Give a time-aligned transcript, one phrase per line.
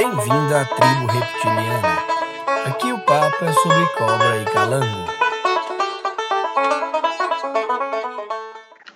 [0.00, 1.98] Bem-vindo à tribo reptiliana.
[2.64, 5.06] Aqui o papo é sobre cobra e calango.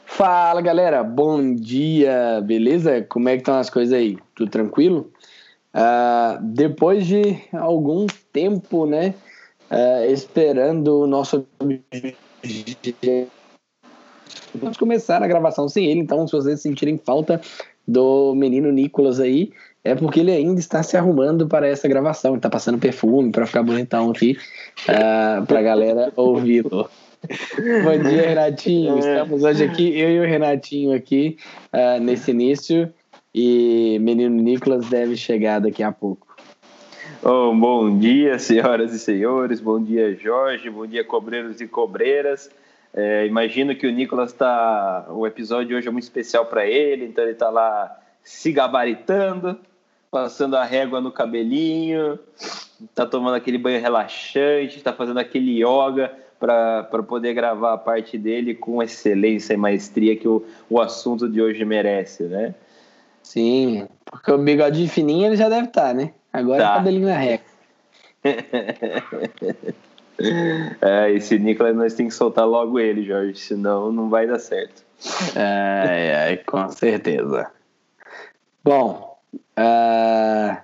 [0.06, 3.02] Fala galera, bom dia, beleza?
[3.02, 4.16] Como é que estão as coisas aí?
[4.34, 5.12] Tudo tranquilo?
[5.74, 9.14] Uh, depois de algum tempo, né,
[9.70, 11.46] uh, esperando o nosso
[14.54, 17.42] Vamos começar a gravação sem ele, então se vocês sentirem falta
[17.86, 19.52] do menino Nicolas aí,
[19.84, 23.62] é porque ele ainda está se arrumando para essa gravação, está passando perfume para ficar
[23.62, 24.38] bonitão aqui,
[24.88, 26.88] uh, para a galera ouvi-lo.
[27.84, 28.96] Bom dia, Renatinho.
[28.96, 28.98] É.
[28.98, 31.36] Estamos hoje aqui, eu e o Renatinho aqui,
[31.72, 32.90] uh, nesse início,
[33.34, 36.34] e menino Nicolas deve chegar daqui a pouco.
[37.22, 42.50] Oh, bom dia, senhoras e senhores, bom dia, Jorge, bom dia, cobreiros e cobreiras.
[42.92, 45.06] É, imagino que o Nicolas está.
[45.08, 49.58] O episódio de hoje é muito especial para ele, então ele está lá se gabaritando,
[50.14, 52.16] passando a régua no cabelinho,
[52.80, 58.54] está tomando aquele banho relaxante, está fazendo aquele yoga para poder gravar a parte dele
[58.54, 62.54] com excelência e maestria que o, o assunto de hoje merece, né?
[63.24, 66.12] Sim, porque o bigode fininho ele já deve estar, tá, né?
[66.32, 66.70] Agora tá.
[66.70, 67.46] é cabelinho na régua.
[70.80, 74.84] É, esse Nicolas nós tem que soltar logo ele, Jorge, senão não vai dar certo.
[75.34, 77.50] É com certeza.
[78.62, 79.13] Bom,
[79.58, 80.56] uh,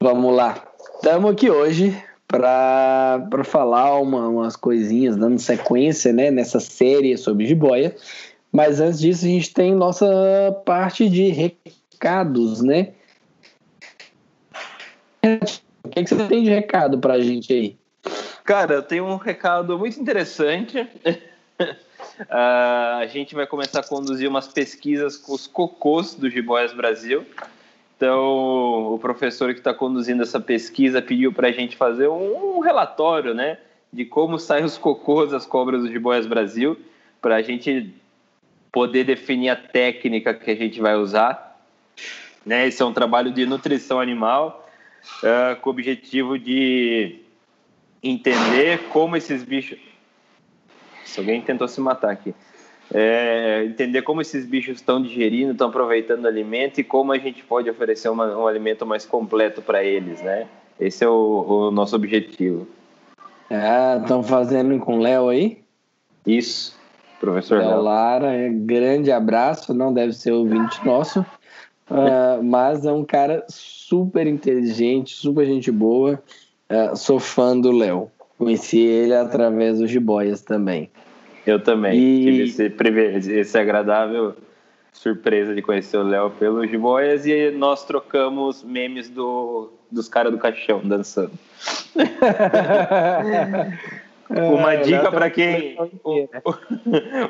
[0.00, 0.62] vamos lá.
[0.94, 7.94] Estamos aqui hoje para falar uma, umas coisinhas, dando sequência né, nessa série sobre jiboia.
[8.52, 10.06] Mas antes disso, a gente tem nossa
[10.64, 12.92] parte de recados, né?
[15.84, 17.76] O que, que você tem de recado para a gente aí?
[18.44, 20.80] Cara, eu tenho um recado muito interessante.
[20.80, 20.86] uh,
[22.30, 27.26] a gente vai começar a conduzir umas pesquisas com os cocôs do Jiboias Brasil.
[27.96, 33.32] Então, o professor que está conduzindo essa pesquisa pediu para a gente fazer um, relatório,
[33.32, 33.58] né,
[33.90, 36.78] de como saem os cocôs das cobras do Jiboias Brasil,
[37.22, 37.94] para a gente
[38.70, 41.58] poder definir a técnica que a gente vai usar.
[42.44, 42.68] Né?
[42.68, 44.68] Esse é um trabalho de nutrição animal,
[45.22, 47.20] uh, com o objetivo de
[48.02, 49.78] entender como esses bichos.
[51.02, 52.34] Se alguém tentou se matar aqui.
[52.94, 57.42] É, entender como esses bichos estão digerindo, estão aproveitando o alimento e como a gente
[57.42, 60.46] pode oferecer uma, um alimento mais completo para eles, né?
[60.78, 62.66] Esse é o, o nosso objetivo.
[63.50, 65.58] Ah, estão fazendo com o Léo aí?
[66.26, 66.78] Isso,
[67.20, 67.80] professor Léo.
[67.80, 75.14] Lara, grande abraço, não deve ser ouvinte nosso, uh, mas é um cara super inteligente,
[75.14, 76.22] super gente boa.
[76.68, 78.10] Uh, sou fã do Léo.
[78.38, 80.90] Conheci ele através dos jiboias também.
[81.46, 81.98] Eu também.
[81.98, 82.24] E...
[82.24, 84.34] Tive esse, esse agradável
[84.92, 90.38] surpresa de conhecer o Léo pelos jiboias e nós trocamos memes do, dos caras do
[90.38, 91.32] caixão dançando.
[94.28, 95.76] Uma é, dica para quem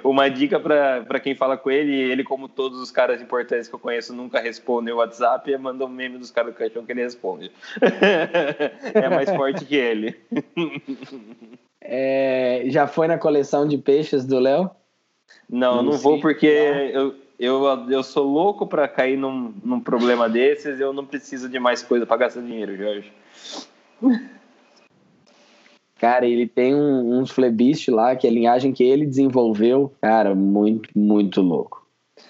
[0.03, 3.79] uma dica para quem fala com ele, ele como todos os caras importantes que eu
[3.79, 7.03] conheço nunca respondem o WhatsApp, e manda um meme dos caras do caixão que ele
[7.03, 7.51] responde.
[8.95, 10.17] é mais forte que ele.
[11.89, 14.69] É, já foi na coleção de peixes do Léo?
[15.49, 16.47] Não, não, não vou porque
[16.93, 21.61] eu, eu, eu sou louco para cair num, num problema desses, eu não preciso de
[21.61, 23.13] mais coisa para gastar dinheiro, Jorge.
[25.99, 29.93] Cara, ele tem um, uns Flebist lá, que é a linhagem que ele desenvolveu.
[30.01, 31.87] Cara, muito, muito louco.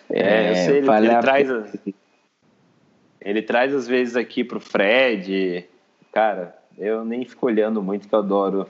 [0.08, 1.50] É, é eu sei, ele, ele traz.
[1.50, 1.78] As,
[3.20, 5.64] ele traz às vezes aqui pro Fred.
[6.12, 8.68] Cara, eu nem fico olhando muito, que eu adoro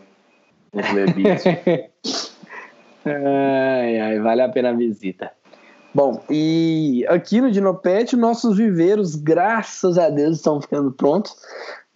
[0.73, 1.47] os Flebist.
[3.05, 5.31] ai, ai, vale a pena a visita.
[5.95, 11.35] Bom, e aqui no Dinopet, nossos viveiros, graças a Deus, estão ficando prontos.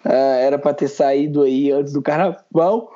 [0.04, 2.92] Uh, era para ter saído aí antes do carnaval.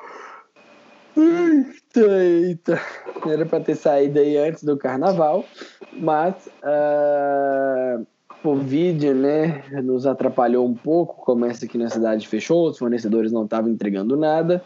[1.15, 2.81] Eita, eita.
[3.25, 5.45] Era para ter saído aí antes do carnaval,
[5.93, 8.05] mas uh,
[8.43, 11.25] Covid, né, nos atrapalhou um pouco.
[11.25, 14.63] Comércio aqui na cidade fechou, os fornecedores não estavam entregando nada.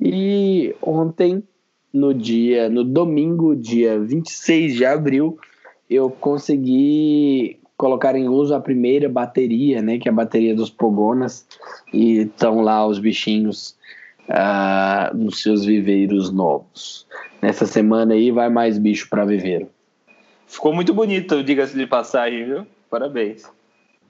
[0.00, 1.42] E ontem,
[1.92, 5.38] no dia, no domingo, dia 26 de abril,
[5.88, 11.44] eu consegui colocar em uso a primeira bateria, né, que é a bateria dos Pogonas,
[11.92, 13.76] e estão lá os bichinhos
[14.28, 17.08] uh, nos seus viveiros novos.
[17.42, 19.68] Nessa semana aí vai mais bicho para viveiro.
[20.46, 22.66] Ficou muito bonito, diga-se de passagem, viu?
[22.88, 23.50] Parabéns.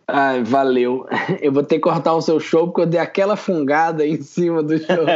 [0.06, 1.06] Ai, valeu.
[1.40, 4.62] Eu vou ter que cortar o seu show porque eu dei aquela fungada em cima
[4.62, 5.06] do show.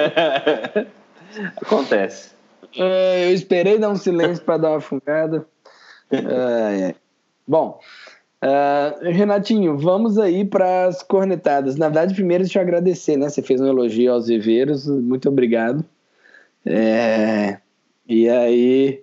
[1.61, 2.31] Acontece.
[2.75, 5.47] É, eu esperei dar um silêncio para dar uma fungada.
[6.11, 6.95] É, é.
[7.47, 7.81] Bom,
[8.47, 11.75] Uh, Renatinho, vamos aí para as cornetadas.
[11.77, 13.29] Na verdade, primeiro deixa eu agradecer, né?
[13.29, 15.85] Você fez um elogio aos viveiros, muito obrigado.
[16.65, 17.59] É...
[18.09, 19.03] E aí,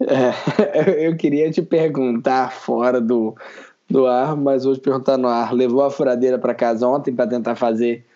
[0.00, 1.04] é...
[1.06, 3.34] eu queria te perguntar fora do,
[3.88, 5.52] do ar, mas vou te perguntar no ar.
[5.52, 8.06] Levou a furadeira para casa ontem para tentar fazer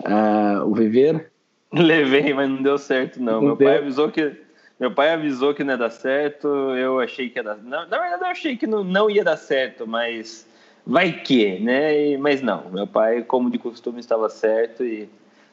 [0.00, 1.24] uh, o viveiro?
[1.72, 3.34] Levei, mas não deu certo, não.
[3.34, 3.68] não Meu deu.
[3.68, 4.36] pai avisou que
[4.80, 7.58] meu pai avisou que não ia dar certo, eu achei que ia dar.
[7.58, 10.48] Na, na verdade, eu achei que não, não ia dar certo, mas
[10.86, 12.12] vai que, né?
[12.12, 15.06] E, mas não, meu pai, como de costume, estava certo e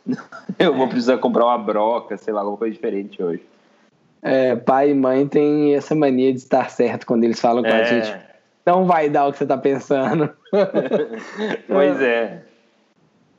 [0.58, 3.44] eu vou precisar comprar uma broca, sei lá, alguma coisa diferente hoje.
[4.22, 7.82] É, pai e mãe têm essa mania de estar certo quando eles falam com é.
[7.82, 8.28] a gente.
[8.66, 10.30] Não vai dar o que você está pensando.
[11.68, 12.44] pois é.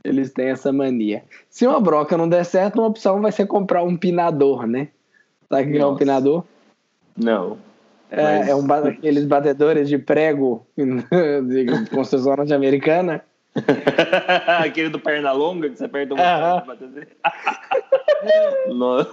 [0.05, 1.25] Eles têm essa mania.
[1.51, 4.89] Se uma broca não der certo, uma opção vai ser comprar um pinador, né?
[5.49, 6.45] Sabe o que é um pinador?
[7.17, 7.59] Não.
[8.11, 8.49] É, mas...
[8.49, 13.23] é um aqueles batedores de prego de construção norte-americana.
[14.63, 17.07] Aquele do perna longa que você aperta um uh -huh.
[18.75, 19.11] Nossa.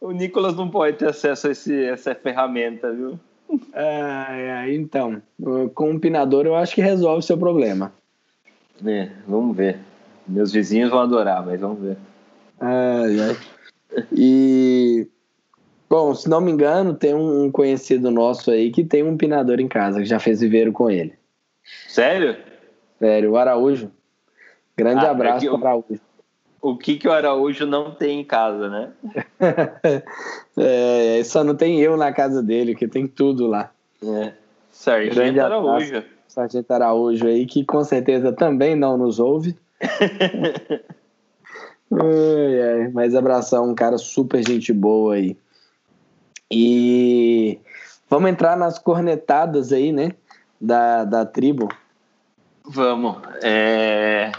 [0.00, 3.18] o Nicolas não pode ter acesso a esse, essa ferramenta, viu?
[3.72, 5.22] É, então,
[5.74, 7.92] com um pinador eu acho que resolve o seu problema.
[8.84, 9.78] É, vamos ver.
[10.26, 11.96] Meus vizinhos vão adorar, mas vamos ver.
[12.60, 13.36] Ai, ai.
[14.12, 15.08] E.
[15.88, 19.68] Bom, se não me engano, tem um conhecido nosso aí que tem um pinador em
[19.68, 21.14] casa, que já fez viveiro com ele.
[21.88, 22.36] Sério?
[22.98, 23.90] Sério, o Araújo.
[24.76, 26.00] Grande ah, abraço é para o Araújo.
[26.60, 28.90] O que, que o Araújo não tem em casa, né?
[30.56, 33.70] é, só não tem eu na casa dele, que tem tudo lá.
[34.02, 34.32] É.
[34.70, 36.02] Sargento Araújo.
[36.26, 39.56] Sargento Araújo aí, que com certeza também não nos ouve.
[41.92, 45.36] Ai, mas abração, um cara super gente boa aí.
[46.50, 47.58] E
[48.08, 50.12] vamos entrar nas cornetadas aí, né?
[50.60, 51.68] Da, da tribo.
[52.64, 53.18] Vamos.
[53.42, 54.32] É...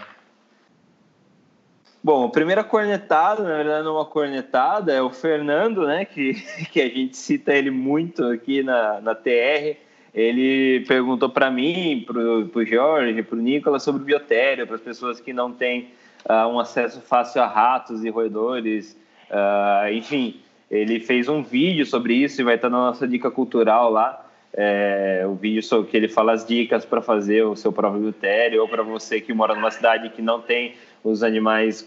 [2.03, 6.05] Bom, a primeira cornetada, na verdade não é uma cornetada, é o Fernando, né?
[6.05, 6.33] Que,
[6.71, 9.77] que a gente cita ele muito aqui na, na TR.
[10.13, 15.19] Ele perguntou para mim, para o Jorge, para o Nicolas sobre biotério, para as pessoas
[15.19, 15.89] que não têm
[16.29, 18.97] uh, um acesso fácil a ratos e roedores.
[19.29, 20.39] Uh, enfim,
[20.69, 24.21] ele fez um vídeo sobre isso e vai estar na nossa dica cultural lá.
[24.57, 28.61] É, o vídeo sobre que ele fala as dicas para fazer o seu próprio biotério
[28.61, 31.85] ou para você que mora numa cidade que não tem os animais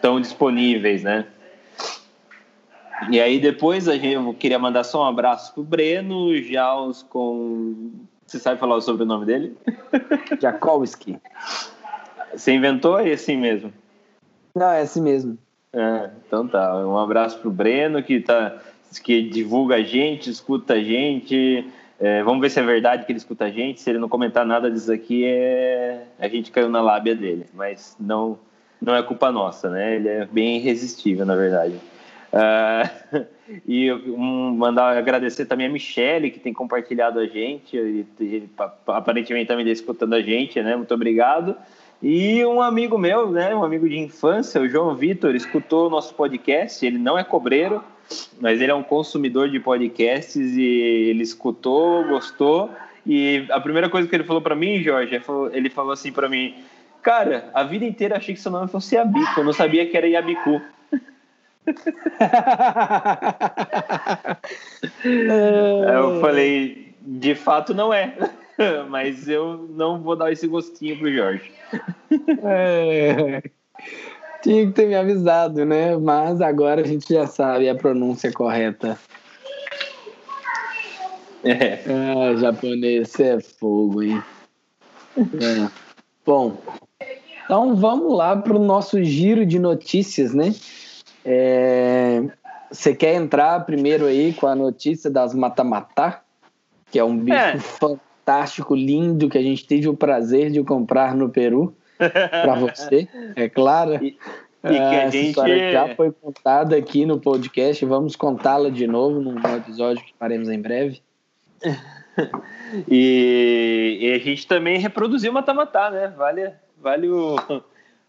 [0.00, 1.26] tão disponíveis, né?
[3.10, 7.90] E aí depois a gente eu queria mandar só um abraço pro Breno, Jaus com
[8.26, 9.56] você sabe falar o sobrenome dele?
[10.40, 11.18] Jakowski.
[12.34, 13.72] Você inventou é assim mesmo?
[14.54, 15.38] Não, é assim mesmo.
[15.72, 16.76] É, então tá.
[16.86, 18.58] Um abraço pro Breno, que, tá,
[19.02, 21.66] que divulga a gente, escuta a gente.
[21.98, 23.80] É, vamos ver se é verdade que ele escuta a gente.
[23.80, 26.04] Se ele não comentar nada disso aqui, é...
[26.18, 27.46] a gente caiu na lábia dele.
[27.54, 28.38] Mas não,
[28.80, 29.96] não é culpa nossa, né?
[29.96, 31.76] Ele é bem irresistível, na verdade.
[32.32, 33.26] Uh,
[33.66, 37.76] e um, mandar agradecer também a Michelle, que tem compartilhado a gente.
[37.76, 38.50] Ele, ele
[38.88, 40.74] aparentemente também está escutando a gente, né?
[40.74, 41.56] Muito obrigado.
[42.02, 46.12] E um amigo meu, né, um amigo de infância, o João Vitor, escutou o nosso
[46.14, 46.84] podcast.
[46.84, 47.82] Ele não é cobreiro,
[48.40, 52.68] mas ele é um consumidor de podcasts e ele escutou, gostou.
[53.06, 55.22] E a primeira coisa que ele falou para mim, Jorge,
[55.52, 56.56] ele falou assim para mim:
[57.02, 60.08] Cara, a vida inteira achei que seu nome fosse Yabico, eu não sabia que era
[60.08, 60.60] Yabicu.
[65.94, 68.12] eu falei: De fato, não é.
[68.88, 71.50] mas eu não vou dar esse gostinho pro Jorge.
[72.42, 73.42] É,
[74.42, 75.96] tinha que ter me avisado, né?
[75.96, 78.98] Mas agora a gente já sabe a pronúncia correta.
[81.44, 81.80] É.
[81.86, 84.22] Ah, japonês é fogo, hein?
[85.16, 85.68] É.
[86.24, 86.56] Bom,
[87.44, 90.54] então vamos lá para o nosso giro de notícias, né?
[91.24, 92.22] É...
[92.70, 96.22] Você quer entrar primeiro aí com a notícia das Matamatá,
[96.90, 97.58] que é um bicho é.
[97.58, 103.08] fantástico fantástico, lindo, que a gente teve o prazer de comprar no Peru para você,
[103.34, 104.02] é claro.
[104.02, 104.16] E,
[104.64, 109.20] e que a Essa gente já foi contada aqui no podcast, vamos contá-la de novo
[109.20, 111.02] num episódio que faremos em breve.
[112.88, 116.14] e, e, a gente também reproduziu Matamatá, né?
[116.16, 117.36] Vale, vale o,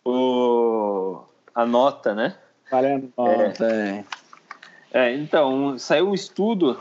[0.06, 1.24] o,
[1.56, 2.36] a nota, né?
[2.70, 4.04] Vale a nota, é.
[4.92, 5.10] é.
[5.10, 6.80] é então, saiu um estudo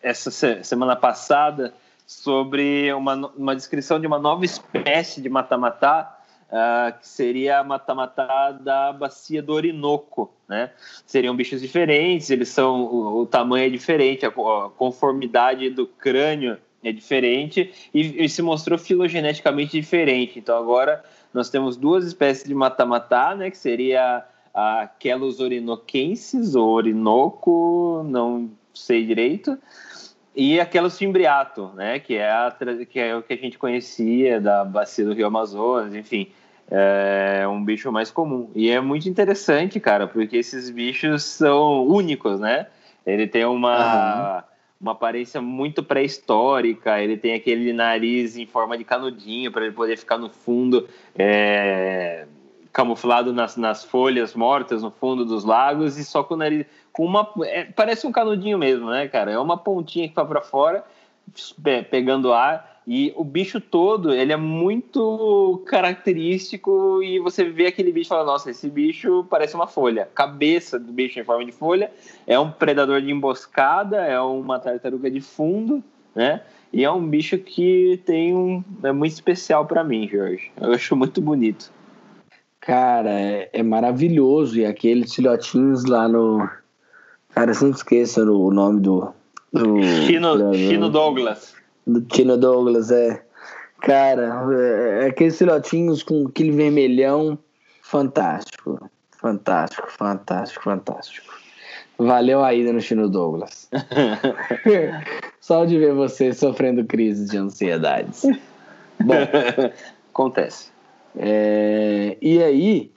[0.00, 0.30] essa
[0.62, 1.74] semana passada
[2.06, 6.14] sobre uma, uma descrição de uma nova espécie de mata-mata
[6.48, 10.70] uh, que seria a mata-mata da bacia do Orinoco, né?
[11.06, 16.58] Seriam bichos diferentes, eles são o, o tamanho é diferente, a, a, conformidade do crânio
[16.82, 20.38] é diferente e, e, se mostrou filogeneticamente diferente.
[20.38, 23.50] Então agora nós temos duas espécies de mata-mata, né?
[23.50, 29.58] Que seria a Quelos orinoquensis, ou orinoco, não sei direito,
[30.34, 32.56] e aquelas fimbriato, né, que é, a,
[32.90, 36.28] que é o que a gente conhecia da bacia do Rio Amazonas, enfim,
[36.70, 38.50] é um bicho mais comum.
[38.54, 42.66] E é muito interessante, cara, porque esses bichos são únicos, né?
[43.06, 44.42] Ele tem uma, uhum.
[44.80, 49.96] uma aparência muito pré-histórica, ele tem aquele nariz em forma de canudinho para ele poder
[49.98, 52.26] ficar no fundo, é,
[52.72, 57.04] camuflado nas, nas folhas mortas no fundo dos lagos e só com o nariz com
[57.04, 59.32] uma é, parece um canudinho mesmo, né, cara?
[59.32, 60.84] É uma pontinha que vai para fora
[61.90, 68.08] pegando ar e o bicho todo ele é muito característico e você vê aquele bicho
[68.08, 71.90] e fala nossa esse bicho parece uma folha cabeça do bicho em forma de folha
[72.26, 75.82] é um predador de emboscada é uma tartaruga de fundo
[76.14, 80.72] né e é um bicho que tem um é muito especial para mim Jorge eu
[80.74, 81.72] acho muito bonito
[82.64, 84.58] Cara, é, é, maravilhoso.
[84.58, 86.48] E aqueles filhotinhos lá no.
[87.34, 89.12] Cara, eu sempre esqueço o nome do.
[89.52, 91.54] do Chino, Chino Douglas.
[91.84, 93.22] Do Chino Douglas, é.
[93.80, 97.36] Cara, é, é, aqueles filhotinhos com aquele vermelhão.
[97.82, 98.88] Fantástico.
[99.18, 101.34] Fantástico, fantástico, fantástico.
[101.98, 103.68] Valeu a ida no Chino Douglas.
[105.40, 108.22] Só de ver você sofrendo crise de ansiedades.
[109.00, 109.14] Bom,
[110.12, 110.70] acontece.
[111.16, 112.92] É, e aí,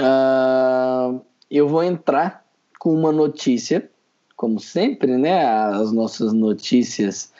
[0.00, 1.20] uh,
[1.50, 2.41] eu vou entrar
[2.82, 3.88] com uma notícia,
[4.34, 5.46] como sempre, né?
[5.46, 7.32] As nossas notícias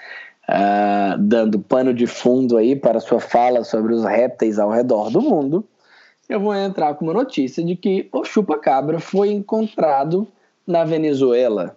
[0.48, 5.20] uh, dando pano de fundo aí para sua fala sobre os répteis ao redor do
[5.20, 5.66] mundo.
[6.28, 10.28] Eu vou entrar com uma notícia de que o chupa-cabra foi encontrado
[10.64, 11.76] na Venezuela.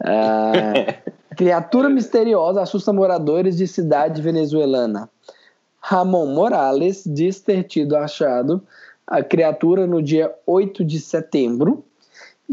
[0.00, 5.06] Uh, criatura misteriosa assusta moradores de cidade venezuelana.
[5.82, 8.62] Ramon Morales diz ter tido achado
[9.06, 11.84] a criatura no dia 8 de setembro,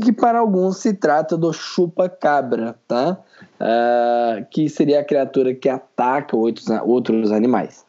[0.02, 3.20] que para alguns se trata do chupa-cabra, tá?
[3.60, 7.86] Uh, que seria a criatura que ataca outros, outros animais.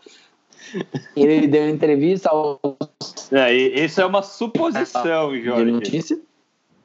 [1.16, 2.60] Ele deu entrevista ao.
[3.30, 5.64] É, isso é uma suposição, Jorge.
[5.64, 6.18] De notícia?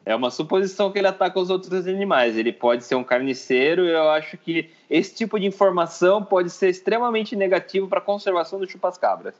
[0.05, 2.37] É uma suposição que ele ataca os outros animais.
[2.37, 3.85] Ele pode ser um carniceiro.
[3.85, 8.69] Eu acho que esse tipo de informação pode ser extremamente negativo para a conservação do
[8.69, 9.35] chupascabras.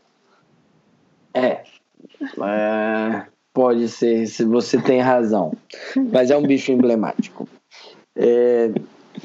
[1.34, 1.64] É.
[2.42, 3.26] é.
[3.54, 5.54] Pode ser, se você tem razão.
[6.12, 7.48] Mas é um bicho emblemático.
[8.16, 8.72] É,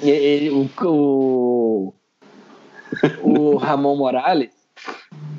[0.02, 1.94] ele, o, o,
[3.22, 4.50] o Ramon Morales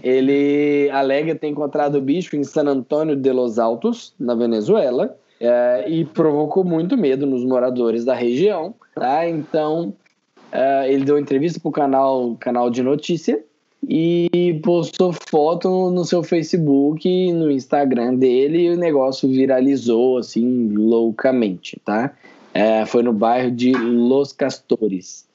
[0.04, 5.86] ele alega ter encontrado o bicho em San Antônio de los Altos, na Venezuela é,
[5.88, 8.74] e provocou muito medo nos moradores da região.
[8.96, 9.28] Tá?
[9.28, 9.94] Então,
[10.52, 13.44] é, ele deu entrevista para o canal, canal de notícia
[13.88, 21.80] e postou foto no seu Facebook, no Instagram dele e o negócio viralizou assim loucamente,
[21.84, 22.14] tá?
[22.54, 25.28] É, foi no bairro de Los Castores.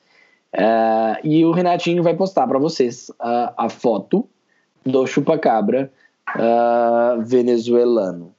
[0.52, 4.28] É, e o Renatinho vai postar para vocês a, a, foto
[4.84, 5.90] do chupacabra
[6.36, 8.34] uh, venezuelano.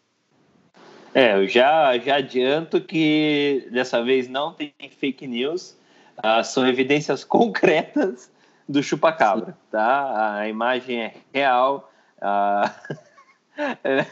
[1.14, 5.76] É, eu já, já adianto que dessa vez não tem fake news,
[6.20, 8.30] uh, são evidências concretas
[8.68, 10.38] do chupacabra, tá?
[10.40, 11.92] A imagem é real.
[12.18, 12.96] Uh,
[13.84, 14.06] é,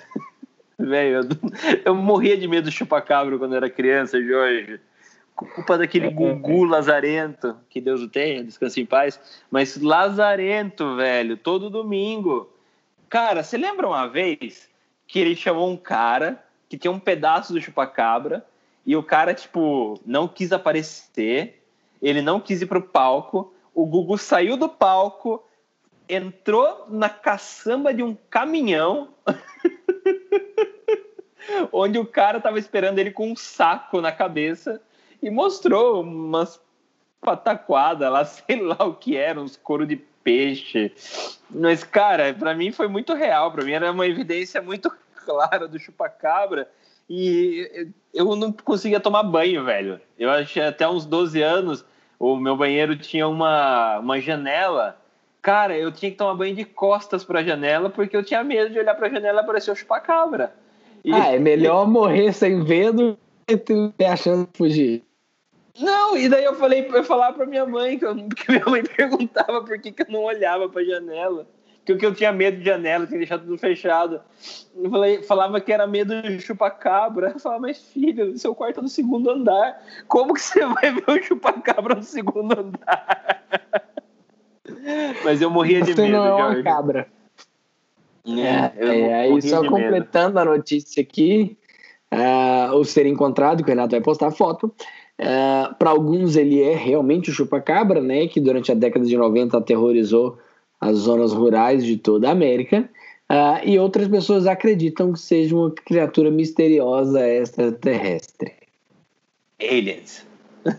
[0.78, 4.80] Velho, eu, eu, morria de medo do chupacabra quando era criança, Jorge.
[5.36, 9.20] Culpa daquele Gugu lazarento, que Deus o tenha, descanse em paz.
[9.50, 12.50] Mas lazarento, velho, todo domingo.
[13.10, 14.70] Cara, você lembra uma vez
[15.08, 18.46] que ele chamou um cara que tinha um pedaço do chupacabra
[18.86, 21.64] e o cara, tipo, não quis aparecer,
[22.02, 25.44] ele não quis ir pro palco, o Gugu saiu do palco,
[26.08, 29.10] entrou na caçamba de um caminhão,
[31.72, 34.82] onde o cara tava esperando ele com um saco na cabeça
[35.22, 36.62] e mostrou umas
[37.22, 40.94] pataquadas lá, sei lá o que era, uns couro de peixe.
[41.50, 44.92] Mas, cara, para mim foi muito real, para mim era uma evidência muito
[45.26, 46.70] clara do chupacabra
[47.10, 50.00] e eu não conseguia tomar banho, velho.
[50.18, 51.86] Eu achei até uns 12 anos,
[52.24, 54.98] o meu banheiro tinha uma, uma janela.
[55.42, 58.72] Cara, eu tinha que tomar banho de costas para a janela porque eu tinha medo
[58.72, 60.56] de olhar para a janela e aparecer o chupacabra.
[61.04, 61.14] E...
[61.14, 65.04] Ah, é melhor morrer sem ver do que ter achando fugir.
[65.78, 68.84] Não, e daí eu falei, eu falava pra minha mãe, que, eu, que minha mãe
[68.84, 71.46] perguntava por que, que eu não olhava pra janela.
[71.86, 74.22] Que eu tinha medo de janela, tinha deixado tudo fechado.
[74.76, 77.32] Eu falei, falava que era medo de chupacabra.
[77.32, 79.82] Eu falava, mas filho, seu quarto é no segundo andar.
[80.08, 83.44] Como que você vai ver o chupacabra no segundo andar?
[85.26, 87.08] mas eu morria de Você medo, não é uma cabra.
[88.26, 89.76] É, eu É, aí só de medo.
[89.76, 91.58] completando a notícia aqui,
[92.10, 94.74] ah, o ser encontrado, que o Renato vai postar a foto.
[95.78, 98.28] Para alguns ele é realmente o chupacabra, né?
[98.28, 100.38] Que durante a década de 90 aterrorizou
[100.84, 102.90] as zonas rurais de toda a América.
[103.30, 108.54] Ah, e outras pessoas acreditam que seja uma criatura misteriosa extraterrestre.
[109.62, 110.26] Aliens.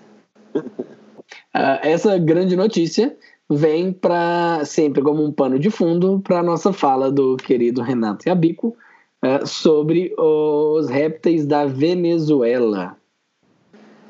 [1.56, 3.16] Ah, essa grande notícia
[3.48, 8.28] vem para sempre como um pano de fundo para a nossa fala do querido Renato
[8.28, 8.76] Yabico
[9.22, 12.96] ah, sobre os répteis da Venezuela.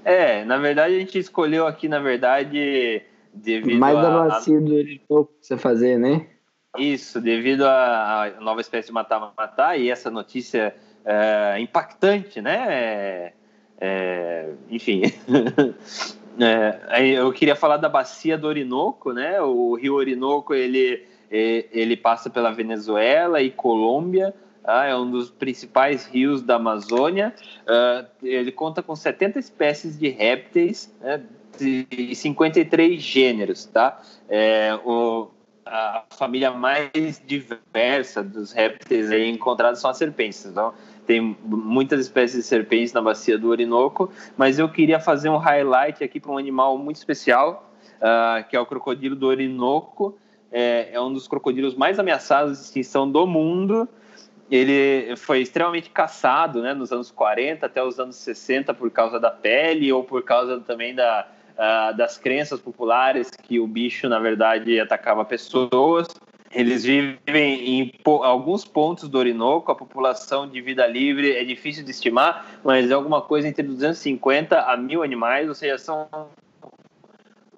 [0.05, 3.03] É, na verdade a gente escolheu aqui, na verdade,
[3.35, 6.27] devido Mais da a, do Orinoco você fazer, né?
[6.79, 10.75] Isso, devido à nova espécie de matar-matar e essa notícia
[11.05, 12.67] é, impactante, né?
[12.69, 13.33] É,
[13.81, 15.03] é, enfim.
[16.37, 19.41] É, eu queria falar da bacia do Orinoco, né?
[19.41, 26.07] O rio Orinoco, ele, ele passa pela Venezuela e Colômbia, ah, é um dos principais
[26.07, 27.33] rios da Amazônia.
[27.69, 31.23] Ah, ele conta com 70 espécies de répteis né,
[32.15, 34.01] 53 gêneros, tá?
[34.29, 35.29] É, o,
[35.67, 40.45] a família mais diversa dos répteis aí encontrados são as serpentes.
[40.45, 40.75] Então,
[41.07, 46.03] tem muitas espécies de serpentes na bacia do Orinoco, mas eu queria fazer um highlight
[46.03, 50.19] aqui para um animal muito especial, uh, que é o crocodilo do Orinoco.
[50.53, 53.89] É, é um dos crocodilos mais ameaçados de extinção do mundo.
[54.51, 59.31] Ele foi extremamente caçado né, nos anos 40 até os anos 60 por causa da
[59.31, 64.79] pele ou por causa também da, uh, das crenças populares que o bicho, na verdade,
[64.79, 66.09] atacava pessoas.
[66.53, 71.91] Eles vivem em alguns pontos do Orinoco, a população de vida livre é difícil de
[71.91, 76.09] estimar, mas é alguma coisa entre 250 a mil animais, ou seja, são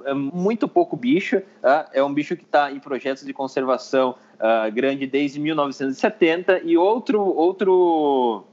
[0.06, 1.42] é muito pouco bicho.
[1.60, 1.90] Tá?
[1.92, 7.20] É um bicho que está em projetos de conservação uh, grande desde 1970 e outro
[7.20, 8.44] outro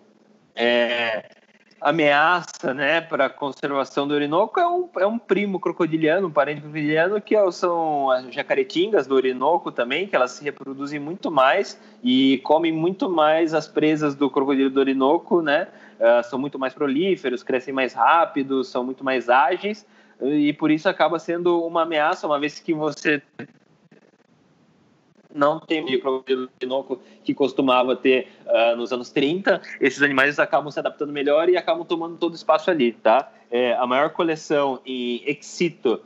[0.56, 1.30] é,
[1.84, 6.62] ameaça né, para a conservação do Orinoco é um, é um primo crocodiliano, um parente
[6.62, 11.80] crocodiliano, que é são as jacaretingas do Orinoco também, que elas se reproduzem muito mais
[12.02, 15.68] e comem muito mais as presas do crocodilo do Orinoco, né?
[16.00, 19.86] Uh, são muito mais prolíferos, crescem mais rápido, são muito mais ágeis
[20.22, 23.22] e por isso acaba sendo uma ameaça, uma vez que você
[25.34, 30.72] não tem o crocodilo Orinoco que costumava ter uh, nos anos 30, esses animais acabam
[30.72, 33.32] se adaptando melhor e acabam tomando todo o espaço ali, tá?
[33.52, 36.02] É, a maior coleção em excito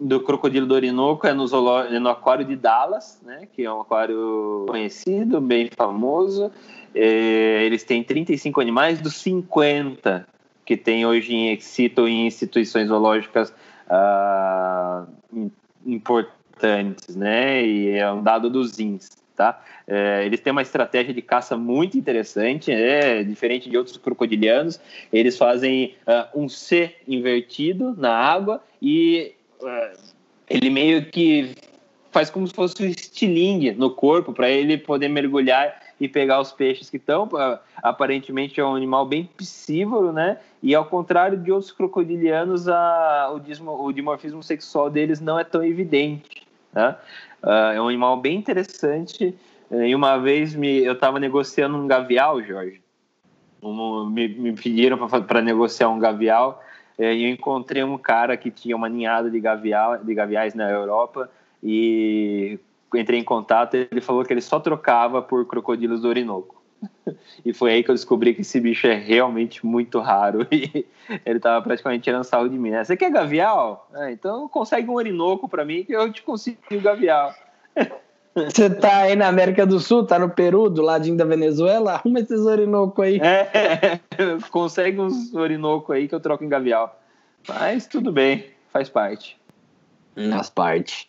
[0.00, 3.48] do crocodilo do Orinoco é no, zoológico, no aquário de Dallas, né?
[3.52, 6.50] Que é um aquário conhecido, bem famoso.
[6.94, 10.26] É, eles têm 35 animais dos 50
[10.64, 13.52] que tem hoje em excito em instituições zoológicas
[13.88, 15.50] uh,
[15.84, 16.41] importantes,
[17.14, 17.64] né?
[17.64, 19.62] E é um dado dos INS, tá?
[19.86, 24.80] É, eles têm uma estratégia de caça muito interessante, é diferente de outros crocodilianos.
[25.12, 29.98] Eles fazem uh, um C invertido na água e uh,
[30.48, 31.54] ele meio que
[32.10, 36.52] faz como se fosse um estilingue no corpo para ele poder mergulhar e pegar os
[36.52, 37.28] peixes que estão.
[37.82, 40.38] Aparentemente é um animal bem piscívoro, né?
[40.62, 45.44] E ao contrário de outros crocodilianos, a, o, dismo, o dimorfismo sexual deles não é
[45.44, 46.41] tão evidente.
[46.72, 46.96] Né?
[47.42, 49.36] Uh, é um animal bem interessante.
[49.70, 52.80] E uma vez me, eu estava negociando um gavial, Jorge.
[53.62, 56.62] Um, me, me, pediram para negociar um gavial.
[56.98, 61.30] E eu encontrei um cara que tinha uma ninhada de, gavial, de gaviais na Europa.
[61.62, 62.58] E
[62.94, 63.74] entrei em contato.
[63.74, 66.61] Ele falou que ele só trocava por crocodilos do Orinoco.
[67.44, 70.46] E foi aí que eu descobri que esse bicho é realmente muito raro.
[70.52, 70.86] E
[71.26, 72.70] ele tava praticamente tirando sarro de mim.
[72.70, 72.84] Né?
[72.84, 73.88] Você quer gavial?
[73.92, 77.34] Ah, então consegue um orinoco para mim que eu te consigo o gavial.
[78.34, 81.92] Você tá aí na América do Sul, tá no Peru, do ladinho da Venezuela?
[81.92, 83.20] Arruma esses orinocos aí.
[83.20, 84.00] É,
[84.50, 86.98] consegue uns orinoco aí que eu troco em gavial.
[87.46, 89.38] Mas tudo bem, faz parte.
[90.16, 91.06] Nas partes.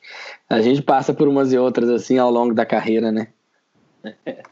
[0.50, 3.30] A gente passa por umas e outras assim ao longo da carreira, né?
[4.26, 4.44] É,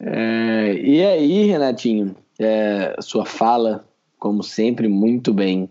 [0.00, 3.86] e aí, Renatinho, é, sua fala,
[4.18, 5.68] como sempre, muito bem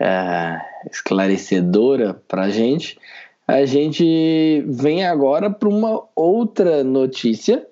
[0.00, 2.98] é, esclarecedora para a gente.
[3.46, 7.66] A gente vem agora para uma outra notícia,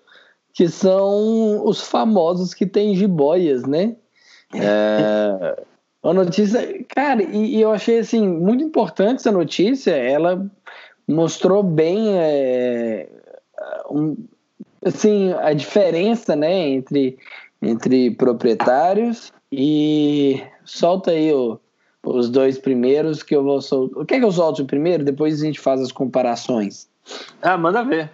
[0.52, 3.96] que são os famosos que têm jiboias, né?
[4.54, 5.64] É,
[6.00, 9.90] uma notícia, cara, e, e, eu achei assim muito importante essa notícia.
[9.90, 10.48] Ela
[11.08, 13.08] mostrou bem é,
[13.90, 14.16] um,
[14.84, 17.18] assim, a diferença né, entre,
[17.60, 21.58] entre proprietários e solta aí o,
[22.04, 24.02] os dois primeiros que eu vou soltar.
[24.02, 25.04] O que é que eu solto primeiro?
[25.04, 26.88] Depois a gente faz as comparações.
[27.42, 28.10] Ah, manda ver.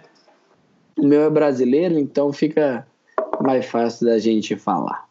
[0.97, 2.85] O meu é brasileiro, então fica
[3.41, 5.05] mais fácil da gente falar.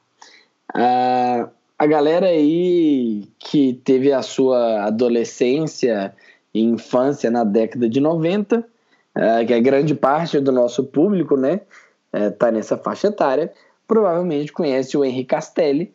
[0.75, 6.15] Ah, a galera aí que teve a sua adolescência
[6.53, 8.65] e infância na década de 90,
[9.15, 11.61] ah, que é grande parte do nosso público, né,
[12.13, 13.53] está nessa faixa etária,
[13.87, 15.93] provavelmente conhece o Henri Castelli,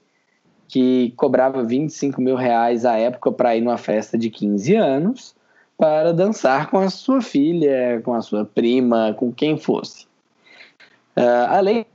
[0.68, 5.36] que cobrava 25 mil reais à época para ir numa festa de 15 anos
[5.78, 10.06] para dançar com a sua filha, com a sua prima, com quem fosse.
[11.16, 11.86] Uh, além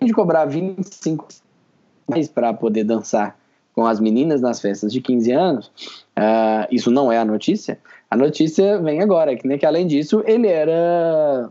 [0.00, 1.28] de cobrar 25
[2.08, 3.36] mais para poder dançar
[3.74, 5.66] com as meninas nas festas de 15 anos,
[6.16, 7.78] uh, isso não é a notícia.
[8.10, 11.50] A notícia vem agora, que, né, que além disso ele era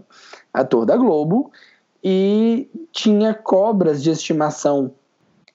[0.53, 1.51] ator da Globo
[2.03, 4.93] e tinha cobras de estimação.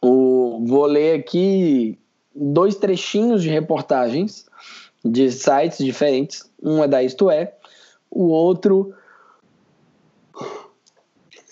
[0.02, 1.98] O, vou ler aqui
[2.34, 4.46] dois trechinhos de reportagens
[5.04, 6.50] de sites diferentes.
[6.62, 7.54] Um é da Isto É,
[8.10, 8.92] o outro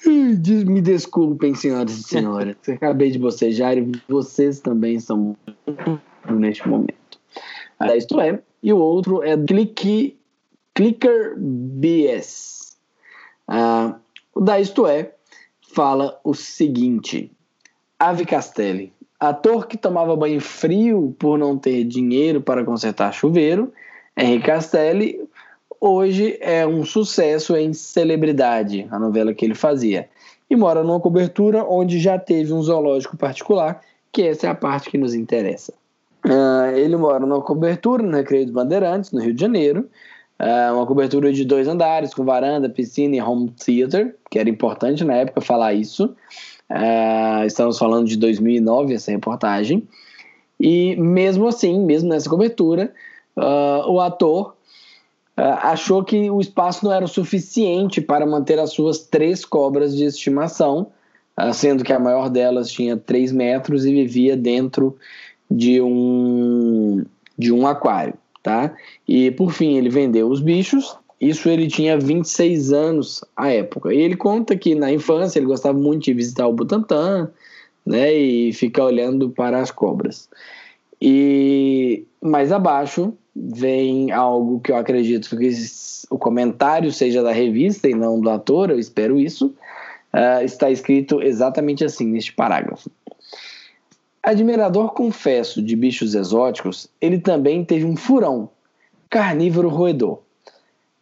[0.06, 2.56] me desculpem, senhoras e senhores.
[2.68, 5.36] Acabei de bocejar e vocês também são
[6.30, 7.18] neste momento.
[7.78, 8.40] Ah, isto é.
[8.62, 10.16] E o outro é Click,
[10.74, 12.76] Clicker BS.
[13.46, 13.96] Ah,
[14.34, 15.12] o da Isto É
[15.74, 17.30] fala o seguinte:
[17.98, 23.72] Ave Castelli, ator que tomava banho frio por não ter dinheiro para consertar chuveiro,
[24.16, 25.20] Henrique Castelli
[25.80, 30.08] hoje é um sucesso em Celebridade, a novela que ele fazia.
[30.50, 34.90] E mora numa cobertura onde já teve um zoológico particular, que essa é a parte
[34.90, 35.74] que nos interessa.
[36.28, 39.88] Uh, ele mora numa cobertura no Recreio dos Bandeirantes, no Rio de Janeiro.
[40.38, 45.02] Uh, uma cobertura de dois andares, com varanda, piscina e home theater, que era importante
[45.04, 46.14] na época falar isso.
[46.70, 49.88] Uh, estamos falando de 2009, essa reportagem.
[50.60, 52.92] E mesmo assim, mesmo nessa cobertura,
[53.86, 54.56] o ator
[55.36, 60.04] achou que o espaço não era o suficiente para manter as suas três cobras de
[60.04, 60.88] estimação,
[61.54, 64.98] sendo que a maior delas tinha 3 metros e vivia dentro
[65.50, 67.04] de um,
[67.36, 68.14] de um aquário.
[68.42, 68.74] Tá?
[69.06, 70.96] E por fim ele vendeu os bichos.
[71.20, 73.92] Isso ele tinha 26 anos à época.
[73.92, 77.28] E ele conta que na infância ele gostava muito de visitar o Butantã
[77.84, 80.28] né, e ficar olhando para as cobras.
[81.00, 85.50] E mais abaixo vem algo que eu acredito que
[86.10, 89.54] o comentário seja da revista e não do ator, eu espero isso.
[90.12, 92.90] Uh, está escrito exatamente assim neste parágrafo.
[94.28, 98.50] Admirador confesso de bichos exóticos, ele também teve um furão,
[99.08, 100.18] carnívoro roedor,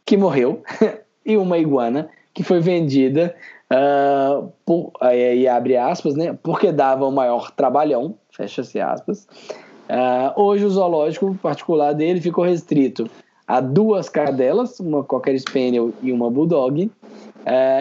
[0.05, 0.63] que morreu,
[1.27, 3.35] e uma iguana que foi vendida,
[3.73, 9.27] uh, por, aí abre aspas, né, porque dava o maior trabalhão, fecha-se aspas,
[9.87, 13.09] Uh, hoje o zoológico particular dele ficou restrito
[13.47, 16.91] a duas cadelas, uma cocker spaniel e uma bulldog, uh,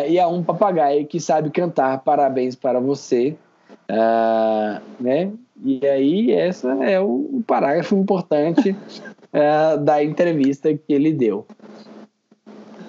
[0.08, 3.36] e a um papagaio que sabe cantar parabéns para você,
[3.90, 5.32] uh, né?
[5.64, 8.76] E aí essa é o, o parágrafo importante
[9.84, 11.46] da entrevista que ele deu.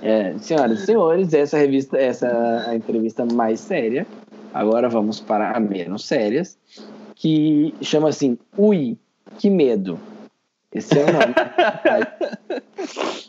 [0.03, 4.07] É, senhoras e senhores, essa revista, essa a entrevista mais séria.
[4.55, 6.57] Agora vamos para a menos sérias,
[7.15, 8.97] que chama assim Ui,
[9.39, 9.99] que medo.
[10.73, 11.35] Esse é o nome.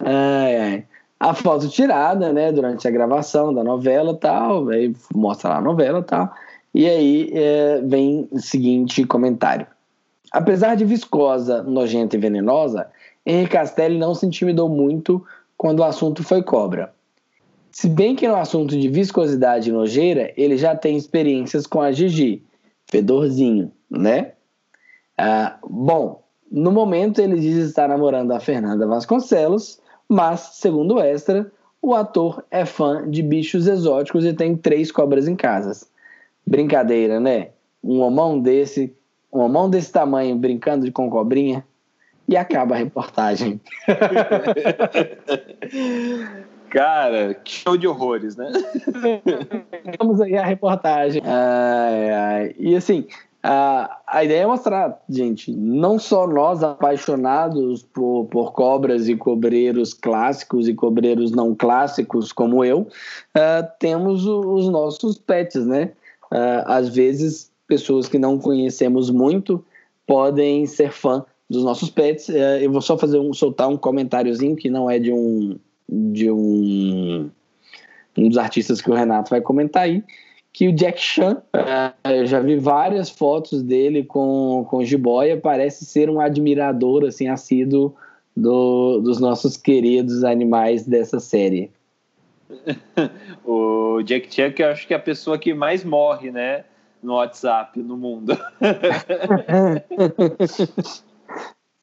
[0.00, 0.84] ai, ai.
[1.20, 6.02] A foto tirada, né, durante a gravação da novela tal, aí mostra lá a novela
[6.02, 6.32] tal,
[6.74, 9.66] e aí é, vem o seguinte comentário.
[10.30, 12.86] Apesar de viscosa, nojenta e venenosa,
[13.24, 15.24] Henrique Castelli não se intimidou muito
[15.56, 16.92] quando o assunto foi cobra.
[17.70, 21.92] Se bem que no assunto de viscosidade e nojeira, ele já tem experiências com a
[21.92, 22.42] Gigi,
[22.86, 24.32] fedorzinho, né?
[25.16, 31.50] Ah, bom, no momento ele diz estar namorando a Fernanda Vasconcelos, mas, segundo o Extra,
[31.82, 35.86] o ator é fã de bichos exóticos e tem três cobras em casa.
[36.48, 37.50] Brincadeira, né?
[37.82, 38.96] Um homão desse,
[39.32, 41.64] um homão desse tamanho brincando com cobrinha
[42.26, 43.60] e acaba a reportagem.
[46.70, 48.50] Cara, que show de horrores, né?
[49.98, 51.22] Vamos aí a reportagem.
[51.24, 52.54] Ai, ai.
[52.58, 53.06] E assim,
[53.42, 59.94] a, a ideia é mostrar, gente, não só nós apaixonados por, por cobras e cobreiros
[59.94, 65.92] clássicos e cobreiros não clássicos como eu, uh, temos os nossos pets, né?
[66.30, 69.64] Uh, às vezes, pessoas que não conhecemos muito
[70.06, 72.28] podem ser fã dos nossos pets.
[72.28, 76.30] É, eu vou só fazer um, soltar um comentáriozinho que não é de um de
[76.30, 77.30] um,
[78.16, 80.04] um dos artistas que o Renato vai comentar aí,
[80.52, 85.86] que o Jack Chan, é, eu já vi várias fotos dele com, com jiboia, parece
[85.86, 87.94] ser um admirador assim assíduo
[88.36, 91.70] do, dos nossos queridos animais dessa série.
[93.44, 96.64] o Jack Chan, que eu acho que é a pessoa que mais morre, né?
[97.02, 98.36] No WhatsApp no mundo.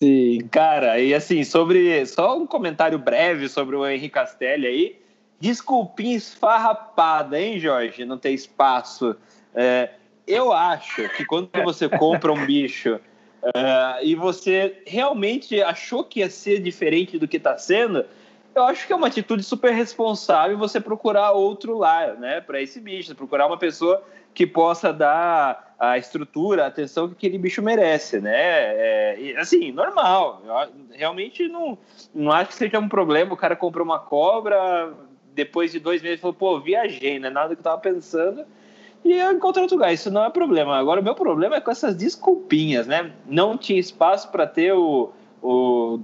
[0.01, 0.39] Sim.
[0.51, 2.06] Cara, e assim, sobre.
[2.06, 4.99] Só um comentário breve sobre o Henrique Castelli aí.
[5.39, 8.04] Desculpinha esfarrapada, hein, Jorge?
[8.04, 9.15] Não ter espaço.
[9.54, 9.91] É,
[10.28, 12.99] eu acho que quando você compra um bicho
[13.43, 18.06] uh, e você realmente achou que ia ser diferente do que está sendo,
[18.55, 22.79] eu acho que é uma atitude super responsável você procurar outro lar, né, para esse
[22.79, 24.01] bicho, procurar uma pessoa
[24.33, 28.33] que possa dar a estrutura, a atenção que aquele bicho merece, né?
[28.33, 30.41] É, assim, normal.
[30.45, 31.77] Eu realmente não,
[32.13, 33.33] não acho que seja um problema.
[33.33, 34.93] O cara comprou uma cobra,
[35.33, 38.45] depois de dois meses falou, pô, viajei, não é nada que eu tava pensando.
[39.05, 39.93] E eu encontrei outro lugar.
[39.93, 40.77] Isso não é problema.
[40.77, 43.13] Agora, o meu problema é com essas desculpinhas, né?
[43.25, 45.99] Não tinha espaço para ter o, o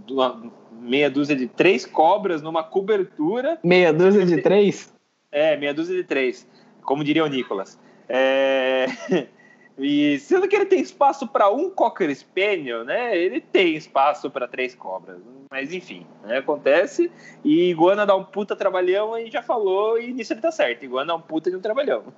[0.82, 3.60] meia dúzia de três cobras numa cobertura.
[3.64, 4.94] Meia dúzia de três?
[5.32, 6.48] É, meia dúzia de três,
[6.82, 7.80] como diria o Nicolas.
[8.10, 8.88] É...
[9.84, 13.18] E sendo que ele tem espaço para um Cocker Spaniel, né?
[13.18, 15.18] Ele tem espaço para três cobras.
[15.50, 16.38] Mas enfim, né?
[16.38, 17.12] acontece.
[17.44, 20.86] E Iguana dá um puta trabalhão e já falou, e nisso ele tá certo.
[20.86, 22.04] Iguana é um puta de um trabalhão.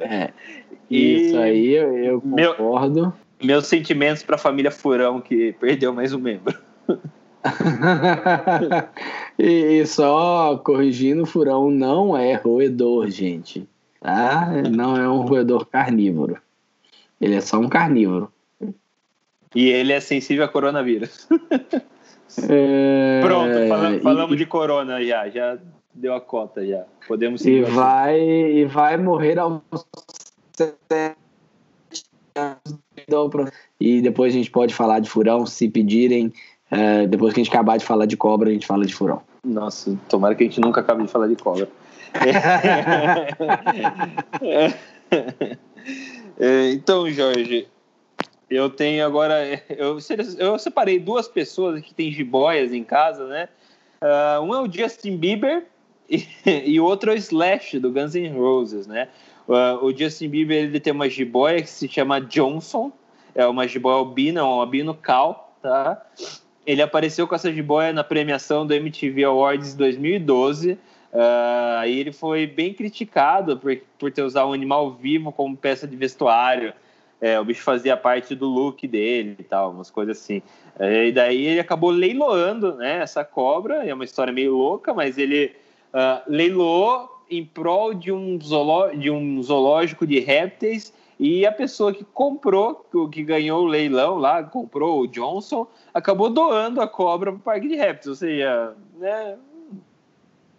[0.00, 0.32] É,
[0.88, 3.00] isso aí eu, eu concordo.
[3.02, 6.58] Meu, meus sentimentos para a família Furão que perdeu mais um membro.
[9.38, 13.68] e, só corrigindo, furão não é roedor, gente.
[14.00, 14.48] Tá?
[14.70, 16.38] Não é um roedor carnívoro.
[17.20, 18.32] Ele é só um carnívoro.
[19.54, 21.28] E ele é sensível a coronavírus.
[22.48, 23.20] É...
[23.24, 24.38] Pronto, falamos, falamos e...
[24.38, 25.58] de corona já, já
[25.92, 26.84] deu a cota já.
[27.08, 27.58] Podemos seguir.
[27.58, 29.60] E vai, e vai morrer aos
[33.80, 36.32] e depois a gente pode falar de furão se pedirem.
[36.70, 39.22] É, depois que a gente acabar de falar de cobra, a gente fala de furão.
[39.44, 41.68] Nossa, tomara que a gente nunca acabe de falar de cobra.
[46.38, 47.66] É, então, Jorge,
[48.48, 49.62] eu tenho agora.
[49.68, 49.98] Eu,
[50.38, 53.48] eu separei duas pessoas que têm jiboias em casa, né?
[54.02, 55.66] Uh, um é o Justin Bieber
[56.08, 59.08] e, o outro é o Slash, do Guns N' Roses, né?
[59.46, 62.92] Uh, o Justin Bieber ele tem uma jiboia que se chama Johnson,
[63.34, 66.04] é uma jiboia albina, um albino cal, tá?
[66.70, 70.78] Ele apareceu com essa jiboia na premiação do MTV Awards 2012
[71.12, 75.86] Uh, e ele foi bem criticado por, por ter usado um animal vivo como peça
[75.86, 76.72] de vestuário.
[77.20, 80.40] É, o bicho fazia parte do look dele e tal, umas coisas assim.
[80.78, 85.18] É, e daí ele acabou leiloando né, essa cobra, é uma história meio louca, mas
[85.18, 85.52] ele
[85.92, 92.02] uh, leiloou em prol de um, de um zoológico de répteis e a pessoa que
[92.02, 97.42] comprou, que ganhou o leilão lá, comprou o Johnson, acabou doando a cobra para o
[97.42, 98.06] parque de répteis.
[98.06, 99.36] Ou seja, né,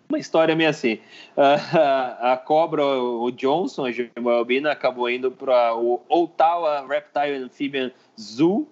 [0.08, 1.00] uma história meio assim.
[1.36, 8.67] a cobra, o Johnson, a Jimbo Albina, acabou indo para o Ottawa Reptile Amphibian Zoo.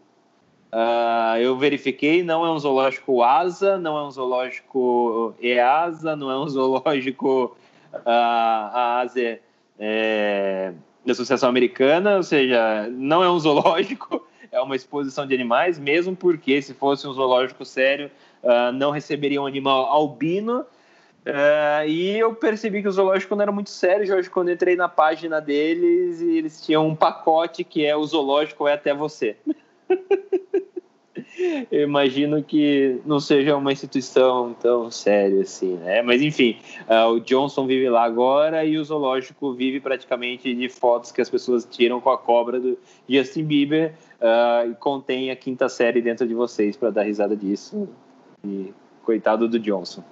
[0.72, 6.38] Uh, eu verifiquei, não é um zoológico ASA, não é um zoológico EASA, não é
[6.38, 7.58] um zoológico
[7.92, 9.40] uh, a ASA
[9.80, 10.74] é,
[11.06, 16.16] da Associação Americana, ou seja, não é um zoológico, é uma exposição de animais, mesmo
[16.16, 18.12] porque se fosse um zoológico sério,
[18.44, 20.66] uh, não receberia um animal albino,
[21.26, 24.88] Uh, e eu percebi que o zoológico não era muito sério, Jorge, quando entrei na
[24.88, 29.36] página deles eles tinham um pacote que é o zoológico é até você.
[31.72, 36.02] eu imagino que não seja uma instituição tão séria assim, né?
[36.02, 41.12] Mas enfim, uh, o Johnson vive lá agora e o zoológico vive praticamente de fotos
[41.12, 45.68] que as pessoas tiram com a cobra do Justin Bieber uh, e contém a quinta
[45.68, 47.88] série dentro de vocês para dar risada disso.
[48.46, 50.04] E coitado do Johnson.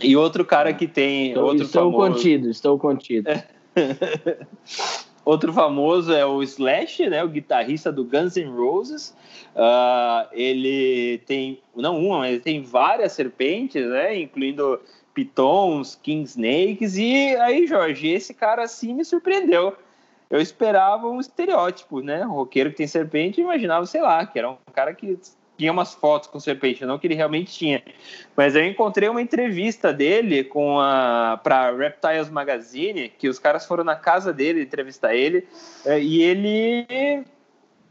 [0.00, 1.28] E outro cara que tem.
[1.28, 2.12] Estou, outro estou famoso...
[2.12, 3.30] contido, estou contido.
[5.24, 9.16] outro famoso é o Slash, né, o guitarrista do Guns N' Roses.
[9.54, 14.80] Uh, ele tem, não uma, mas ele tem várias serpentes, né, incluindo
[15.14, 16.96] pitons, king snakes.
[16.96, 19.76] E aí, Jorge, esse cara assim me surpreendeu.
[20.28, 22.26] Eu esperava um estereótipo, né?
[22.26, 25.16] O roqueiro que tem serpente, imaginava, sei lá, que era um cara que
[25.56, 27.82] tinha umas fotos com serpente, não que ele realmente tinha.
[28.36, 33.84] Mas eu encontrei uma entrevista dele com a para Reptiles Magazine, que os caras foram
[33.84, 35.46] na casa dele entrevistar ele,
[35.84, 37.24] é, e ele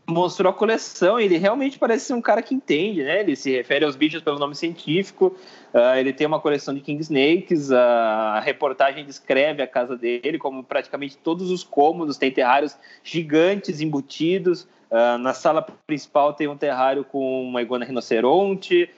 [0.05, 1.19] mostrou a coleção.
[1.19, 3.21] Ele realmente parece ser um cara que entende, né?
[3.21, 5.35] Ele se refere aos bichos pelo nome científico.
[5.73, 7.69] Uh, ele tem uma coleção de King Snakes.
[7.69, 13.81] Uh, a reportagem descreve a casa dele como praticamente todos os cômodos tem terrários gigantes
[13.81, 14.67] embutidos.
[14.93, 18.89] Uh, na sala principal tem um terrário com uma iguana rinoceronte.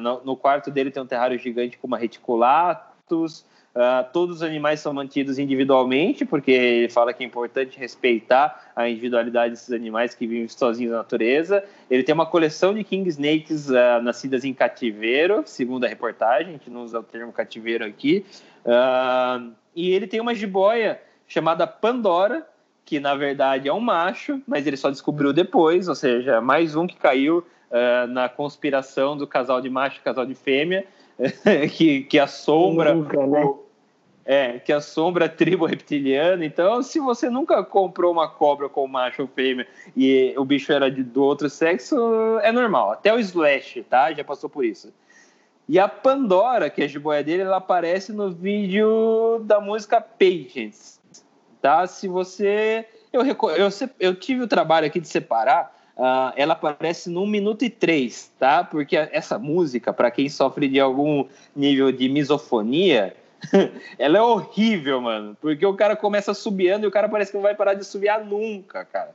[0.00, 3.44] No, no, quarto dele tem um terrário gigante com uma reticulatus.
[3.74, 8.86] Uh, todos os animais são mantidos individualmente, porque ele fala que é importante respeitar a
[8.86, 11.64] individualidade desses animais que vivem sozinhos na natureza.
[11.90, 16.52] Ele tem uma coleção de king snakes uh, nascidas em cativeiro, segundo a reportagem, a
[16.52, 18.26] gente não usa o termo cativeiro aqui.
[18.66, 22.46] Uh, e ele tem uma jiboia chamada Pandora,
[22.84, 26.86] que na verdade é um macho, mas ele só descobriu depois, ou seja, mais um
[26.86, 27.44] que caiu
[28.10, 30.84] na conspiração do casal de macho e casal de fêmea.
[31.72, 33.44] que, que assombra Nunca, né?
[33.44, 33.64] o,
[34.24, 36.44] é, que assombra a tribo reptiliana.
[36.44, 39.66] Então, se você nunca comprou uma cobra com macho ou fêmea
[39.96, 41.96] e o bicho era de, do outro sexo,
[42.42, 42.92] é normal.
[42.92, 44.12] Até o Slash, tá?
[44.12, 44.92] Já passou por isso.
[45.68, 50.98] E a Pandora, que é a jiboia dele, ela aparece no vídeo da música Patience,
[51.62, 51.86] tá?
[51.86, 52.86] Se você...
[53.12, 53.36] Eu, eu,
[54.00, 58.64] eu tive o trabalho aqui de separar Uh, ela aparece no minuto e três, tá?
[58.64, 63.14] Porque essa música, para quem sofre de algum nível de misofonia,
[63.98, 65.36] ela é horrível, mano.
[65.40, 68.24] Porque o cara começa subiando e o cara parece que não vai parar de subiar
[68.24, 69.14] nunca, cara.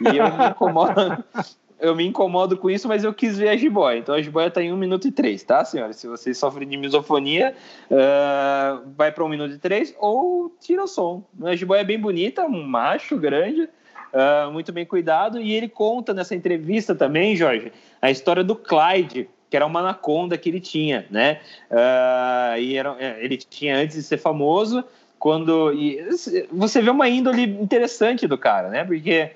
[0.00, 1.24] E eu me incomodo,
[1.80, 3.98] eu me incomodo com isso, mas eu quis ver a jiboia.
[3.98, 5.92] Então a jiboia tá em 1 minuto e 3, tá, senhora?
[5.92, 7.54] Se vocês sofrem de misofonia,
[7.90, 11.22] uh, vai para 1 minuto e 3 ou tira o som.
[11.44, 15.40] A jiboia é bem bonita, um macho grande, uh, muito bem cuidado.
[15.40, 20.36] E ele conta nessa entrevista também, Jorge, a história do Clyde, que era uma anaconda
[20.36, 21.40] que ele tinha, né?
[21.70, 24.84] Uh, e era, é, ele tinha antes de ser famoso,
[25.18, 26.00] quando e
[26.52, 28.84] você vê uma índole interessante do cara, né?
[28.84, 29.32] Porque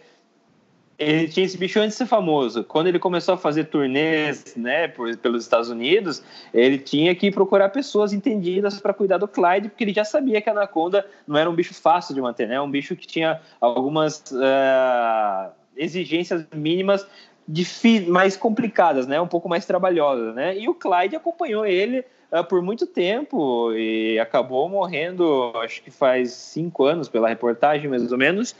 [1.02, 2.64] ele tinha esse bicho antes de ser famoso.
[2.64, 7.68] Quando ele começou a fazer turnês, né, por, pelos Estados Unidos, ele tinha que procurar
[7.70, 11.50] pessoas entendidas para cuidar do Clyde, porque ele já sabia que a anaconda não era
[11.50, 12.60] um bicho fácil de manter, né?
[12.60, 17.06] Um bicho que tinha algumas uh, exigências mínimas
[18.06, 19.20] mais complicadas, né?
[19.20, 20.56] Um pouco mais trabalhosas, né?
[20.56, 26.32] E o Clyde acompanhou ele uh, por muito tempo e acabou morrendo, acho que faz
[26.32, 28.54] cinco anos pela reportagem, mais ou menos,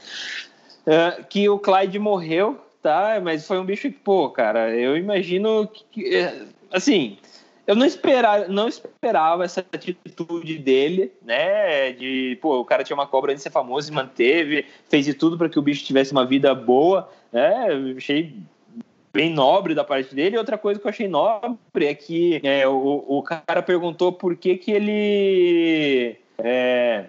[0.87, 3.19] uh, que o Clyde morreu, tá?
[3.21, 7.17] Mas foi um bicho que, pô, cara, eu imagino que, eh, assim,
[7.65, 11.93] eu não esperava, não esperava essa atitude dele, né?
[11.93, 15.13] De, pô, o cara tinha uma cobra antes de ser famoso e manteve, fez de
[15.13, 17.67] tudo para que o bicho tivesse uma vida boa, né?
[17.69, 18.35] Eu achei
[19.13, 20.35] bem nobre da parte dele.
[20.35, 24.35] E outra coisa que eu achei nobre é que é, o, o cara perguntou por
[24.35, 27.05] que, que ele é,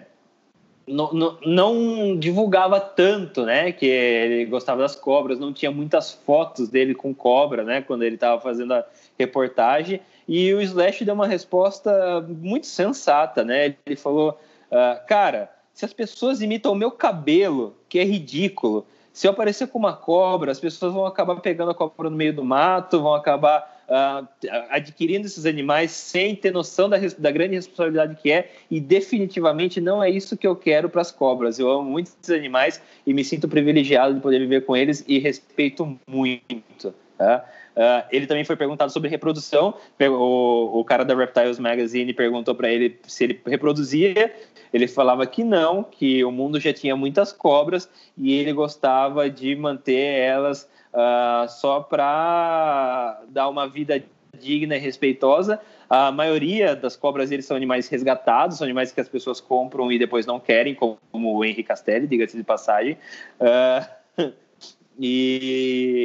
[0.87, 3.71] não, não, divulgava tanto, né?
[3.71, 7.81] Que ele gostava das cobras, não tinha muitas fotos dele com cobra, né?
[7.81, 8.85] Quando ele estava fazendo a
[9.17, 9.99] reportagem.
[10.27, 13.75] E o Slash deu uma resposta muito sensata, né?
[13.85, 14.39] Ele falou,
[14.71, 19.67] ah, cara, se as pessoas imitam o meu cabelo, que é ridículo, se eu aparecer
[19.67, 23.13] com uma cobra, as pessoas vão acabar pegando a cobra no meio do mato, vão
[23.13, 24.27] acabar uh,
[24.69, 30.03] adquirindo esses animais sem ter noção da, da, grande responsabilidade que é, e definitivamente não
[30.03, 31.59] é isso que eu quero para as cobras.
[31.59, 35.19] Eu amo muito esses animais e me sinto privilegiado de poder viver com eles e
[35.19, 36.93] respeito muito.
[37.17, 37.45] Tá?
[37.75, 39.73] Uh, ele também foi perguntado sobre reprodução.
[39.99, 44.33] O, o cara da Reptiles Magazine perguntou para ele se ele reproduzia
[44.75, 49.55] ele falava que não, que o mundo já tinha muitas cobras e ele gostava de
[49.55, 54.01] manter elas uh, só para dar uma vida
[54.39, 55.59] digna e respeitosa.
[55.89, 59.99] A maioria das cobras eles são animais resgatados, são animais que as pessoas compram e
[59.99, 62.97] depois não querem, como o Henri Castelli, diga-se de passagem.
[63.39, 64.33] Uh,
[64.99, 66.04] e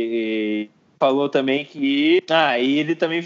[1.01, 2.23] falou também que.
[2.31, 3.25] Ah, e ele também.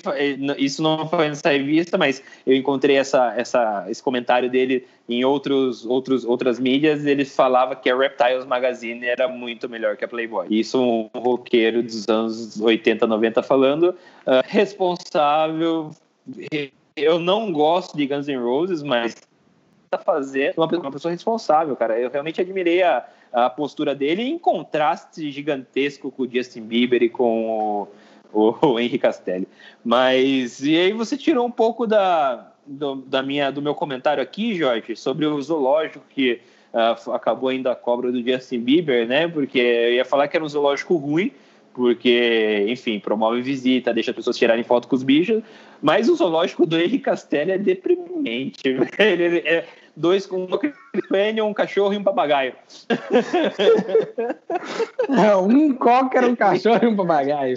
[0.57, 5.85] Isso não foi nessa revista, mas eu encontrei essa, essa, esse comentário dele em outros,
[5.85, 7.05] outros, outras mídias.
[7.05, 10.47] Ele falava que a Reptiles Magazine era muito melhor que a Playboy.
[10.49, 13.91] Isso um roqueiro dos anos 80, 90 falando.
[14.25, 15.91] Uh, responsável.
[16.97, 19.17] Eu não gosto de Guns N' Roses, mas
[19.99, 21.99] tá fazendo uma, uma pessoa responsável, cara.
[21.99, 27.09] Eu realmente admirei a, a postura dele em contraste gigantesco com o Justin Bieber e
[27.09, 27.89] com
[28.33, 29.49] o, o, o Castelli.
[29.85, 34.55] Mas e aí você tirou um pouco da, do, da minha, do meu comentário aqui,
[34.55, 36.41] Jorge, sobre o zoológico que
[36.73, 39.29] uh, acabou ainda a cobra do Justin Bieber, né?
[39.29, 41.33] Porque eu ia falar que era um zoológico ruim,
[41.73, 45.43] porque, enfim, promove visita, deixa as pessoas tirarem foto com os bichos,
[45.83, 48.63] mas o zoológico do Henrique Castelli é deprimente.
[48.99, 49.67] Ele, é,
[49.97, 50.49] dois com um
[51.45, 52.55] um cachorro e um papagaio.
[55.09, 57.57] É, um cocker, um cachorro e um papagaio.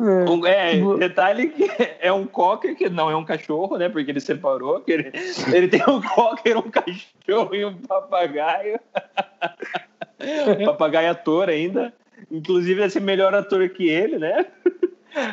[0.00, 1.68] Um, é, detalhe que
[2.00, 3.88] é um cocker que não é um cachorro, né?
[3.88, 4.80] Porque ele separou.
[4.80, 5.12] Que ele,
[5.52, 8.78] ele tem um cocker, um cachorro e um papagaio.
[10.66, 11.92] papagaio ator ainda.
[12.30, 14.46] Inclusive, vai ser melhor ator que ele, né?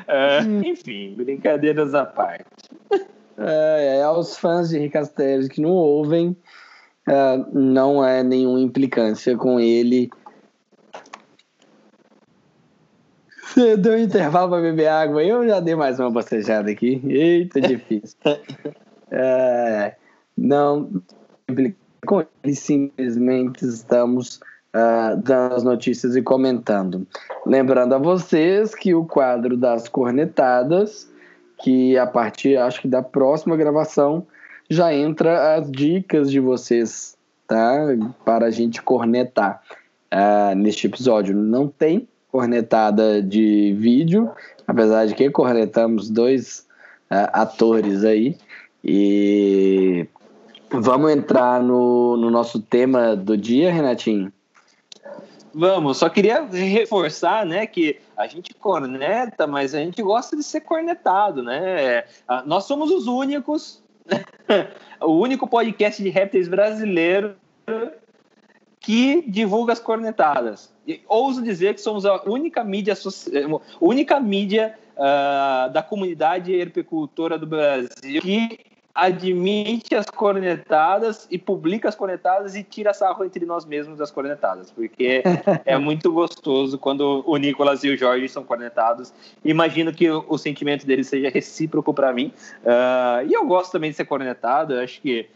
[0.08, 2.46] É, enfim, brincadeiras à parte.
[3.38, 6.36] É, é, aos fãs de Rick Asteres que não ouvem,
[7.08, 10.10] é, não é nenhuma implicância com ele.
[13.48, 17.02] Você deu um intervalo para beber água, eu já dei mais uma bocejada aqui.
[17.06, 18.18] Eita, difícil.
[19.12, 19.96] É,
[20.38, 20.90] não
[22.06, 24.40] com ele, simplesmente estamos
[24.76, 27.06] uh, dando as notícias e comentando.
[27.46, 31.10] Lembrando a vocês que o quadro das cornetadas,
[31.62, 34.26] que a partir, acho que da próxima gravação,
[34.70, 37.78] já entra as dicas de vocês, tá?
[38.24, 39.62] Para a gente cornetar
[40.14, 41.36] uh, neste episódio.
[41.36, 44.30] Não tem cornetada de vídeo,
[44.68, 46.66] apesar de que cornetamos dois
[47.12, 48.38] uh, atores aí.
[48.84, 50.08] E
[50.70, 54.32] vamos entrar no, no nosso tema do dia, Renatinho?
[55.58, 60.60] Vamos, só queria reforçar, né, que a gente corneta, mas a gente gosta de ser
[60.60, 62.04] cornetado, né?
[62.46, 63.82] Nós somos os únicos,
[65.00, 67.38] o único podcast de répteis brasileiro
[68.82, 70.74] que divulga as cornetadas.
[70.86, 72.94] E ouso dizer que somos a única mídia,
[73.80, 78.60] única mídia uh, da comunidade herpecultora do Brasil que
[78.96, 84.72] admite as cornetadas e publica as cornetadas e tira sarro entre nós mesmos das cornetadas,
[84.72, 85.22] porque
[85.66, 89.14] é muito gostoso quando o Nicolas e o Jorge são cornetados.
[89.44, 92.32] Imagino que o, o sentimento deles seja recíproco para mim.
[92.64, 95.28] Uh, e eu gosto também de ser cornetado, acho que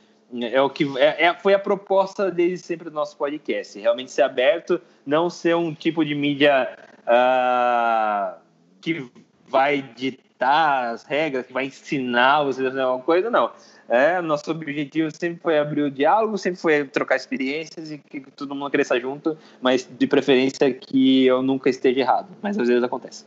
[0.41, 4.21] é o que é, é, foi a proposta desde sempre do nosso podcast, realmente ser
[4.21, 6.69] aberto, não ser um tipo de mídia
[7.01, 8.39] uh,
[8.79, 9.09] que
[9.47, 13.51] vai ditar ditar as regras, que vai ensinar você a fazer alguma coisa, não.
[13.89, 18.55] É, nosso objetivo sempre foi abrir o diálogo, sempre foi trocar experiências e que todo
[18.55, 23.25] mundo cresça junto, mas de preferência que eu nunca esteja errado, mas às vezes acontece.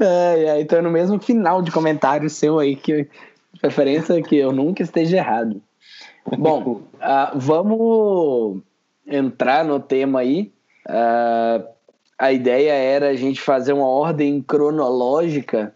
[0.00, 3.08] é, é, então no mesmo final de comentário seu aí, que
[3.60, 5.60] preferência que eu nunca esteja errado.
[6.38, 8.62] Bom, uh, vamos
[9.06, 10.52] entrar no tema aí.
[10.88, 11.66] Uh,
[12.20, 15.74] a ideia era a gente fazer uma ordem cronológica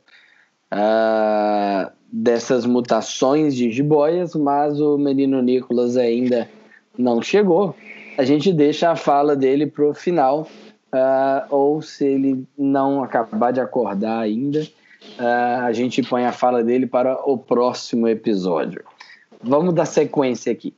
[0.70, 6.46] uh, dessas mutações de jiboias, mas o menino Nicolas ainda
[6.98, 7.74] não chegou.
[8.18, 10.46] A gente deixa a fala dele para o final,
[10.92, 14.60] uh, ou se ele não acabar de acordar ainda,
[15.18, 18.84] uh, a gente põe a fala dele para o próximo episódio.
[19.42, 20.74] Vamos dar sequência aqui.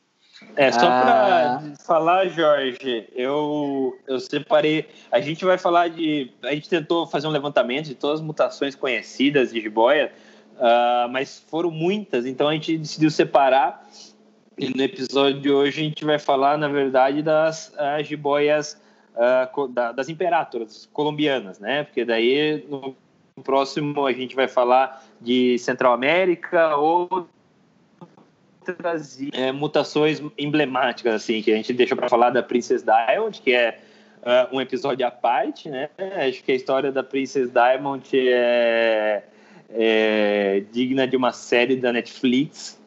[0.56, 1.60] É, só ah.
[1.60, 4.88] para falar, Jorge, eu, eu separei.
[5.12, 6.32] A gente vai falar de.
[6.42, 10.10] A gente tentou fazer um levantamento de todas as mutações conhecidas de jiboia,
[10.54, 13.86] uh, mas foram muitas, então a gente decidiu separar.
[14.58, 18.80] E no episódio de hoje a gente vai falar, na verdade, das uh, jiboias
[19.14, 21.84] uh, da, das imperatoras colombianas, né?
[21.84, 22.96] Porque daí no
[23.44, 27.28] próximo a gente vai falar de Central América ou
[28.68, 33.52] outras é, mutações emblemáticas, assim, que a gente deixa para falar da Princess Diamond, que
[33.52, 33.78] é
[34.22, 35.88] uh, um episódio à parte, né?
[36.28, 39.22] Acho que a história da Princess Diamond é,
[39.70, 42.78] é digna de uma série da Netflix.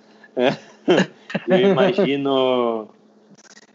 [1.48, 2.90] eu imagino.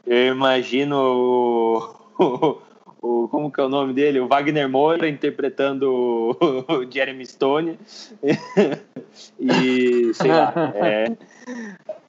[0.06, 1.94] Eu imagino
[3.04, 4.20] o, como que é o nome dele?
[4.20, 7.78] O Wagner Moura interpretando o, Jeremy Stone.
[9.38, 11.12] e, sei lá, é,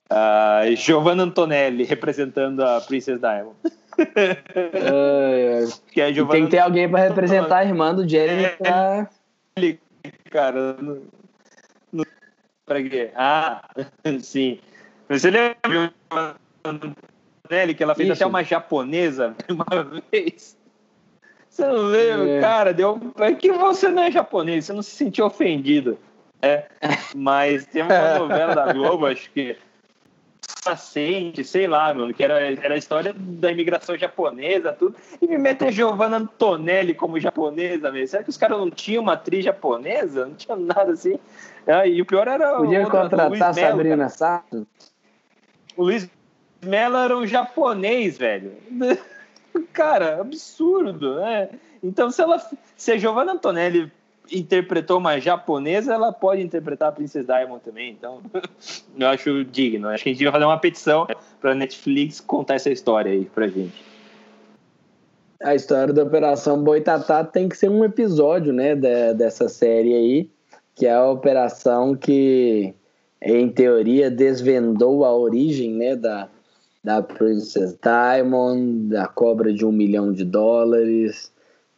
[0.05, 3.55] Uh, Giovanna Antonelli representando a Princess Diamond.
[3.65, 3.71] Uh,
[5.91, 9.09] que é Giovanna tem que ter alguém para representar a irmã do Jeremy é, pra...
[10.29, 10.77] Cara,
[11.91, 12.05] no,
[12.65, 13.09] pra quê?
[13.15, 13.67] Ah,
[14.21, 14.59] sim.
[15.09, 18.13] Você lembra Giovanna Antonelli que ela fez Isso.
[18.13, 19.65] até uma japonesa uma
[20.11, 20.54] vez?
[21.55, 22.29] Você não lembra?
[22.31, 22.41] É.
[22.41, 22.99] Cara, deu.
[23.17, 25.97] É que você não é japonês, você não se sentiu ofendido.
[26.41, 26.65] É,
[27.15, 29.55] mas tem uma novela da Globo, acho que
[30.65, 35.37] paciente, sei lá, mano, que era, era a história da imigração japonesa, tudo, e me
[35.37, 38.07] mete a Giovanna Antonelli como japonesa, mesmo.
[38.07, 40.25] Será que os caras não tinham uma atriz japonesa?
[40.25, 41.17] Não tinha nada assim.
[41.65, 42.57] Ah, e o pior era.
[42.57, 44.67] Podia o, contratar o Sabrina Sato?
[45.77, 46.09] O Luiz
[46.61, 48.51] Mello era um japonês, velho.
[49.73, 51.49] cara, absurdo, né?
[51.83, 52.41] Então, se ela.
[52.75, 53.91] Se a Giovanna Antonelli
[54.31, 57.91] interpretou uma japonesa, ela pode interpretar a Princess Diamond também.
[57.91, 58.21] Então,
[58.97, 59.89] eu acho digno.
[59.89, 61.07] Acho que a gente vai fazer uma petição
[61.39, 63.83] para Netflix contar essa história aí pra gente.
[65.43, 70.29] A história da Operação Boitatá tem que ser um episódio, né, de, dessa série aí,
[70.73, 72.73] que é a operação que,
[73.21, 76.29] em teoria, desvendou a origem, né, da,
[76.85, 81.31] da Princess Diamond, da cobra de um milhão de dólares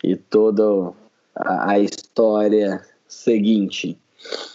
[0.03, 0.91] e toda
[1.33, 3.97] a, a história seguinte.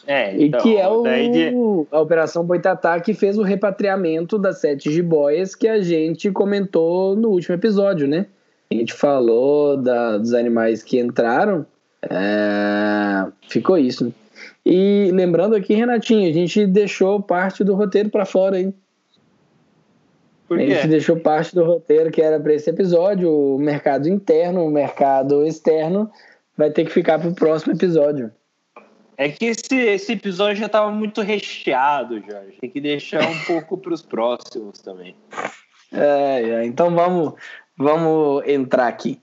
[0.06, 1.54] É, então, e que é o, de...
[1.90, 7.30] a Operação Boitatá que fez o repatriamento das sete jiboias que a gente comentou no
[7.30, 8.26] último episódio, né?
[8.70, 11.64] A gente falou da, dos animais que entraram,
[12.02, 14.12] é, ficou isso.
[14.66, 18.74] E lembrando aqui, Renatinho, a gente deixou parte do roteiro para fora, hein?
[20.58, 25.46] Gente deixou parte do roteiro que era para esse episódio, o mercado interno, o mercado
[25.46, 26.10] externo,
[26.56, 28.30] vai ter que ficar para o próximo episódio.
[29.16, 32.56] É que esse, esse episódio já estava muito recheado, Jorge.
[32.60, 35.14] Tem que deixar um pouco para os próximos também.
[35.92, 37.34] É, é, então vamos,
[37.76, 39.20] vamos entrar aqui.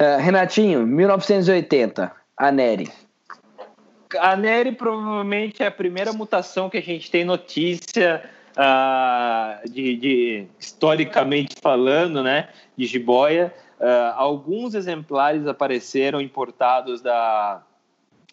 [0.00, 2.90] Uh, Renatinho, 1980, a Nery.
[4.18, 8.22] A Nery provavelmente é a primeira mutação que a gente tem notícia
[8.58, 13.54] uh, de, de, historicamente falando, né, de jiboia.
[13.78, 17.62] Uh, alguns exemplares apareceram importados da,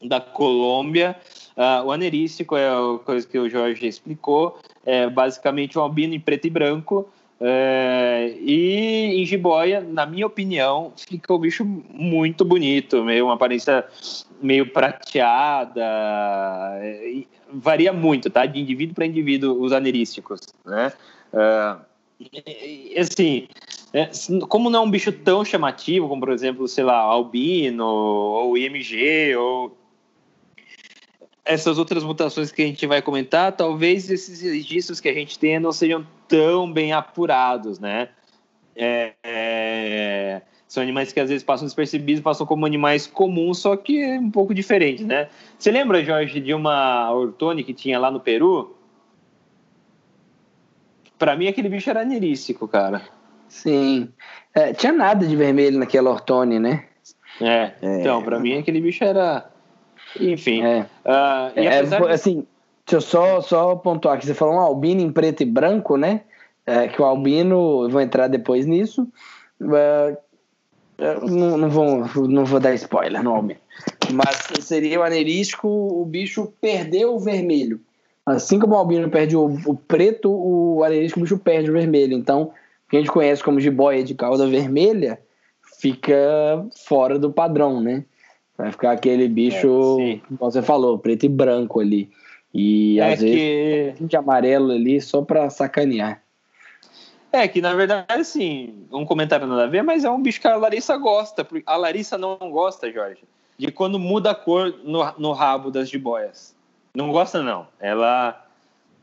[0.02, 1.16] da Colômbia.
[1.56, 6.20] Uh, o anerístico é a coisa que o Jorge explicou, é basicamente um albino em
[6.20, 7.08] preto e branco.
[7.40, 13.86] É, e em jiboia, na minha opinião, fica o bicho muito bonito, meio uma aparência
[14.42, 15.82] meio prateada,
[16.80, 18.46] é, varia muito, tá?
[18.46, 20.94] De indivíduo para indivíduo, os anerísticos, né?
[21.34, 21.82] Uh,
[22.98, 23.48] assim,
[23.92, 24.10] é,
[24.48, 29.36] como não é um bicho tão chamativo, como por exemplo, sei lá, albino ou IMG
[29.36, 29.78] ou
[31.44, 35.60] essas outras mutações que a gente vai comentar, talvez esses registros que a gente tenha
[35.60, 38.10] não sejam tão bem apurados, né?
[38.76, 44.02] É, é, são animais que às vezes passam despercebidos, passam como animais comuns, só que
[44.02, 45.30] é um pouco diferente, né?
[45.58, 48.76] Você lembra, Jorge, de uma ortone que tinha lá no Peru?
[51.18, 53.02] Para mim, aquele bicho era anerístico, cara.
[53.48, 54.10] Sim.
[54.54, 56.86] É, tinha nada de vermelho naquela ortone, né?
[57.40, 58.02] É, é.
[58.02, 59.50] então, para mim, aquele bicho era.
[60.20, 60.62] Enfim.
[60.62, 60.82] É.
[61.06, 61.96] Uh, e é, de...
[61.96, 62.46] Assim,
[62.86, 66.22] deixa eu só, só pontuar que você falou um albino em preto e branco, né?
[66.66, 69.08] É, que o albino, eu vou entrar depois nisso.
[69.62, 70.18] Uh,
[71.30, 73.60] não, não, vou, não vou dar spoiler no albino.
[74.14, 77.82] Mas seria o anerístico, o bicho perdeu o vermelho.
[78.26, 82.14] Assim como o albino perde o, o preto, o anerístico o bicho perde o vermelho.
[82.14, 85.20] Então, o que a gente conhece como jiboia de cauda vermelha
[85.80, 88.06] fica fora do padrão, né?
[88.58, 92.10] Vai ficar aquele bicho, é, como você falou, preto e branco ali.
[92.58, 93.26] E é às que...
[93.26, 96.24] vezes de amarelo ali só pra sacanear.
[97.30, 100.48] É, que na verdade, assim, um comentário nada a ver, mas é um bicho que
[100.48, 101.46] a Larissa gosta.
[101.66, 103.24] A Larissa não gosta, Jorge,
[103.58, 106.56] de quando muda a cor no, no rabo das jiboias.
[106.96, 107.68] Não gosta, não.
[107.78, 108.42] Ela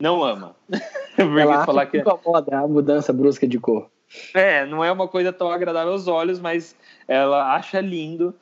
[0.01, 0.57] não ama.
[1.19, 3.91] Ela falar que incomoda a mudança brusca de cor.
[4.33, 6.75] É, não é uma coisa tão agradável aos olhos, mas
[7.07, 8.35] ela acha lindo.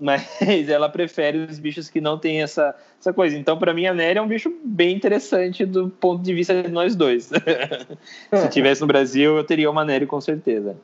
[0.00, 3.36] Mas ela prefere os bichos que não tem essa, essa coisa.
[3.36, 6.70] Então, para mim, a Nery é um bicho bem interessante do ponto de vista de
[6.70, 7.28] nós dois.
[8.32, 10.76] Se tivesse no Brasil, eu teria uma Nery com certeza.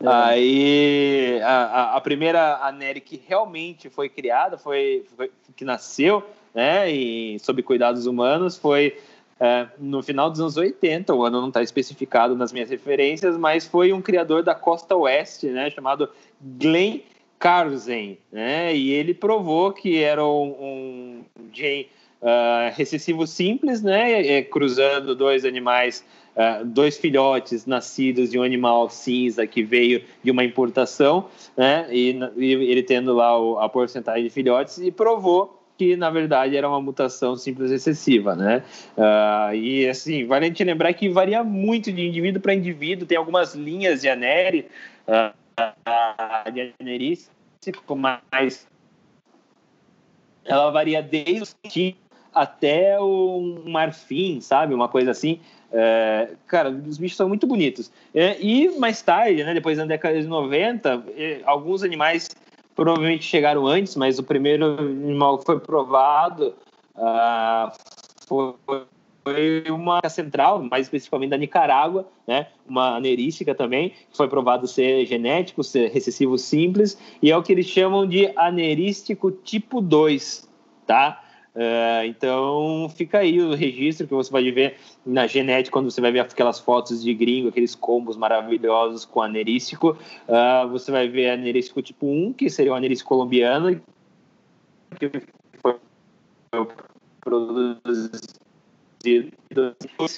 [0.00, 0.08] É.
[0.08, 6.22] Aí a, a, primeira a Nery que realmente foi criada, foi, foi que nasceu,
[6.54, 8.98] né, e sob cuidados humanos, foi
[9.40, 13.66] é, no final dos anos 80, o ano não está especificado nas minhas referências, mas
[13.66, 16.10] foi um criador da costa oeste, né, chamado
[16.40, 17.00] Glenn
[17.38, 21.88] Carlsen, né, e ele provou que era um, um gene
[22.22, 26.04] uh, recessivo simples, né, é, cruzando dois animais
[26.36, 31.86] Uh, dois filhotes nascidos de um animal cinza que veio de uma importação, né?
[31.90, 36.56] E, e ele tendo lá o, a porcentagem de filhotes e provou que na verdade
[36.56, 38.62] era uma mutação simples excessiva, né?
[38.96, 43.16] Uh, e assim, vale a gente lembrar que varia muito de indivíduo para indivíduo, tem
[43.16, 44.66] algumas linhas de anere,
[45.06, 45.34] uh,
[46.52, 47.30] de anerice,
[48.30, 48.66] mas
[50.44, 54.74] ela varia desde o até o marfim, sabe?
[54.74, 55.40] Uma coisa assim.
[55.72, 57.90] É, cara, os bichos são muito bonitos.
[58.14, 62.28] É, e mais tarde, né, depois da década de 90, é, alguns animais
[62.74, 66.54] provavelmente chegaram antes, mas o primeiro animal que foi provado
[66.94, 67.72] uh,
[68.28, 68.54] foi
[69.26, 72.46] foi uma central, mais especificamente da Nicarágua, né?
[72.64, 77.50] Uma anerística também, que foi provado ser genético, ser recessivo simples, e é o que
[77.50, 80.48] eles chamam de anerístico tipo 2,
[80.86, 81.24] tá?
[81.56, 86.12] Uh, então fica aí o registro que você pode ver na genética quando você vai
[86.12, 89.96] ver aquelas fotos de gringo, aqueles combos maravilhosos com anerístico.
[90.28, 93.80] Uh, você vai ver anerístico tipo 1, que seria o anerístico colombiano,
[95.00, 95.10] que
[95.60, 95.74] foi
[97.20, 98.45] produzido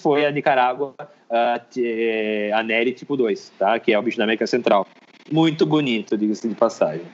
[0.00, 0.94] foi a Nicarágua,
[1.30, 1.60] a,
[2.54, 3.78] a Neri tipo 2, tá?
[3.78, 4.86] que é o bicho da América Central.
[5.30, 7.06] Muito bonito, diga-se de passagem.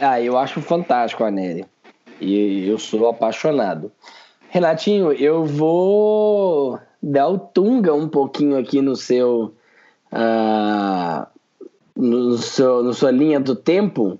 [0.00, 1.64] Ah, eu acho fantástico a Neri.
[2.20, 3.90] E eu sou apaixonado.
[4.48, 9.54] Renatinho, eu vou dar o tunga um pouquinho aqui no seu,
[10.12, 11.26] uh,
[11.94, 14.18] no seu, no sua linha do tempo,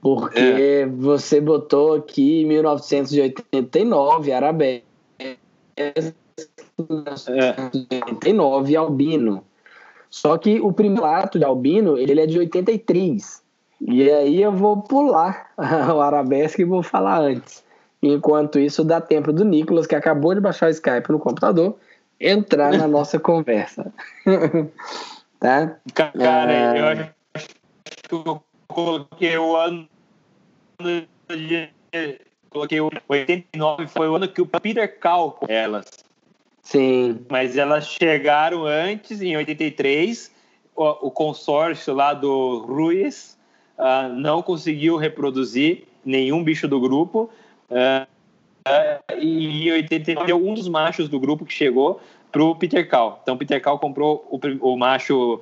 [0.00, 0.86] porque é.
[0.86, 4.82] você botou aqui 1989, Arabé.
[5.76, 5.92] É.
[6.78, 9.44] 89, Albino.
[10.10, 13.42] Só que o primeiro ato de Albino, ele é de 83.
[13.80, 17.64] E aí eu vou pular o arabesque e vou falar antes.
[18.02, 21.76] Enquanto isso, dá tempo do Nicolas, que acabou de baixar o Skype no computador,
[22.20, 23.92] entrar na nossa conversa.
[25.40, 25.76] tá?
[25.94, 26.80] Cara, é...
[26.80, 26.86] eu
[27.34, 27.48] acho
[28.08, 29.88] que eu coloquei o ano
[30.80, 31.08] de...
[32.54, 35.86] Coloquei o 89, foi o ano que o Peter Cal elas.
[36.62, 37.18] Sim.
[37.28, 40.32] Mas elas chegaram antes, em 83,
[40.76, 43.36] o, o consórcio lá do Ruiz
[43.76, 47.28] uh, não conseguiu reproduzir nenhum bicho do grupo.
[47.68, 48.06] Uh,
[48.68, 52.00] uh, e em 89, um dos machos do grupo que chegou
[52.30, 53.18] para o Peter Cal.
[53.20, 54.38] Então, Peter Cal comprou o,
[54.72, 55.40] o macho,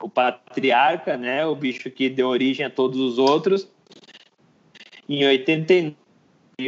[0.00, 3.68] o patriarca, né, o bicho que deu origem a todos os outros.
[5.08, 5.96] Em 89,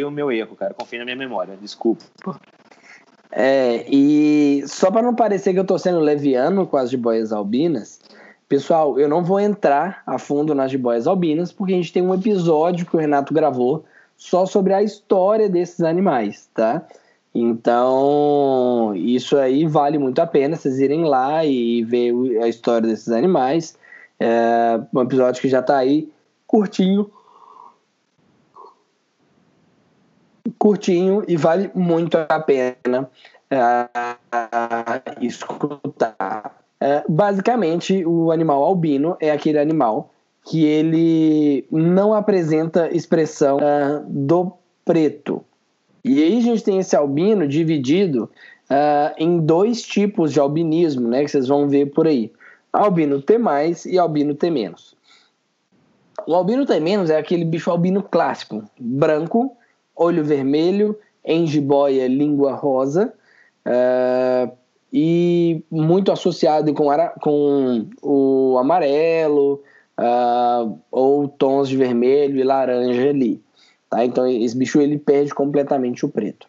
[0.04, 0.74] o meu erro, cara.
[0.74, 2.04] Confia na minha memória, desculpa.
[3.30, 8.00] É, e só para não parecer que eu estou sendo leviano com as jiboias albinas,
[8.48, 12.14] Pessoal, eu não vou entrar a fundo nas jiboias albinas, porque a gente tem um
[12.14, 13.84] episódio que o Renato gravou
[14.16, 16.82] só sobre a história desses animais, tá?
[17.34, 23.10] Então, isso aí vale muito a pena vocês irem lá e ver a história desses
[23.10, 23.76] animais.
[24.18, 26.10] É um episódio que já tá aí
[26.46, 27.10] curtinho.
[30.58, 33.10] Curtinho e vale muito a pena
[33.52, 36.56] uh, escutar.
[36.80, 40.12] É, basicamente, o animal albino é aquele animal
[40.44, 44.52] que ele não apresenta expressão uh, do
[44.84, 45.44] preto.
[46.04, 48.30] E aí a gente tem esse albino dividido
[48.70, 52.32] uh, em dois tipos de albinismo, né, que vocês vão ver por aí.
[52.72, 53.38] Albino T+,
[53.86, 54.50] e albino T-.
[56.26, 56.74] O albino T-
[57.10, 59.56] é aquele bicho albino clássico, branco,
[59.98, 63.12] olho vermelho, enjiboia, língua rosa,
[63.66, 64.56] uh,
[64.92, 66.88] e muito associado com,
[67.20, 69.62] com o amarelo
[69.98, 73.42] uh, ou tons de vermelho e laranja ali.
[73.90, 74.04] Tá?
[74.04, 76.46] Então esse bicho ele perde completamente o preto.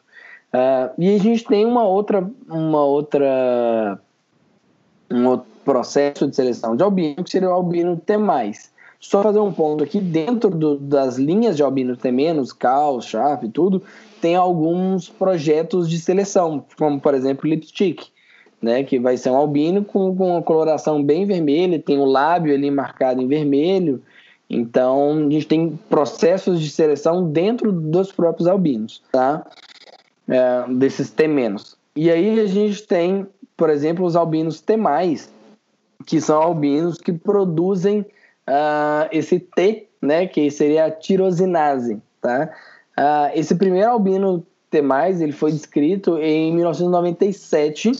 [0.53, 3.99] Uh, e a gente tem uma outra, uma outra,
[5.11, 8.13] um outro processo de seleção de albino que seria o albino T+.
[8.99, 12.11] Só fazer um ponto aqui, dentro do, das linhas de albino T-,
[12.59, 13.81] cal, sharp e tudo,
[14.19, 18.07] tem alguns projetos de seleção, como por exemplo o lipstick,
[18.61, 22.53] né, que vai ser um albino com, com uma coloração bem vermelha, tem o lábio
[22.53, 24.01] ali marcado em vermelho.
[24.49, 29.45] Então, a gente tem processos de seleção dentro dos próprios albinos, tá?
[30.27, 31.29] É, desses T-.
[31.95, 33.25] E aí a gente tem,
[33.55, 34.75] por exemplo, os albinos T+,
[36.05, 38.05] que são albinos que produzem
[38.49, 42.49] uh, esse T, né, que seria a tirosinase, tá?
[42.97, 44.83] Uh, esse primeiro albino T+,
[45.21, 47.91] ele foi descrito em 1997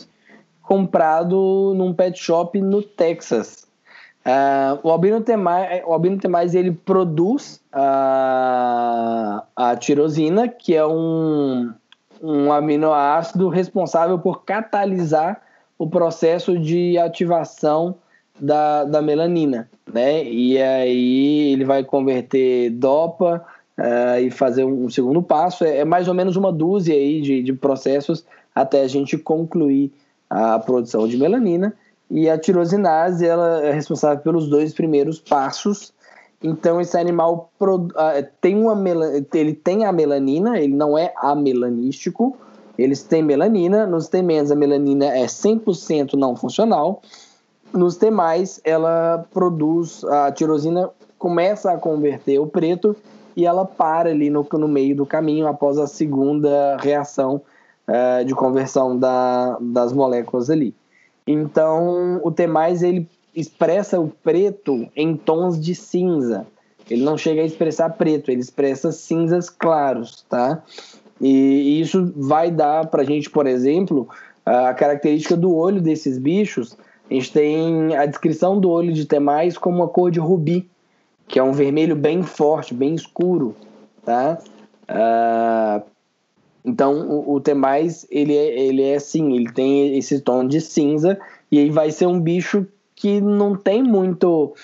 [0.62, 3.66] comprado num pet shop no Texas.
[4.20, 11.72] Uh, o albino temais, o albino temais ele produz a, a tirosina, que é um,
[12.22, 15.40] um aminoácido responsável por catalisar
[15.78, 17.96] o processo de ativação
[18.38, 20.24] da, da melanina, né?
[20.24, 23.44] E aí ele vai converter DOPA
[23.78, 25.64] uh, e fazer um, segundo passo.
[25.64, 28.24] É, é, mais ou menos uma dúzia aí de, de processos
[28.54, 29.92] até a gente concluir
[30.28, 31.74] a produção de melanina
[32.10, 35.92] e a tirosinase ela é responsável pelos dois primeiros passos.
[36.42, 37.50] Então esse animal
[38.40, 38.74] tem uma
[39.34, 42.36] ele tem a melanina, ele não é amelanístico,
[42.78, 47.02] eles têm melanina, nos temens a melanina é 100% não funcional.
[47.72, 52.96] Nos demais ela produz a tirosina começa a converter o preto
[53.36, 57.42] e ela para ali no, no meio do caminho após a segunda reação
[57.86, 60.74] uh, de conversão da, das moléculas ali.
[61.26, 62.48] Então, o T+,
[62.82, 66.46] ele expressa o preto em tons de cinza.
[66.88, 70.62] Ele não chega a expressar preto, ele expressa cinzas claros, tá?
[71.20, 74.08] E isso vai dar para a gente, por exemplo,
[74.44, 76.76] a característica do olho desses bichos.
[77.10, 80.70] A gente tem a descrição do olho de Temais como uma cor de rubi,
[81.26, 83.56] que é um vermelho bem forte, bem escuro,
[84.04, 84.38] tá?
[84.88, 85.82] Uh,
[86.64, 91.18] então o, o Temais ele é, ele é assim, ele tem esse tom de cinza
[91.50, 94.54] e aí vai ser um bicho que não tem muito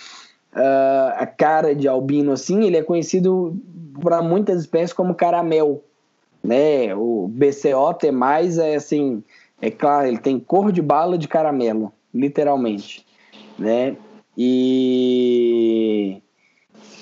[0.55, 3.57] uh, a cara de albino assim, ele é conhecido
[4.01, 5.83] para muitas espécies como caramel,
[6.45, 6.95] né?
[6.95, 9.23] O BCO mais é assim,
[9.61, 13.07] é claro, ele tem cor de bala de caramelo, literalmente,
[13.59, 13.97] né?
[14.37, 16.21] E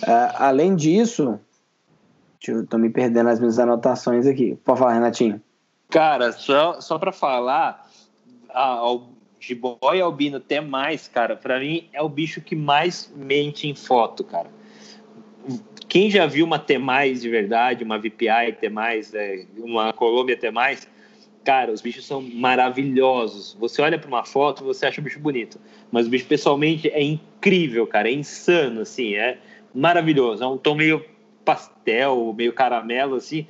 [0.03, 1.39] uh, além disso,
[2.47, 4.57] eu tô me perdendo as minhas anotações aqui.
[4.65, 5.41] Pode falar, Renatinho.
[5.91, 7.89] Cara, só, só para falar,
[8.51, 8.99] a,
[9.41, 14.25] Jiboia albino até mais, cara, para mim é o bicho que mais mente em foto,
[14.25, 14.49] cara.
[15.87, 20.37] Quem já viu uma T mais de verdade, uma VPI T mais, é, uma Colômbia
[20.37, 20.89] T mais,
[21.45, 23.55] cara, os bichos são maravilhosos.
[23.61, 25.61] Você olha para uma foto, você acha o bicho bonito,
[25.92, 29.38] mas o bicho pessoalmente é incrível, cara, é insano, assim, é
[29.74, 30.42] maravilhoso.
[30.42, 31.05] É um tom meio
[31.45, 33.47] pastel, meio caramelo, assim.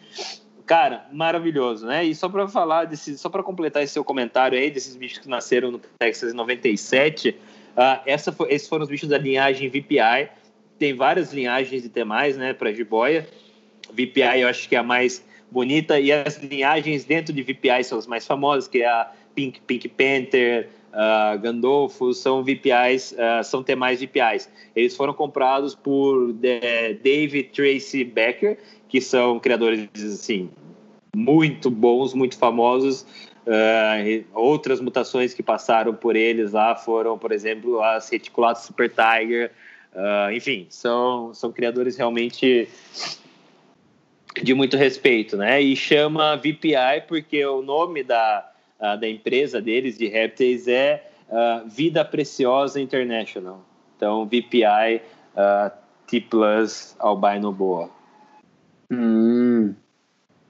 [0.66, 2.04] Cara, maravilhoso, né?
[2.04, 5.28] E só para falar desse, só para completar esse seu comentário aí desses bichos que
[5.28, 10.30] nasceram no Texas em 97, uh, essa foi, esses foram os bichos da linhagem VPI.
[10.78, 13.28] Tem várias linhagens de temais, né, para jiboia.
[13.92, 15.24] VPI eu acho que é a mais
[15.54, 19.60] bonita e as linhagens dentro de VPI são as mais famosas, que é a Pink
[19.60, 24.50] Pink Panther, uh, Gandolfo, são VPIs, uh, são temais VPIs.
[24.74, 30.50] Eles foram comprados por David Tracy Becker, que são criadores assim
[31.14, 33.06] muito bons, muito famosos.
[33.46, 39.52] Uh, outras mutações que passaram por eles lá foram, por exemplo, as reticulatas Super Tiger.
[39.94, 42.68] Uh, enfim, são, são criadores realmente
[44.42, 45.60] de muito respeito, né?
[45.60, 51.10] E chama VPI porque o nome da, uh, da empresa deles de répteis é
[51.66, 53.60] Vida Preciosa International.
[53.96, 55.00] Então, VPI
[56.06, 57.90] T Plus Albino Boa.
[58.90, 59.74] Hum,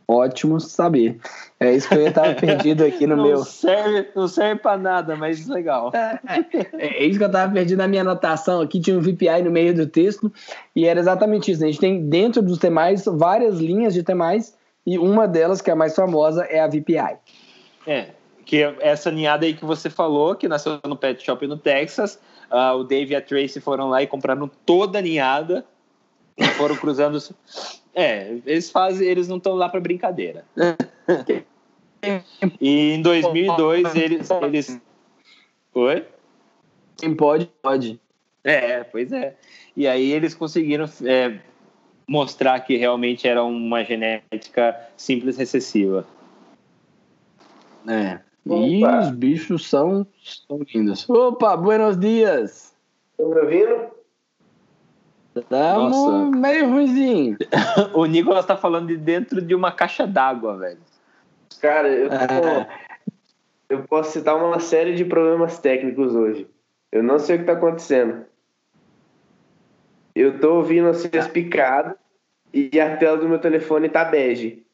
[0.06, 1.18] ótimo saber.
[1.58, 3.44] É isso que eu estava perdido aqui no não meu.
[3.44, 5.90] Serve, não serve para nada, mas legal.
[5.94, 6.18] É,
[6.78, 8.80] é isso que eu estava perdido na minha anotação aqui.
[8.80, 10.32] Tinha um VPI no meio do texto
[10.74, 11.62] e era exatamente isso.
[11.64, 15.72] A gente tem dentro dos temais várias linhas de temais e uma delas, que é
[15.72, 17.16] a mais famosa, é a VPI.
[17.86, 18.08] É,
[18.44, 22.18] que é essa ninhada aí que você falou, que nasceu no Pet Shop no Texas.
[22.50, 25.64] Uh, o Dave e a Tracy foram lá e compraram toda a ninhada.
[26.56, 27.18] Foram cruzando
[27.94, 30.44] é, eles fazem, eles não estão lá para brincadeira.
[32.60, 34.80] e em 2002 eles, eles,
[35.72, 36.04] oi?
[36.96, 38.00] Quem pode pode.
[38.42, 39.36] É, pois é.
[39.76, 41.38] E aí eles conseguiram é,
[42.06, 46.06] mostrar que realmente era uma genética simples recessiva.
[47.88, 48.20] É.
[48.46, 51.08] E os bichos são, são lindos.
[51.08, 52.74] Opa, buenos dias!
[53.12, 53.93] Estão me ouvindo?
[55.48, 57.36] Tamo meio ruimzinho.
[57.92, 60.80] o Nicolas tá falando de dentro de uma caixa d'água, velho.
[61.60, 62.68] Cara, eu, é.
[63.68, 66.48] eu posso citar uma série de problemas técnicos hoje.
[66.92, 68.24] Eu não sei o que tá acontecendo.
[70.14, 71.96] Eu tô ouvindo vocês picado
[72.52, 74.64] e a tela do meu telefone tá bege.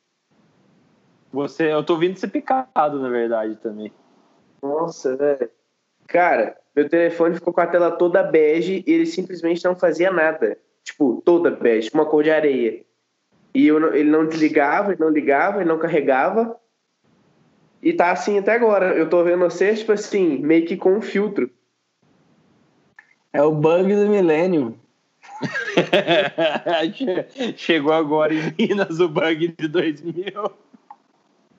[1.32, 3.90] Você, eu tô ouvindo você picado, na verdade, também.
[4.62, 5.50] Nossa, velho.
[6.10, 10.58] Cara, meu telefone ficou com a tela toda bege e ele simplesmente não fazia nada.
[10.82, 12.84] Tipo, toda bege, uma cor de areia.
[13.54, 16.58] E eu, ele não desligava, ele não ligava, ele não carregava.
[17.80, 18.92] E tá assim até agora.
[18.94, 21.48] Eu tô vendo você, tipo assim, meio que com um filtro.
[23.32, 24.76] É o bug do milênio.
[27.56, 30.52] Chegou agora em Minas o bug de 2000.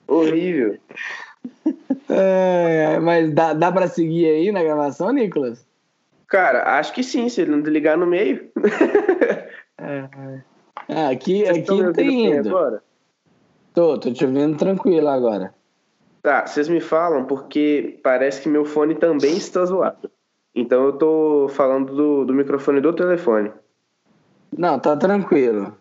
[0.06, 0.78] Horrível.
[2.08, 5.66] É, mas dá, dá pra seguir aí na gravação, Nicolas?
[6.28, 8.50] Cara, acho que sim, se ele não desligar no meio.
[9.78, 10.08] é,
[10.88, 11.06] é.
[11.06, 12.48] aqui, Vocês aqui tem indo.
[12.48, 12.82] Agora?
[13.74, 15.54] Tô, tô te ouvindo tranquilo agora.
[16.22, 20.10] Tá, vocês me falam porque parece que meu fone também está zoado.
[20.54, 23.50] Então eu tô falando do, do microfone do telefone.
[24.56, 25.76] Não, tá tranquilo.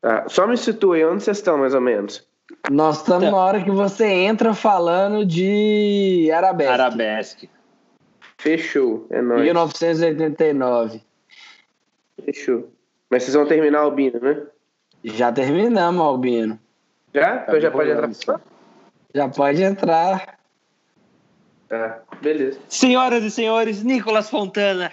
[0.00, 2.26] Tá, só me situe onde vocês estão, mais ou menos.
[2.70, 6.72] Nós estamos então, na hora que você entra falando de Arabesque.
[6.72, 7.50] Arabesque.
[8.38, 9.42] Fechou, é nóis.
[9.42, 11.02] 1989.
[12.24, 12.70] Fechou.
[13.10, 14.42] Mas vocês vão terminar Albino, né?
[15.04, 16.58] Já terminamos, Albino.
[17.14, 17.42] Já?
[17.42, 18.40] Então já pode entrar.
[19.14, 20.38] Já pode entrar.
[21.70, 22.60] Ah, beleza.
[22.68, 24.90] Senhoras e senhores, Nicolas Fontana.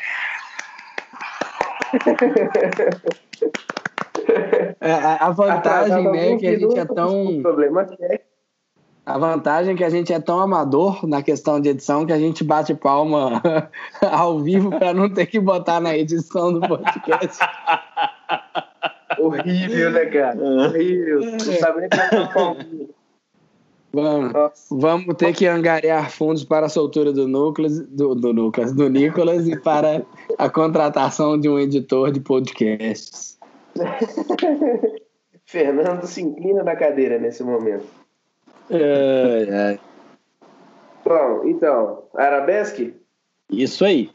[4.83, 7.41] É, a, a vantagem, né, que a gente é tão.
[7.41, 8.19] Problema é
[9.05, 12.19] A vantagem é que a gente é tão amador na questão de edição que a
[12.19, 13.41] gente bate palma
[14.11, 17.39] ao vivo para não ter que botar na edição do podcast.
[19.17, 20.37] horrível, né, cara?
[20.37, 21.19] Horrível.
[21.21, 21.89] Não sabe nem
[22.33, 22.89] palminha.
[23.93, 24.75] Vamos, Nossa.
[24.75, 29.47] vamos ter que angariar fundos para a soltura do Núcleos, do, do Núcleos, do Nicolas
[29.47, 30.03] e para
[30.37, 33.32] a contratação de um editor de podcasts.
[35.45, 37.85] Fernando se inclina na cadeira nesse momento.
[38.71, 39.79] Ai.
[41.05, 42.95] Bom, então, arabesque?
[43.49, 44.09] Isso aí.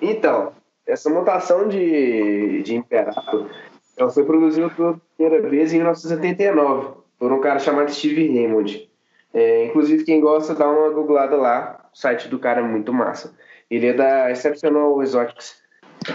[0.00, 0.52] Então,
[0.86, 3.48] essa mutação de, de imperador
[3.96, 8.90] ela foi produzida pela primeira vez em 1979 por um cara chamado Steve Raymond.
[9.32, 11.88] É, inclusive, quem gosta, dá uma googlada lá.
[11.92, 13.34] O site do cara é muito massa.
[13.70, 15.61] Ele é da Exceptional Exotics.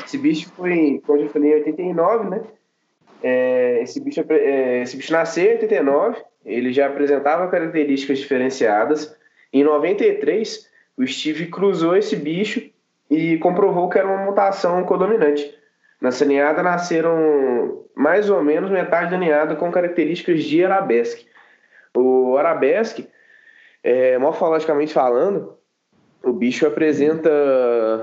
[0.05, 2.41] Esse bicho foi, como eu falei, em 89, né?
[3.23, 9.15] É, esse, bicho, é, esse bicho nasceu em 89, ele já apresentava características diferenciadas.
[9.51, 12.69] Em 93, o Steve cruzou esse bicho
[13.09, 15.55] e comprovou que era uma mutação codominante.
[16.01, 21.25] Nessa ninhada nasceram mais ou menos metade da ninhada com características de arabesque.
[21.95, 23.09] O arabesque,
[23.83, 25.56] é, morfologicamente falando,
[26.23, 27.29] o bicho apresenta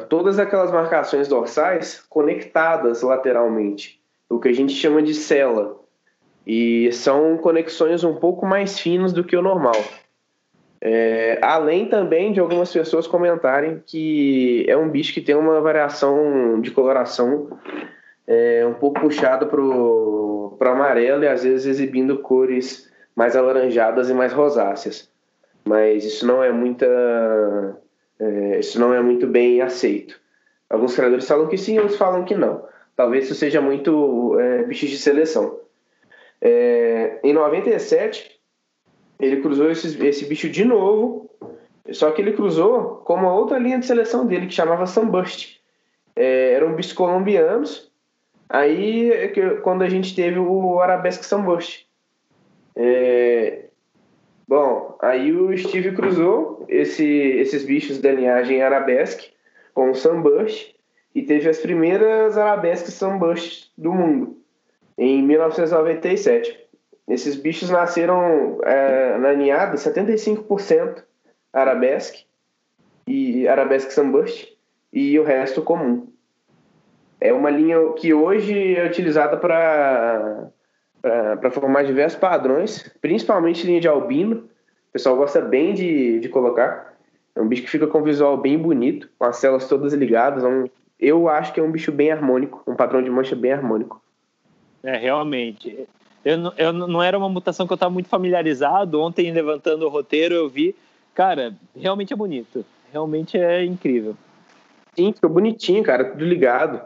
[0.09, 5.81] todas aquelas marcações dorsais conectadas lateralmente, o que a gente chama de cela.
[6.47, 9.77] E são conexões um pouco mais finas do que o normal.
[10.81, 16.61] É, além também de algumas pessoas comentarem que é um bicho que tem uma variação
[16.61, 17.59] de coloração
[18.27, 24.15] é, um pouco puxada para o amarelo e às vezes exibindo cores mais alaranjadas e
[24.15, 25.11] mais rosáceas.
[25.65, 26.87] Mas isso não é muita,
[28.19, 30.21] é, isso não é muito bem aceito.
[30.69, 32.65] Alguns criadores falam que sim, outros falam que não.
[32.97, 35.59] Talvez isso seja muito é, bicho de seleção.
[36.41, 38.41] É, em 97,
[39.19, 41.31] ele cruzou esse, esse bicho de novo,
[41.91, 45.57] só que ele cruzou com uma outra linha de seleção dele, que chamava Sunburst.
[46.17, 47.91] É, eram bichos colombianos.
[48.49, 49.29] Aí, é
[49.63, 51.85] quando a gente teve o Arabesque Sunburst.
[52.77, 53.67] É,
[54.47, 59.33] bom, aí o Steve cruzou esse, esses bichos da linhagem Arabesque
[59.73, 60.75] com o Sunburst
[61.15, 64.37] e teve as primeiras Arabesques Sunburst do mundo,
[64.97, 66.65] em 1997.
[67.09, 71.05] Esses bichos nasceram é, na ninhada 75%
[71.53, 72.25] arabesque
[73.07, 74.49] e arabesque sunburst
[74.93, 76.09] e o resto comum.
[77.21, 80.51] É uma linha que hoje é utilizada para
[81.37, 84.37] para formar diversos padrões, principalmente linha de albino.
[84.89, 86.95] O pessoal gosta bem de, de colocar.
[87.35, 90.45] É um bicho que fica com um visual bem bonito, com as células todas ligadas.
[90.45, 93.53] É um- eu acho que é um bicho bem harmônico, um padrão de mancha bem
[93.53, 94.01] harmônico.
[94.83, 95.87] É, realmente.
[96.25, 99.01] Eu, não- eu não não era uma mutação que eu estava muito familiarizado.
[99.01, 100.75] Ontem, levantando o roteiro, eu vi.
[101.15, 102.65] Cara, realmente é bonito.
[102.93, 104.17] Realmente é incrível.
[104.97, 106.81] Sim, ficou bonitinho, cara, tudo ligado.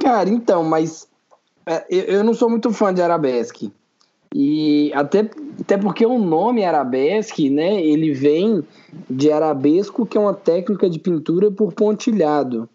[0.00, 1.08] Cara, então, mas
[1.66, 3.72] é, eu, não sou muito fã de arabesque.
[4.34, 8.64] E até, até porque o nome arabesque, né, ele vem
[9.08, 12.68] de arabesco, que é uma técnica de pintura por pontilhado.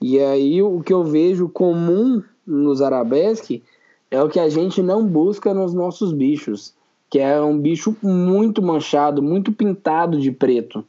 [0.00, 3.62] E aí o que eu vejo comum nos arabesque
[4.10, 6.74] é o que a gente não busca nos nossos bichos,
[7.08, 10.84] que é um bicho muito manchado, muito pintado de preto.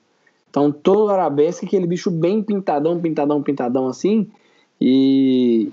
[0.49, 4.27] Então todo arabesque é aquele bicho bem pintadão, pintadão, pintadão assim.
[4.79, 5.71] E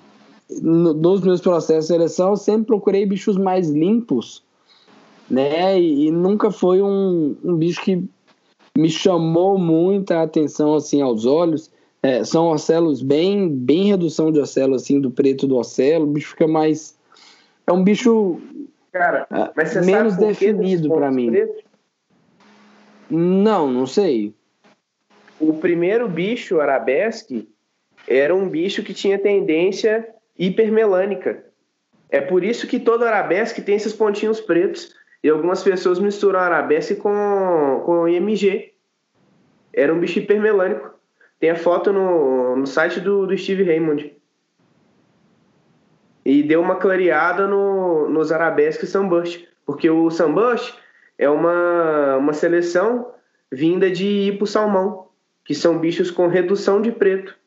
[0.63, 4.43] nos meus processos de seleção eu sempre procurei bichos mais limpos,
[5.31, 5.79] né?
[5.79, 8.03] E, e nunca foi um, um bicho que
[8.77, 11.71] me chamou muita atenção assim aos olhos.
[12.03, 16.05] É, são ocelos bem, bem redução de ocelo assim do preto do ocelo.
[16.05, 16.97] O bicho fica mais
[17.67, 18.41] é um bicho
[18.93, 21.31] Cara, Ah, mas você menos sabe definido pontos mim.
[21.31, 21.63] pretos?
[23.11, 24.35] não, não sei.
[25.41, 27.49] O primeiro bicho arabesque
[28.07, 30.09] era um bicho que tinha tendência
[30.39, 31.45] hipermelânica.
[32.11, 34.95] É por isso que todo arabesque tem esses pontinhos pretos.
[35.23, 38.73] E algumas pessoas misturam arabesque com, com IMG.
[39.73, 40.91] Era um bicho hipermelânico.
[41.41, 44.13] Tem a foto no, no site do, do Steve Raymond.
[46.25, 49.45] E deu uma clareada no, nos arabesques Sunburst.
[49.67, 50.75] Porque o Sunburst
[51.19, 53.13] é uma, uma seleção
[53.51, 55.09] vinda de hipo-salmão
[55.45, 57.38] que são bichos com redução de preto.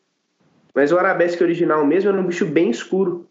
[0.74, 3.28] Mas o arabesque original mesmo era um bicho bem escuro.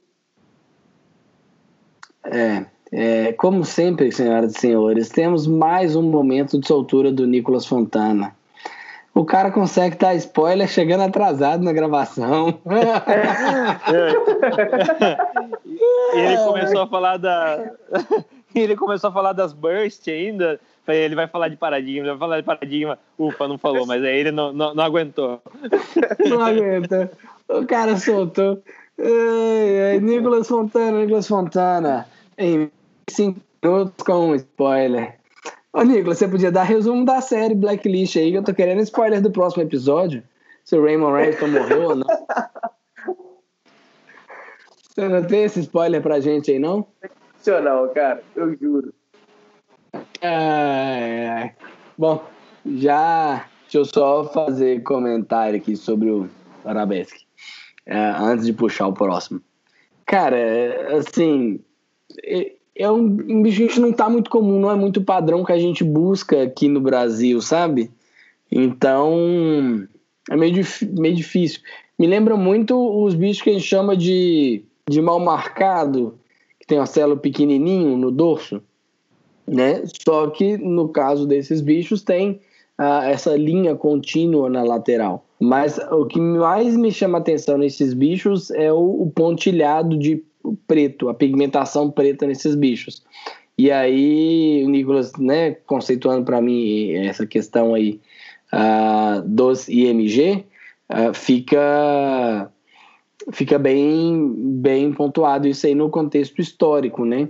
[2.24, 7.64] É, É, como sempre, senhoras e senhores, temos mais um momento de soltura do Nicolas
[7.64, 8.34] Fontana.
[9.14, 12.58] O cara consegue dar spoiler chegando atrasado na gravação.
[16.14, 17.72] ele começou a falar da.
[18.54, 20.60] ele começou a falar das burst ainda.
[20.96, 22.98] Ele vai falar de paradigma, vai falar de paradigma.
[23.18, 25.40] Ufa, não falou, mas aí ele não, não, não aguentou.
[26.28, 27.10] Não aguenta.
[27.48, 28.62] O cara soltou.
[28.98, 32.06] Ei, ei, Nicolas Fontana, Nicolas Fontana.
[32.36, 32.70] Em
[33.08, 35.18] cinco minutos com um spoiler.
[35.72, 39.20] Ô, Nicolas, você podia dar resumo da série Blacklist aí, que eu tô querendo spoiler
[39.20, 40.22] do próximo episódio.
[40.64, 42.06] Se o Raymond Reiston morreu ou não.
[44.88, 46.86] Você não tem esse spoiler pra gente aí, não?
[47.36, 48.92] Sensacional, cara, eu juro.
[50.22, 51.54] Ai, ai.
[52.00, 52.24] Bom,
[52.64, 56.30] já deixa eu só fazer comentário aqui sobre o
[56.64, 57.26] Arabesque.
[57.84, 59.42] É, antes de puxar o próximo.
[60.06, 61.60] Cara, assim,
[62.74, 65.58] é um, um bicho que não tá muito comum, não é muito padrão que a
[65.58, 67.90] gente busca aqui no Brasil, sabe?
[68.50, 69.86] Então,
[70.30, 70.64] é meio,
[70.98, 71.60] meio difícil.
[71.98, 76.18] Me lembra muito os bichos que a gente chama de, de mal marcado,
[76.58, 78.62] que tem uma célula pequenininho no dorso,
[79.46, 79.82] né?
[80.04, 82.40] Só que no caso desses bichos tem
[82.78, 85.26] ah, essa linha contínua na lateral.
[85.38, 90.22] Mas o que mais me chama atenção nesses bichos é o, o pontilhado de
[90.66, 93.02] preto, a pigmentação preta nesses bichos.
[93.56, 98.00] E aí, o Nicolas, né, conceituando para mim essa questão aí
[98.52, 100.44] uh, dos IMG, uh,
[100.88, 102.50] ah, fica
[103.32, 104.32] fica bem
[104.62, 107.28] bem pontuado isso aí no contexto histórico, né?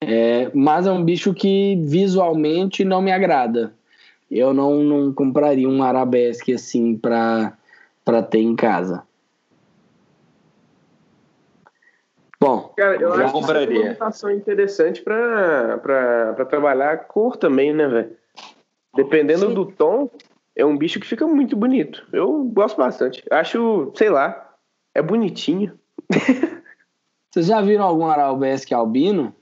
[0.00, 3.74] É, mas é um bicho que visualmente não me agrada.
[4.30, 7.56] Eu não, não compraria um arabesque assim para
[8.30, 9.02] ter em casa.
[12.40, 13.94] Bom, Cara, eu acho compraria.
[13.96, 18.16] que é uma interessante para trabalhar a cor também, né, velho?
[18.94, 19.54] Dependendo Sim.
[19.54, 20.08] do tom,
[20.54, 22.06] é um bicho que fica muito bonito.
[22.12, 23.24] Eu gosto bastante.
[23.30, 24.54] Acho, sei lá,
[24.94, 25.76] é bonitinho.
[27.30, 29.34] Vocês já viram algum arabesque albino?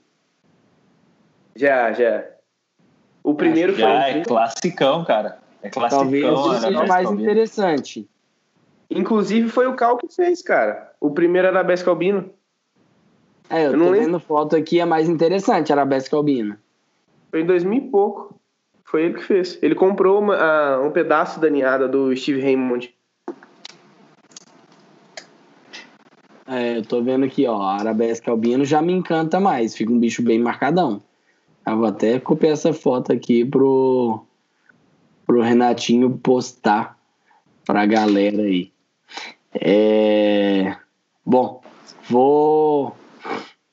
[1.57, 2.23] Já, já.
[3.23, 4.11] O primeiro já foi.
[4.11, 5.39] é classicão, cara.
[5.61, 6.03] É classicão.
[6.03, 7.23] Talvez seja mais albino.
[7.23, 8.07] interessante.
[8.89, 10.93] Inclusive foi o Cal que fez, cara.
[11.01, 12.29] O primeiro arabesque albino.
[13.49, 16.59] É, eu, eu tô vendo foto aqui, é mais interessante, Arabesque Albina.
[17.31, 18.39] Foi em 2000 e pouco.
[18.83, 19.57] Foi ele que fez.
[19.61, 22.93] Ele comprou uma, a, um pedaço da ninhada do Steve Raymond.
[26.45, 30.21] É, eu tô vendo aqui, ó, Arabesque Albino já me encanta mais, fica um bicho
[30.21, 31.01] bem marcadão.
[31.67, 34.25] Eu vou até copiar essa foto aqui pro,
[35.25, 36.97] pro Renatinho postar
[37.65, 38.71] pra galera aí.
[39.53, 40.75] É...
[41.25, 41.61] Bom,
[42.09, 42.95] vou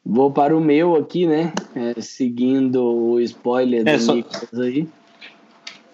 [0.07, 1.51] Vou para o meu aqui, né?
[1.75, 4.87] É, seguindo o spoiler é, do só, Nicolas aí.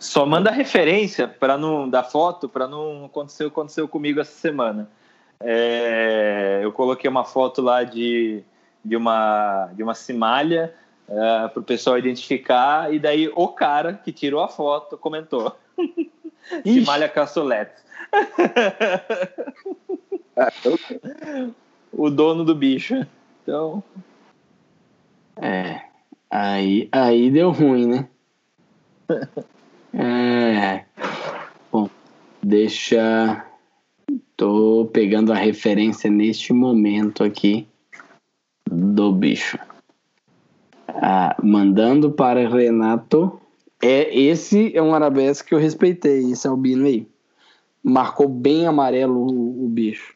[0.00, 4.32] Só manda referência para não da foto para não acontecer o que aconteceu comigo essa
[4.32, 4.90] semana.
[5.38, 8.42] É, eu coloquei uma foto lá de,
[8.84, 10.74] de uma de uma cimalha
[11.10, 15.56] é, para o pessoal identificar e daí o cara que tirou a foto comentou
[16.64, 17.82] cimalha caçolete.
[20.36, 20.52] Ah,
[21.92, 23.06] o dono do bicho.
[23.42, 23.82] Então.
[25.36, 25.82] É.
[26.30, 28.08] Aí, aí deu ruim, né?
[29.92, 30.84] É.
[31.72, 31.90] Bom,
[32.42, 33.44] deixa.
[34.36, 37.66] Tô pegando a referência neste momento aqui
[38.64, 39.58] do bicho.
[41.02, 43.40] Ah, mandando para Renato.
[43.82, 47.08] É, esse é um arabesque que eu respeitei, esse albino aí.
[47.82, 50.14] Marcou bem amarelo o, o bicho.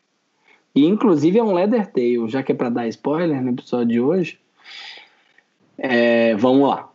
[0.74, 4.39] E inclusive é um Leathertail, já que é para dar spoiler no episódio de hoje.
[5.78, 6.91] É, vamos lá.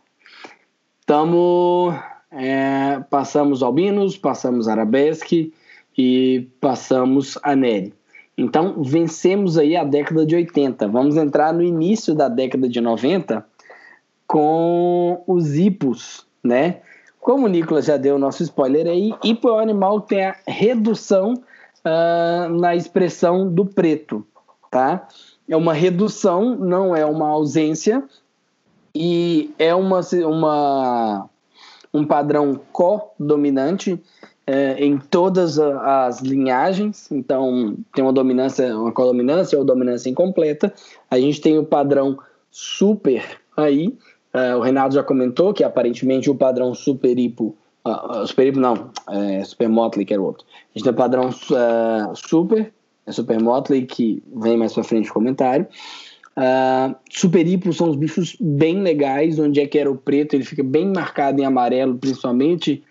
[1.04, 1.92] Tamo,
[2.30, 5.52] é, passamos Albinos, passamos Arabesque
[5.98, 7.92] e passamos a Neri.
[8.38, 10.86] Então vencemos aí a década de 80.
[10.86, 13.49] Vamos entrar no início da década de 90
[14.30, 16.82] com os hipos, né?
[17.20, 20.24] Como o Nicolas já deu o nosso spoiler aí, hipo é o animal que tem
[20.24, 24.24] a redução uh, na expressão do preto,
[24.70, 25.08] tá?
[25.48, 28.04] É uma redução, não é uma ausência,
[28.94, 31.28] e é uma, uma,
[31.92, 34.00] um padrão co-dominante
[34.46, 40.72] é, em todas as linhagens, então tem uma dominância, uma codominância ou dominância incompleta.
[41.10, 42.16] A gente tem o padrão
[42.48, 43.98] super aí,
[44.34, 49.42] uh, o Renato já comentou que aparentemente o padrão super hipo Uh, super não, é,
[49.42, 50.44] Super Motley que era o outro.
[50.46, 52.72] A gente tem o padrão uh, Super,
[53.06, 55.66] é Super Motley, que vem mais pra frente no comentário.
[56.36, 60.44] Uh, super hipo são os bichos bem legais, onde é que era o preto, ele
[60.44, 62.82] fica bem marcado em amarelo, principalmente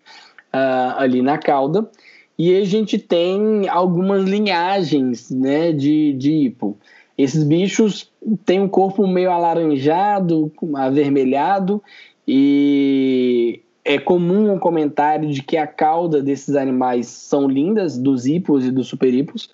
[0.54, 1.90] uh, ali na cauda.
[2.38, 6.78] E a gente tem algumas linhagens né, de, de hipo.
[7.18, 8.09] Esses bichos
[8.46, 11.82] têm um corpo meio alaranjado, avermelhado,
[12.28, 18.66] e é comum um comentário de que a cauda desses animais são lindas, dos hipos
[18.66, 19.46] e dos superhipos,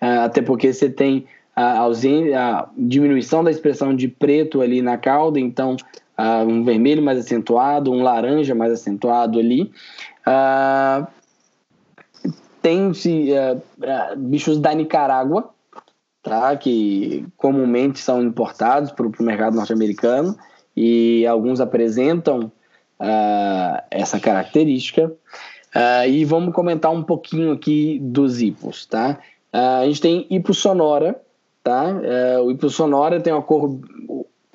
[0.00, 4.96] uh, até porque você tem a, ausência, a diminuição da expressão de preto ali na
[4.96, 5.76] cauda, então
[6.18, 9.70] uh, um vermelho mais acentuado, um laranja mais acentuado ali.
[10.26, 11.06] Uh,
[12.62, 13.62] tem uh,
[14.16, 15.53] bichos da Nicarágua,
[16.24, 16.56] tá?
[16.56, 20.36] que comumente são importados para o mercado norte-americano
[20.76, 22.50] e alguns apresentam
[23.90, 25.12] essa característica.
[26.08, 28.86] e vamos comentar um pouquinho aqui dos hipos.
[28.86, 29.18] Tá?
[29.52, 31.20] a gente tem hipo sonora,
[31.62, 31.84] tá?
[32.42, 33.78] O hipo sonora tem uma cor.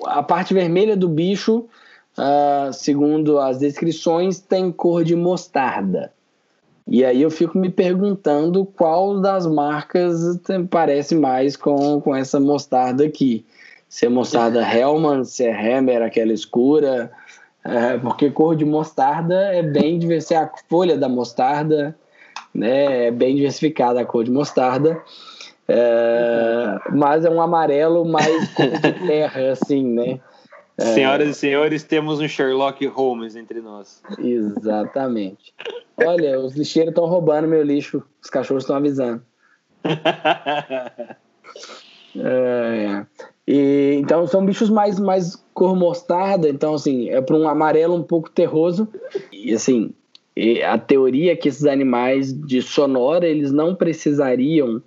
[0.04, 1.66] A parte vermelha do bicho,
[2.18, 6.12] uh, segundo as descrições, tem cor de mostarda.
[6.86, 13.04] E aí eu fico me perguntando qual das marcas parece mais com, com essa mostarda
[13.04, 13.44] aqui.
[13.88, 17.10] Se é mostarda Hellman, se é Hammer, aquela escura.
[17.62, 20.50] É, porque cor de mostarda é bem diversificada.
[20.54, 21.94] A folha da mostarda
[22.54, 25.00] né, é bem diversificada a cor de mostarda.
[25.68, 30.18] É, mas é um amarelo mais de terra, assim, né?
[30.80, 34.02] É, Senhoras e senhores, temos um Sherlock Holmes entre nós.
[34.18, 35.52] Exatamente.
[35.94, 39.20] Olha, os lixeiros estão roubando meu lixo, os cachorros estão avisando.
[42.16, 43.04] é,
[43.46, 48.02] e, então são bichos mais, mais cor mostarda, então assim, é para um amarelo um
[48.02, 48.88] pouco terroso.
[49.30, 49.92] E assim,
[50.66, 54.82] a teoria é que esses animais de sonora, eles não precisariam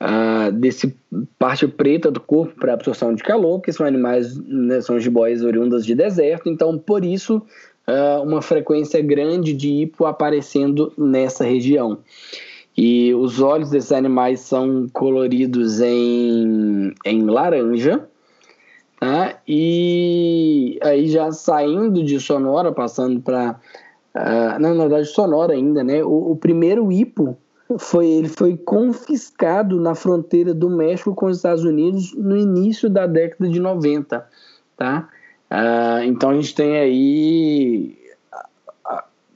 [0.00, 0.96] uh, desse
[1.38, 5.84] parte preta do corpo para absorção de calor, que são animais, né, são jiboias oriundas
[5.84, 7.42] de deserto, então por isso
[7.86, 11.98] uh, uma frequência grande de hipo aparecendo nessa região.
[12.80, 18.08] E os olhos desses animais são coloridos em, em laranja,
[19.00, 19.36] tá?
[19.48, 23.58] E aí já saindo de Sonora, passando para.
[24.14, 26.04] Ah, na verdade, Sonora ainda, né?
[26.04, 27.36] O, o primeiro hipo
[27.76, 33.06] foi ele foi confiscado na fronteira do México com os Estados Unidos no início da
[33.06, 34.26] década de 90,
[34.76, 35.08] tá?
[35.50, 37.98] Ah, então a gente tem aí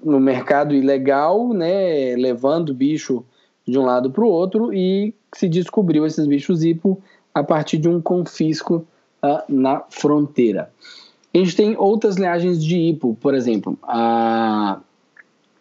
[0.03, 3.25] no mercado ilegal, né, levando bicho
[3.67, 7.01] de um lado para o outro e se descobriu esses bichos hipo
[7.33, 8.87] a partir de um confisco
[9.23, 10.71] uh, na fronteira.
[11.33, 14.81] A gente tem outras linhagens de hipo, por exemplo, a,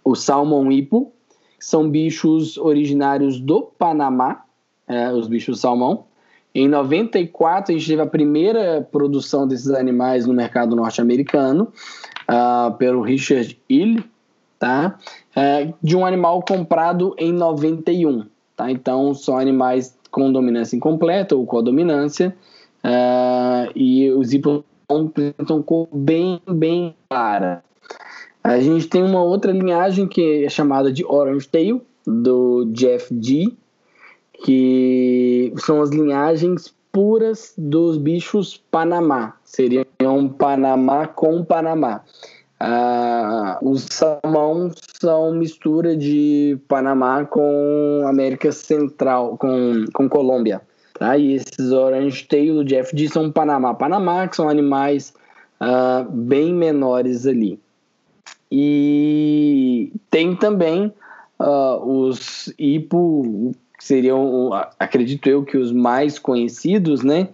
[0.03, 1.13] o salmão hipo,
[1.62, 4.43] são bichos originários do Panamá,
[4.88, 6.05] é, os bichos salmão.
[6.53, 11.72] Em 94, a gente teve a primeira produção desses animais no mercado norte-americano,
[12.30, 14.03] uh, pelo Richard Hill,
[14.59, 14.97] tá?
[15.34, 18.26] É, de um animal comprado em 91.
[18.57, 18.70] Tá?
[18.70, 22.36] Então, são animais com dominância incompleta ou codominância,
[22.84, 27.64] uh, e os hipos apresentam cor bem, bem clara.
[28.43, 33.53] A gente tem uma outra linhagem que é chamada de Orange Tail, do Jeff G,
[34.33, 39.35] que são as linhagens puras dos bichos Panamá.
[39.43, 42.01] Seriam Panamá com Panamá.
[42.59, 50.61] Ah, os salmão são mistura de Panamá com América Central, com, com Colômbia.
[50.93, 51.17] Tá?
[51.17, 53.73] E esses Orange Tail do Jeff G são Panamá.
[53.73, 55.13] Panamá, que são animais
[55.59, 57.59] ah, bem menores ali.
[58.52, 60.93] E tem também
[61.39, 67.30] uh, os hipo, que seriam, acredito eu, que os mais conhecidos, né?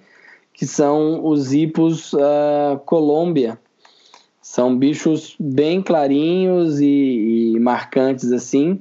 [0.53, 3.59] Que são os hipos uh, Colômbia.
[4.41, 8.79] São bichos bem clarinhos e, e marcantes assim.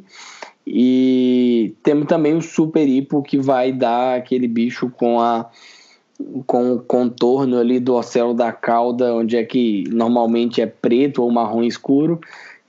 [0.67, 5.49] E temos também o super hipo que vai dar aquele bicho com a
[6.47, 11.31] com o contorno ali do ocelo da cauda, onde é que normalmente é preto ou
[11.31, 12.21] marrom escuro,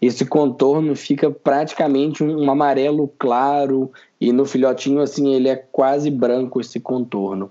[0.02, 6.62] esse contorno fica praticamente um, amarelo claro e no filhotinho assim ele é quase branco
[6.62, 7.50] esse contorno.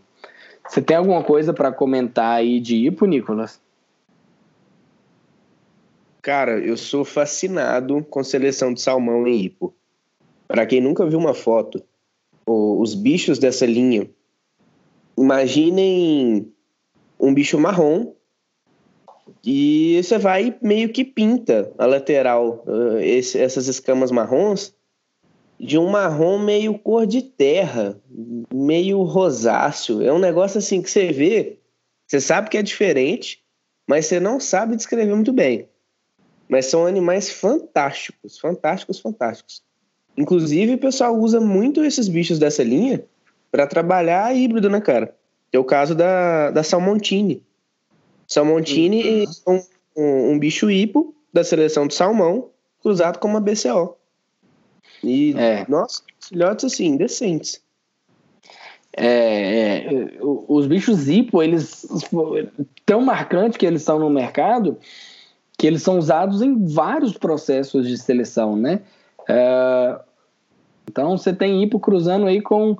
[0.69, 3.61] Você tem alguma coisa para comentar aí de hipo, Nicolas?
[6.23, 9.73] Cara, eu sou fascinado com seleção de salmão em hipo.
[10.49, 11.83] Para quem nunca viu uma foto,
[12.45, 14.09] os bichos dessa linha
[15.17, 16.53] imaginem
[17.19, 18.13] um bicho marrom
[19.45, 24.75] e você vai meio que pinta a lateral, uh, esse, essas escamas marrons,
[25.59, 27.99] de um marrom meio cor de terra,
[28.53, 30.03] meio rosáceo.
[30.03, 31.59] É um negócio assim que você vê,
[32.07, 33.43] Você sabe que é diferente,
[33.89, 35.69] mas você não sabe descrever muito bem.
[36.49, 39.63] Mas são animais fantásticos, fantásticos, fantásticos.
[40.17, 43.05] Inclusive, o pessoal usa muito esses bichos dessa linha
[43.57, 45.17] para trabalhar híbrido, né, cara?
[45.51, 46.63] Que é o caso da, da.
[46.63, 47.43] Salmontine
[48.29, 49.25] uhum.
[49.47, 49.63] é um,
[49.97, 52.51] um, um, bicho hipo da seleção do salmão,
[52.83, 53.97] cruzado com uma BCO.
[55.03, 55.65] E, é.
[55.71, 57.63] nossa, filhotes assim, decentes.
[58.95, 61.87] É, é, os bichos hipo, eles
[62.85, 64.77] tão marcantes que eles são no mercado,
[65.57, 68.83] que eles são usados em vários processos de seleção, né?
[69.27, 69.99] É,
[70.91, 72.77] então você tem hipo cruzando aí com,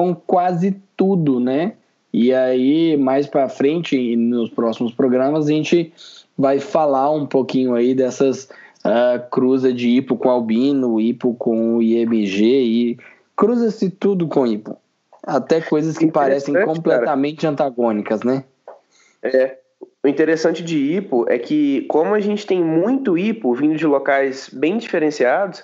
[0.00, 1.74] com quase tudo, né?
[2.10, 5.92] E aí, mais para frente, nos próximos programas, a gente
[6.38, 8.44] vai falar um pouquinho aí dessas
[8.78, 12.98] uh, cruzas de hipo com albino, hipo com IMG, e
[13.36, 14.74] cruza-se tudo com hipo.
[15.22, 17.52] Até coisas que parecem completamente cara.
[17.52, 18.44] antagônicas, né?
[19.22, 19.58] É.
[20.02, 24.48] O interessante de hipo é que, como a gente tem muito hipo vindo de locais
[24.50, 25.62] bem diferenciados,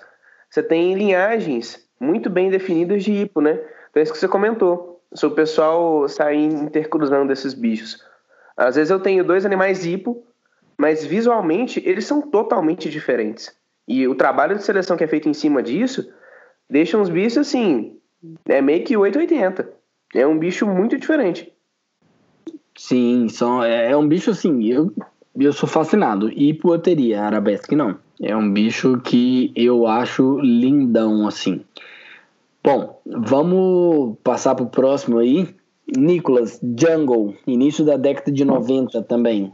[0.50, 3.58] você tem linhagens muito bem definidas de hipo, né?
[3.96, 5.00] Então é isso que você comentou.
[5.14, 8.04] Se o pessoal sair intercruzando esses bichos.
[8.54, 10.22] Às vezes eu tenho dois animais hipo,
[10.76, 13.56] mas visualmente eles são totalmente diferentes.
[13.88, 16.12] E o trabalho de seleção que é feito em cima disso
[16.68, 17.96] deixa uns bichos assim,
[18.44, 19.66] é meio que 880.
[20.14, 21.50] É um bicho muito diferente.
[22.76, 24.92] Sim, são, é, é um bicho assim, eu,
[25.38, 26.28] eu sou fascinado.
[26.30, 27.96] Hipoteria, arabesque não.
[28.20, 31.64] É um bicho que eu acho lindão, assim.
[32.66, 35.54] Bom, vamos passar pro próximo aí.
[35.96, 39.52] Nicolas, Jungle, início da década de 90 também.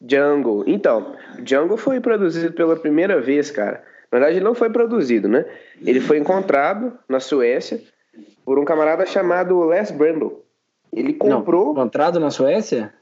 [0.00, 0.64] Jungle.
[0.66, 1.14] Então,
[1.44, 3.84] Jungle foi produzido pela primeira vez, cara.
[4.10, 5.44] Na verdade, não foi produzido, né?
[5.84, 7.82] Ele foi encontrado na Suécia
[8.46, 10.42] por um camarada chamado Les Brandle.
[10.90, 11.66] Ele comprou.
[11.66, 12.94] Não, encontrado na Suécia?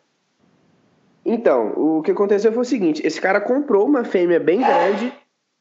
[1.25, 5.13] Então, o que aconteceu foi o seguinte: esse cara comprou uma fêmea bem grande.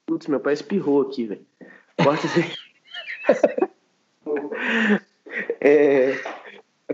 [0.07, 1.45] Putz, meu pai espirrou aqui, velho.
[2.03, 2.28] Corta
[5.61, 6.15] é.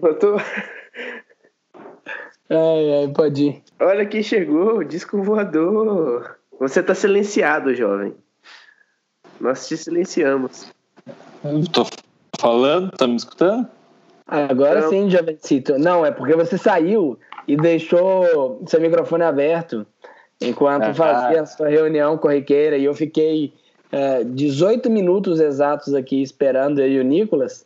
[0.01, 0.37] Eu tô.
[2.49, 3.63] Ai, ai, pode ir.
[3.79, 6.37] Olha quem chegou, disco voador.
[6.59, 8.13] Você tá silenciado, jovem.
[9.39, 10.71] Nós te silenciamos.
[11.73, 11.85] tô
[12.39, 13.67] falando, tá me escutando?
[14.27, 14.89] Agora Não.
[14.89, 15.77] sim, Jovencito.
[15.77, 19.85] Não, é porque você saiu e deixou seu microfone aberto
[20.41, 23.53] enquanto ah, fazia a sua reunião corriqueira e eu fiquei
[23.91, 27.65] é, 18 minutos exatos aqui esperando eu e o Nicolas.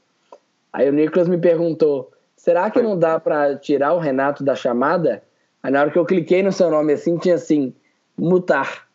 [0.71, 5.23] Aí o Nicolas me perguntou: será que não dá para tirar o Renato da chamada?
[5.61, 7.73] Aí na hora que eu cliquei no seu nome assim, tinha assim:
[8.17, 8.87] mutar.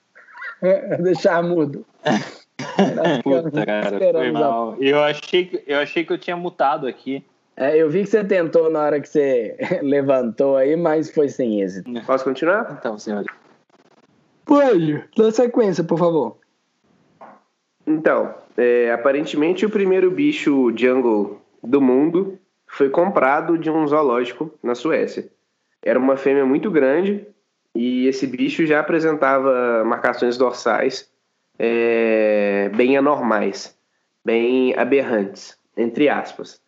[1.00, 1.84] Deixar mudo.
[3.22, 4.76] Puta, cara, foi mal.
[4.80, 7.24] Eu achei, que, eu achei que eu tinha mutado aqui.
[7.56, 11.60] É, eu vi que você tentou na hora que você levantou aí, mas foi sem
[11.60, 11.90] êxito.
[12.06, 12.76] Posso continuar?
[12.78, 13.24] Então, senhor.
[14.44, 16.36] Pode, dá sequência, por favor.
[17.86, 24.74] Então, é, aparentemente o primeiro bicho jungle do mundo foi comprado de um zoológico na
[24.74, 25.28] Suécia.
[25.82, 27.26] Era uma fêmea muito grande
[27.74, 31.10] e esse bicho já apresentava marcações dorsais
[31.58, 33.76] é, bem anormais,
[34.24, 36.60] bem aberrantes, entre aspas.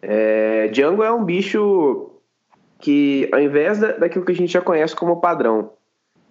[0.00, 2.10] É, Django é um bicho
[2.78, 5.72] que, ao invés da, daquilo que a gente já conhece como padrão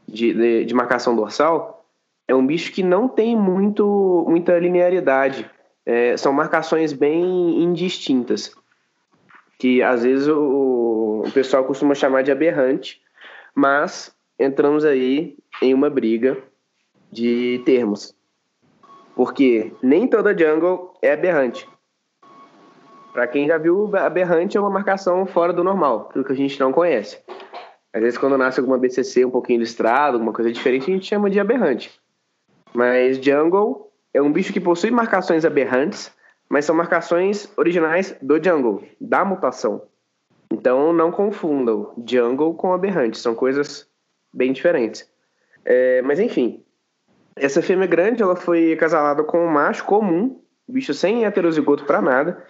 [0.08, 1.83] de, de, de marcação dorsal,
[2.28, 5.50] é um bicho que não tem muito, muita linearidade.
[5.86, 8.56] É, são marcações bem indistintas,
[9.60, 13.02] que às vezes o, o pessoal costuma chamar de aberrante,
[13.54, 16.38] mas entramos aí em uma briga
[17.12, 18.16] de termos.
[19.16, 21.68] Porque nem toda jungle é aberrante.
[23.12, 26.60] Para quem já viu, aberrante é uma marcação fora do normal, aquilo que a gente
[26.60, 27.20] não conhece.
[27.94, 31.30] Às vezes, quando nasce alguma BCC um pouquinho listrado, alguma coisa diferente, a gente chama
[31.30, 31.92] de aberrante.
[32.74, 36.12] Mas jungle é um bicho que possui marcações aberrantes,
[36.50, 39.84] mas são marcações originais do jungle, da mutação.
[40.52, 43.88] Então, não confundam jungle com aberrante, são coisas
[44.34, 45.10] bem diferentes.
[45.66, 46.64] É, mas, enfim,
[47.36, 52.46] essa fêmea grande, ela foi casalada com um macho comum, bicho sem heterozigoto para nada,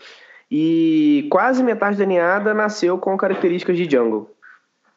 [0.51, 4.35] e quase metade da ninhada nasceu com características de jungle.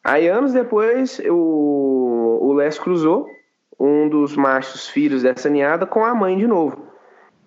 [0.03, 3.28] Aí, anos depois, o, o Les cruzou
[3.78, 6.86] um dos machos filhos dessa ninhada com a mãe de novo.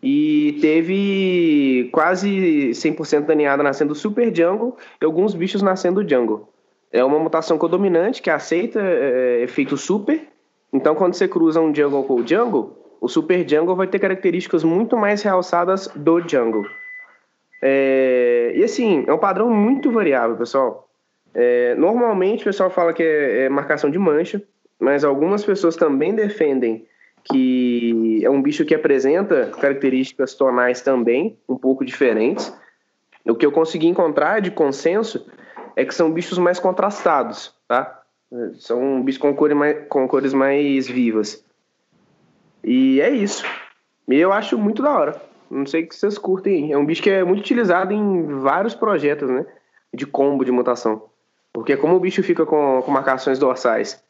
[0.01, 6.47] E teve quase 100% da ninhada nascendo super jungle e alguns bichos nascendo jungle.
[6.91, 10.30] É uma mutação codominante que aceita é, efeito super
[10.72, 14.64] então, quando você cruza um jungle com o jungle, o super jungle vai ter características
[14.64, 16.65] muito mais realçadas do jungle.
[17.61, 18.53] É...
[18.56, 20.88] E assim, é um padrão muito variável, pessoal.
[21.34, 24.41] É, normalmente o pessoal fala que é, é marcação de mancha,
[24.80, 26.88] mas algumas pessoas também defendem
[27.23, 32.53] que é um bicho que apresenta características tonais também, um pouco diferentes.
[33.26, 35.26] O que eu consegui encontrar de consenso
[35.76, 38.03] é que são bichos mais contrastados, tá?
[38.60, 41.43] São bichos com, cor mais, com cores mais vivas.
[42.64, 43.43] E é isso.
[44.07, 45.22] E eu acho muito da hora.
[45.49, 46.72] Não sei que vocês curtem.
[46.72, 49.45] É um bicho que é muito utilizado em vários projetos, né?
[49.93, 51.03] De combo de mutação.
[51.51, 54.03] Porque como o bicho fica com, com marcações dorsais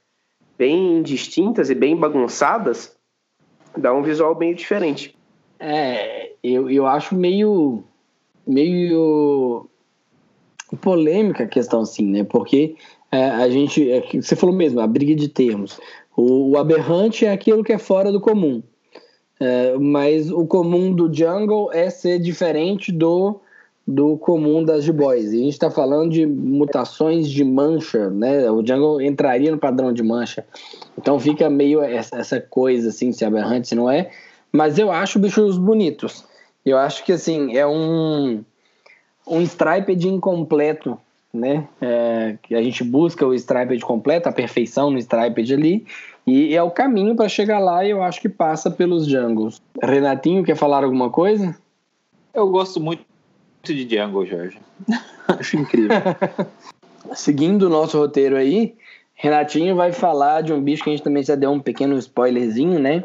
[0.59, 2.93] bem distintas e bem bagunçadas,
[3.77, 5.15] dá um visual bem diferente.
[5.57, 7.83] É, eu, eu acho meio
[8.45, 9.67] meio
[10.81, 12.23] polêmica a questão assim, né?
[12.25, 12.75] Porque
[13.11, 15.79] é, a gente, é, você falou mesmo, a briga de termos.
[16.15, 18.61] O, o aberrante é aquilo que é fora do comum.
[19.39, 23.39] É, mas o comum do jungle é ser diferente do
[23.89, 25.33] do comum das jiboias.
[25.33, 28.49] E a gente está falando de mutações de mancha, né?
[28.51, 30.45] O jungle entraria no padrão de mancha.
[30.95, 34.11] Então fica meio essa, coisa assim, se é aberrante, se não é.
[34.51, 36.23] Mas eu acho bichos bonitos.
[36.63, 38.43] Eu acho que assim, é um,
[39.27, 40.95] um striped incompleto,
[41.33, 41.67] né?
[41.81, 45.87] É, que a gente busca o striped completo, a perfeição no striped ali.
[46.27, 49.59] E é o caminho para chegar lá e eu acho que passa pelos jungles.
[49.81, 51.57] Renatinho, quer falar alguma coisa?
[52.31, 53.09] Eu gosto muito
[53.63, 54.59] de Jungle, Jorge.
[55.27, 55.97] Acho incrível.
[57.13, 58.75] Seguindo o nosso roteiro aí,
[59.13, 62.79] Renatinho vai falar de um bicho que a gente também já deu um pequeno spoilerzinho,
[62.79, 63.03] né?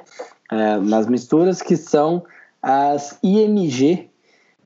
[0.51, 2.25] É, nas misturas, que são
[2.63, 4.09] as IMG.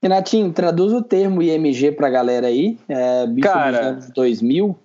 [0.02, 2.78] Renatinho, traduz o termo IMG pra galera aí.
[2.88, 4.78] É, bicho Cara, dos anos 2000.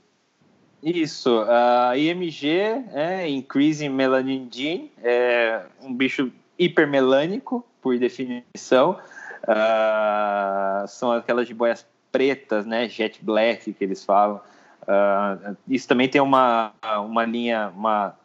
[0.84, 2.50] Isso, a IMG
[2.94, 8.98] é Increasing Melanin Gene, é um bicho hipermelânico, por definição.
[9.44, 14.40] Uh, são aquelas jiboias pretas, né, jet black que eles falam.
[14.84, 16.72] Uh, isso também tem uma,
[17.06, 18.16] uma linha, uma...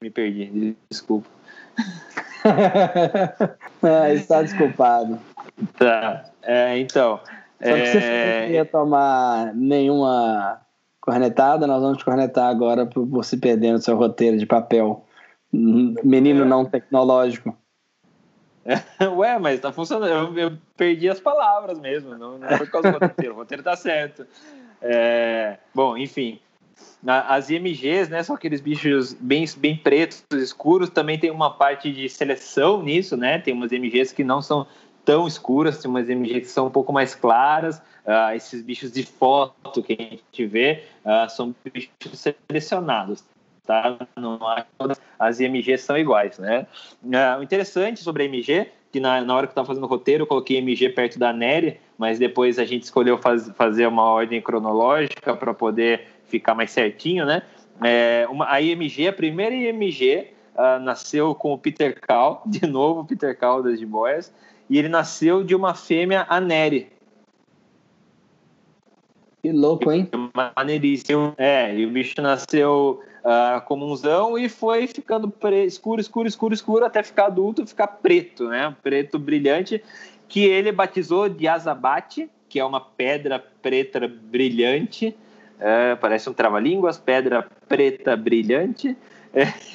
[0.00, 1.28] Me perdi, desculpa.
[3.82, 5.18] ah, está desculpado.
[5.76, 7.20] Tá, é, então...
[7.60, 10.60] Só que você não ia tomar nenhuma
[11.00, 15.04] cornetada, nós vamos te cornetar agora por você perder no seu roteiro de papel.
[15.52, 16.44] Menino é.
[16.44, 17.56] não tecnológico.
[19.16, 20.38] Ué, mas tá funcionando.
[20.38, 23.34] Eu, eu, perdi as palavras mesmo, não, não foi por causa do roteiro.
[23.34, 24.26] O roteiro tá certo.
[24.80, 26.38] É, bom, enfim.
[27.06, 30.90] As IMGs, né, são aqueles bichos bem, bem pretos, escuros.
[30.90, 33.38] Também tem uma parte de seleção nisso, né?
[33.38, 34.66] Tem umas IMGs que não são
[35.04, 37.78] tão escuras, tem umas IMGs que são um pouco mais claras.
[38.04, 41.90] Uh, esses bichos de foto que a gente vê uh, são bichos
[42.48, 43.24] selecionados
[43.68, 43.98] tá?
[44.16, 44.40] Não
[44.78, 46.66] todas as IMGs são iguais, né?
[47.04, 49.86] Uh, o interessante sobre a IMG, que na, na hora que eu estava fazendo o
[49.86, 54.04] roteiro, eu coloquei IMG perto da Nery, mas depois a gente escolheu faz, fazer uma
[54.04, 57.42] ordem cronológica para poder ficar mais certinho, né?
[57.84, 63.00] É, uma, a IMG, a primeira IMG, uh, nasceu com o Peter Cal, de novo
[63.00, 64.32] o Peter Cal das Jiboias,
[64.70, 66.88] e ele nasceu de uma fêmea, a Nery.
[69.42, 70.08] Que louco, hein?
[70.56, 71.34] Maneiríssimo.
[71.36, 75.32] É, e o bicho nasceu uh, comunzão e foi ficando
[75.66, 78.74] escuro, escuro, escuro, escuro, até ficar adulto, ficar preto, né?
[78.82, 79.82] Preto brilhante,
[80.28, 85.14] que ele batizou de azabate, que é uma pedra preta brilhante,
[85.58, 88.96] uh, parece um trava-línguas, pedra preta brilhante,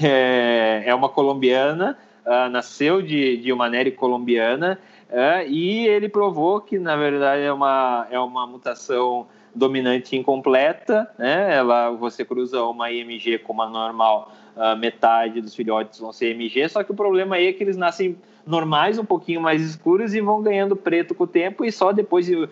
[0.02, 4.80] é, é uma colombiana, uh, nasceu de, de uma nere colombiana,
[5.10, 11.56] uh, e ele provou que, na verdade, é uma, é uma mutação dominante incompleta, né?
[11.56, 16.68] Ela, você cruza uma IMG com uma normal, uh, metade dos filhotes vão ser IMG,
[16.70, 20.22] só que o problema aí é que eles nascem normais, um pouquinho mais escuros e
[20.22, 22.50] vão ganhando preto com o tempo e só depois de uh,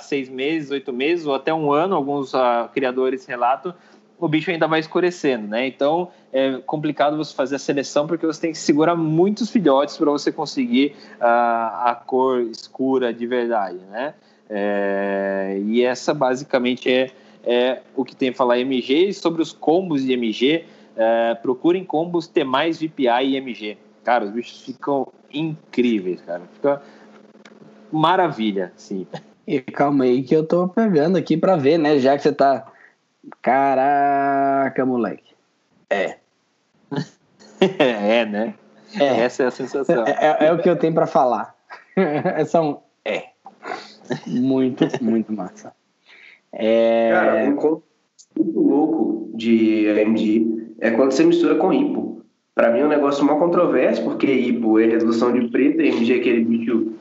[0.00, 3.74] seis meses, oito meses ou até um ano, alguns uh, criadores relatam,
[4.18, 5.66] o bicho ainda vai escurecendo, né?
[5.66, 10.10] Então é complicado você fazer a seleção porque você tem que segurar muitos filhotes para
[10.10, 14.14] você conseguir uh, a cor escura de verdade, né?
[14.48, 17.10] É, e essa basicamente é,
[17.44, 19.08] é o que tem a falar MG.
[19.08, 20.64] E sobre os combos de MG,
[20.96, 23.78] é, procurem combos T mais VPI e MG.
[24.04, 26.42] Cara, os bichos ficam incríveis, cara.
[26.54, 26.82] Fica
[27.90, 29.06] maravilha, sim.
[29.46, 31.98] E calma aí que eu tô pegando aqui pra ver, né?
[31.98, 32.66] Já que você tá.
[33.40, 35.34] Caraca, moleque.
[35.88, 36.16] É.
[37.78, 38.54] é, né?
[38.98, 39.20] É.
[39.20, 40.04] Essa é a sensação.
[40.06, 41.54] É, é, é o que eu tenho para falar.
[42.46, 42.91] São é.
[44.26, 45.72] Muito, muito massa.
[46.52, 47.10] É...
[47.12, 47.84] Cara, um conceito
[48.36, 52.24] muito louco de AMD é quando você mistura com hipo.
[52.54, 56.16] Para mim é um negócio mal controverso, porque hipo é redução de preto, AMG é
[56.16, 56.92] aquele bicho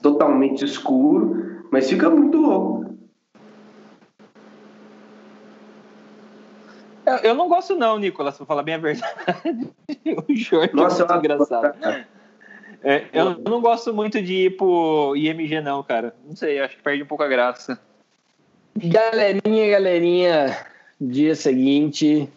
[0.00, 1.64] totalmente escuro.
[1.70, 2.80] Mas fica muito louco.
[7.06, 9.14] Eu, eu não gosto não, Nicolas, pra falar bem a verdade.
[10.28, 12.06] o Jorge Nossa, é muito eu engraçado.
[12.82, 16.14] É, eu não gosto muito de ir pro IMG não, cara.
[16.26, 17.78] Não sei, acho que perde um pouco a graça.
[18.76, 20.56] Galerinha, galerinha,
[21.00, 22.28] dia seguinte,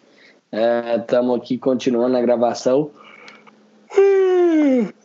[0.99, 2.91] estamos aqui continuando a gravação.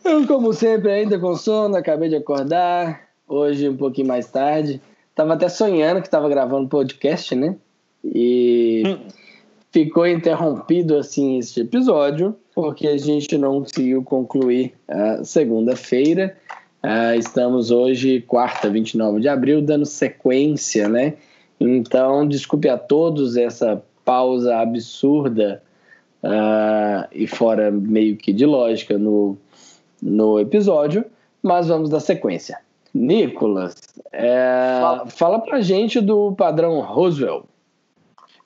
[0.03, 3.07] Eu, como sempre, ainda com sono, acabei de acordar.
[3.27, 4.81] Hoje, um pouquinho mais tarde.
[5.13, 7.55] Tava até sonhando que tava gravando podcast, né?
[8.03, 8.97] E
[9.71, 16.35] ficou interrompido assim este episódio, porque a gente não conseguiu concluir a segunda-feira.
[16.83, 21.13] Ah, estamos hoje, quarta, 29 de abril, dando sequência, né?
[21.57, 25.63] Então, desculpe a todos essa pausa absurda
[26.21, 29.37] ah, e fora meio que de lógica no,
[30.01, 31.05] no episódio,
[31.41, 32.59] mas vamos dar sequência.
[32.93, 33.77] Nicolas,
[34.11, 35.05] é, Fala.
[35.07, 37.45] fala pra gente do padrão Roosevelt.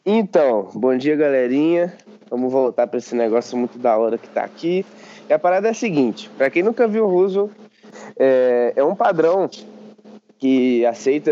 [0.05, 1.91] Então, bom dia, galerinha.
[2.33, 4.83] Vamos voltar para esse negócio muito da hora que tá aqui.
[5.29, 7.51] E a parada é a seguinte: para quem nunca viu o Roosevelt,
[8.17, 9.47] é, é um padrão
[10.39, 11.31] que aceita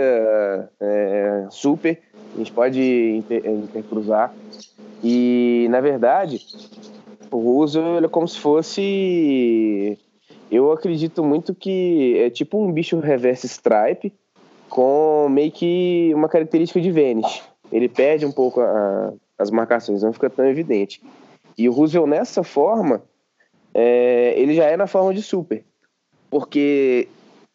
[0.80, 2.00] é, super.
[2.36, 4.32] A gente pode inter, intercruzar.
[5.04, 6.40] E, na verdade,
[7.32, 7.66] o
[7.98, 9.98] ele é como se fosse.
[10.52, 14.14] Eu acredito muito que é tipo um bicho reverse stripe
[14.70, 17.42] com meio que uma característica de Vênus
[17.72, 21.02] ele perde um pouco a, as marcações, não fica tão evidente.
[21.58, 23.02] E o Roosevelt, nessa forma,
[23.74, 25.64] é, ele já é na forma de super.
[26.30, 27.08] Porque,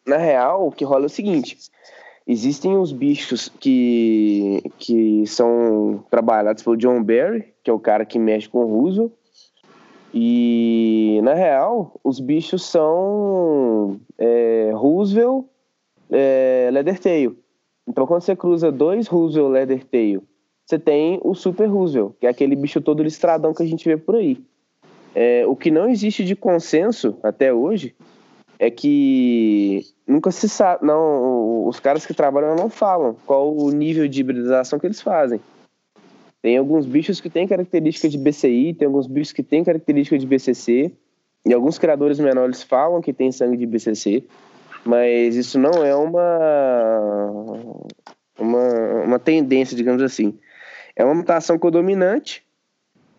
[0.05, 1.57] na real, o que rola é o seguinte:
[2.27, 8.19] existem os bichos que, que são trabalhados pelo John Barry, que é o cara que
[8.19, 9.11] mexe com o Roosevelt.
[10.13, 15.45] E, na real, os bichos são é, Roosevelt,
[16.09, 17.35] é, Leathertail.
[17.87, 20.23] Então, quando você cruza dois Roosevelt Leathertail,
[20.67, 23.95] você tem o Super Roosevelt, que é aquele bicho todo listradão que a gente vê
[23.95, 24.37] por aí.
[25.15, 27.95] É, o que não existe de consenso até hoje
[28.59, 34.09] é que nunca se sabe, não, os caras que trabalham não falam qual o nível
[34.09, 35.39] de hibridização que eles fazem.
[36.41, 40.27] Tem alguns bichos que têm característica de BCI, tem alguns bichos que têm característica de
[40.27, 40.91] BCC,
[41.45, 44.25] e alguns criadores menores falam que tem sangue de BCC,
[44.83, 47.59] mas isso não é uma,
[48.37, 50.37] uma, uma tendência, digamos assim.
[50.97, 52.43] É uma mutação codominante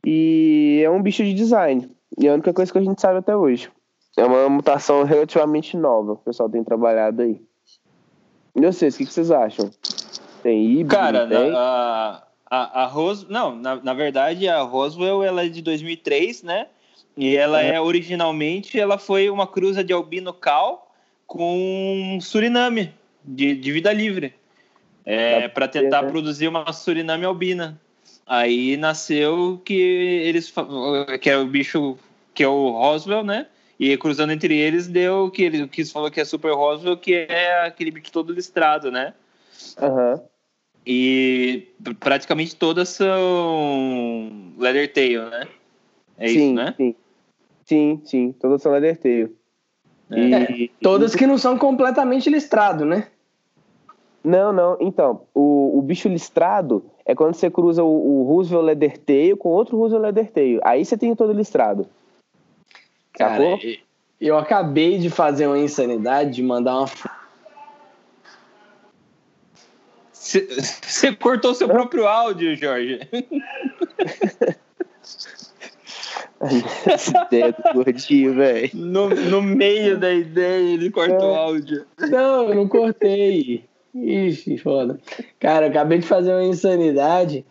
[0.04, 1.88] e é um bicho de design.
[2.18, 3.70] E é a única coisa que a gente sabe até hoje.
[4.16, 7.40] É uma mutação relativamente nova que o pessoal tem trabalhado aí.
[8.56, 9.70] E vocês, o que, vocês acham?
[10.42, 10.88] Tem híbrido?
[10.96, 11.52] Cara, tem?
[11.52, 13.28] na- a, a, a Ros...
[13.28, 16.66] Não, na, na verdade, a Roswell ela é de 2003, né?
[17.16, 20.90] E ela é originalmente, ela foi uma cruza de albino cal
[21.26, 22.92] com Suriname,
[23.24, 24.34] de, de vida livre.
[25.10, 26.08] É, para tentar né?
[26.10, 27.80] produzir uma Suriname albina.
[28.26, 30.52] Aí nasceu que eles
[31.22, 31.96] que é o bicho
[32.34, 33.46] que é o Roswell, né?
[33.80, 37.64] E cruzando entre eles deu que ele que falou que é Super Roswell, que é
[37.64, 39.14] aquele bicho todo listrado, né?
[39.80, 40.20] Aham.
[40.86, 45.48] E pr- praticamente todas são Leathertail, né?
[46.18, 46.74] É sim, isso, né?
[46.76, 46.94] Sim,
[47.64, 48.32] sim, sim.
[48.32, 49.34] Todas são Leathertail.
[50.10, 50.52] É.
[50.52, 53.08] E- Todas que não são completamente listrado, né?
[54.28, 54.76] Não, não.
[54.78, 57.86] Então, o, o bicho listrado é quando você cruza o,
[58.20, 60.60] o Roosevelt Leathertail com outro Roosevelt Leathertail.
[60.62, 61.86] Aí você tem todo listrado.
[63.14, 63.58] Cara, Sacou?
[64.20, 66.86] eu acabei de fazer uma insanidade de mandar uma.
[70.12, 73.00] Você cortou seu próprio áudio, Jorge.
[76.84, 78.70] Essa ideia do gordinho, velho.
[78.74, 81.36] No, no meio da ideia, ele cortou o É.
[81.38, 81.86] áudio.
[82.10, 83.66] Não, eu não cortei.
[84.04, 84.98] Ixi, foda.
[85.38, 87.44] Cara, eu acabei de fazer uma insanidade.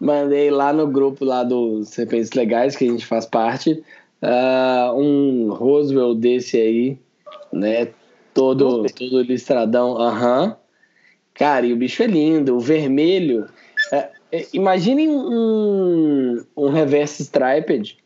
[0.00, 3.82] Mandei lá no grupo lá dos Serpentes Legais, que a gente faz parte,
[4.22, 6.98] ah, um Roosevelt desse aí,
[7.52, 7.88] né?
[8.32, 9.98] Todo, todo listradão.
[9.98, 10.56] Aham.
[11.34, 12.56] Cara, e o bicho é lindo.
[12.56, 13.46] O vermelho.
[13.92, 17.98] é, é, imaginem um, um reverse striped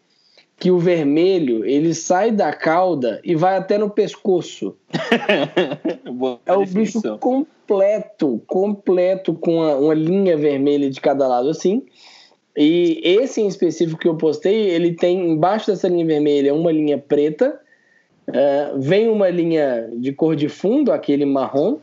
[0.58, 4.76] que o vermelho ele sai da cauda e vai até no pescoço.
[6.46, 7.00] É o bicho
[7.66, 11.82] completo, completo, com uma, uma linha vermelha de cada lado assim.
[12.56, 16.98] E esse em específico que eu postei, ele tem embaixo dessa linha vermelha uma linha
[16.98, 17.58] preta,
[18.32, 21.78] é, vem uma linha de cor de fundo, aquele marrom,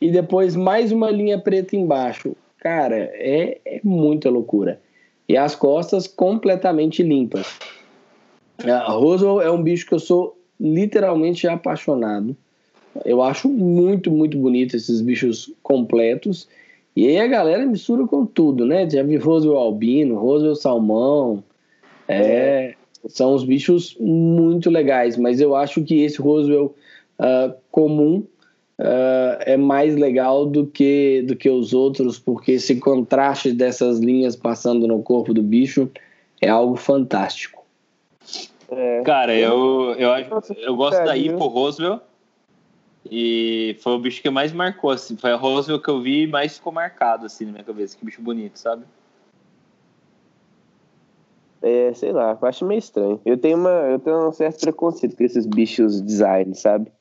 [0.00, 2.34] e depois mais uma linha preta embaixo.
[2.58, 4.80] Cara, é, é muita loucura.
[5.28, 7.58] E as costas completamente limpas.
[8.64, 12.36] A Roswell é um bicho que eu sou literalmente apaixonado.
[13.04, 16.48] Eu acho muito, muito bonito esses bichos completos.
[16.94, 18.88] E aí a galera mistura com tudo, né?
[18.88, 21.44] Já vi Roswell albino, Roswell salmão.
[22.08, 22.74] É,
[23.08, 26.74] são os bichos muito legais, mas eu acho que esse Roswell
[27.18, 28.24] uh, comum
[28.78, 34.36] uh, é mais legal do que, do que os outros, porque esse contraste dessas linhas
[34.36, 35.90] passando no corpo do bicho
[36.40, 37.64] é algo fantástico.
[38.70, 39.02] É.
[39.02, 42.00] Cara, eu, eu, acho, eu gosto da Ipo Roswell.
[43.10, 45.16] E foi o bicho que mais marcou, assim.
[45.16, 47.96] Foi a Roswell que eu vi e mais ficou marcado, assim, na minha cabeça.
[47.96, 48.84] Que bicho bonito, sabe?
[51.62, 53.20] É, sei lá, eu acho meio estranho.
[53.24, 56.92] Eu tenho, uma, eu tenho um certo preconceito com esses bichos design, sabe?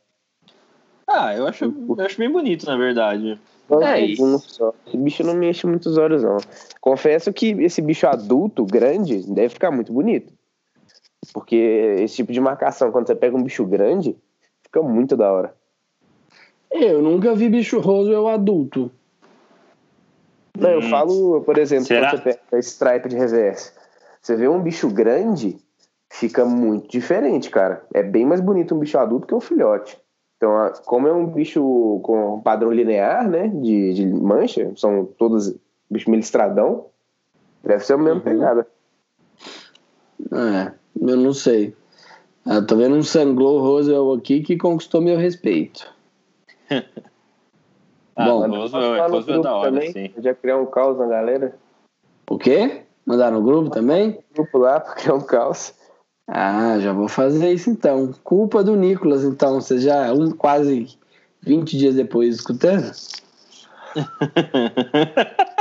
[1.08, 3.40] Ah, eu acho, eu acho bem bonito, na verdade.
[3.82, 4.40] é isso.
[4.40, 4.74] Só.
[4.88, 6.38] Esse bicho não me enche muitos olhos, não.
[6.82, 10.34] Confesso que esse bicho adulto, grande, deve ficar muito bonito.
[11.34, 11.56] Porque
[12.00, 14.16] esse tipo de marcação, quando você pega um bicho grande,
[14.64, 15.56] fica muito da hora.
[16.84, 18.92] Eu nunca vi bicho Roswell adulto.
[20.58, 20.90] Não, eu hum.
[20.90, 22.10] falo, por exemplo, Será?
[22.10, 23.72] quando você pega a stripe de reverse.
[24.22, 25.58] Você vê um bicho grande,
[26.10, 27.84] fica muito diferente, cara.
[27.94, 29.98] É bem mais bonito um bicho adulto que um filhote.
[30.38, 35.56] Então, como é um bicho com padrão linear, né, de, de mancha, são todos
[35.90, 36.88] bichos meio estradão,
[37.64, 38.22] deve ser a mesma uhum.
[38.22, 38.68] pegada.
[40.32, 41.76] É, eu não sei.
[42.46, 45.95] Eu ah, tô vendo um Sanglow Roswell aqui que conquistou meu respeito.
[48.16, 50.12] Ah, Bom, Roswell, Roswell é da hora, também, sim.
[50.18, 51.56] Já criar um caos na galera.
[52.30, 52.82] O quê?
[53.06, 54.20] Mandar no grupo também?
[54.30, 55.74] No grupo lá, porque é um caos.
[56.28, 58.12] Ah, já vou fazer isso então.
[58.24, 59.62] Culpa do Nicolas, então.
[59.62, 60.98] Você já um, quase
[61.42, 62.92] 20 dias depois escutando?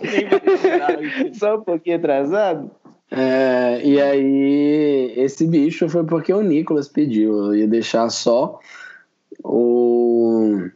[1.34, 2.70] Só um pouquinho atrasado?
[3.10, 7.46] É, e aí, esse bicho foi porque o Nicolas pediu.
[7.46, 8.58] Eu ia deixar só
[9.44, 10.70] o,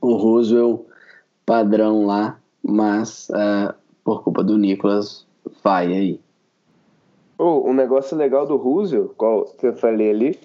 [0.00, 0.82] o Roosevelt
[1.44, 3.74] padrão lá, mas uh,
[4.04, 5.26] por culpa do Nicolas,
[5.62, 6.20] vai aí.
[7.36, 10.40] Oh, um negócio legal do Roosevelt, qual que eu falei ali,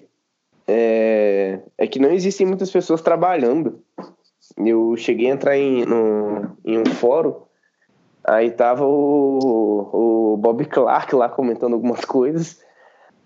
[0.66, 3.80] é, é que não existem muitas pessoas trabalhando.
[4.56, 7.36] Eu cheguei a entrar em, no, em um fórum,
[8.24, 12.60] aí tava o, o Bob Clark lá comentando algumas coisas,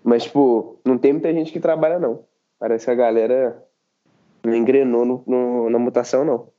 [0.03, 2.23] mas, tipo, não tem muita gente que trabalha, não.
[2.59, 3.64] Parece que a galera
[4.45, 6.49] não engrenou no, no, na mutação, não.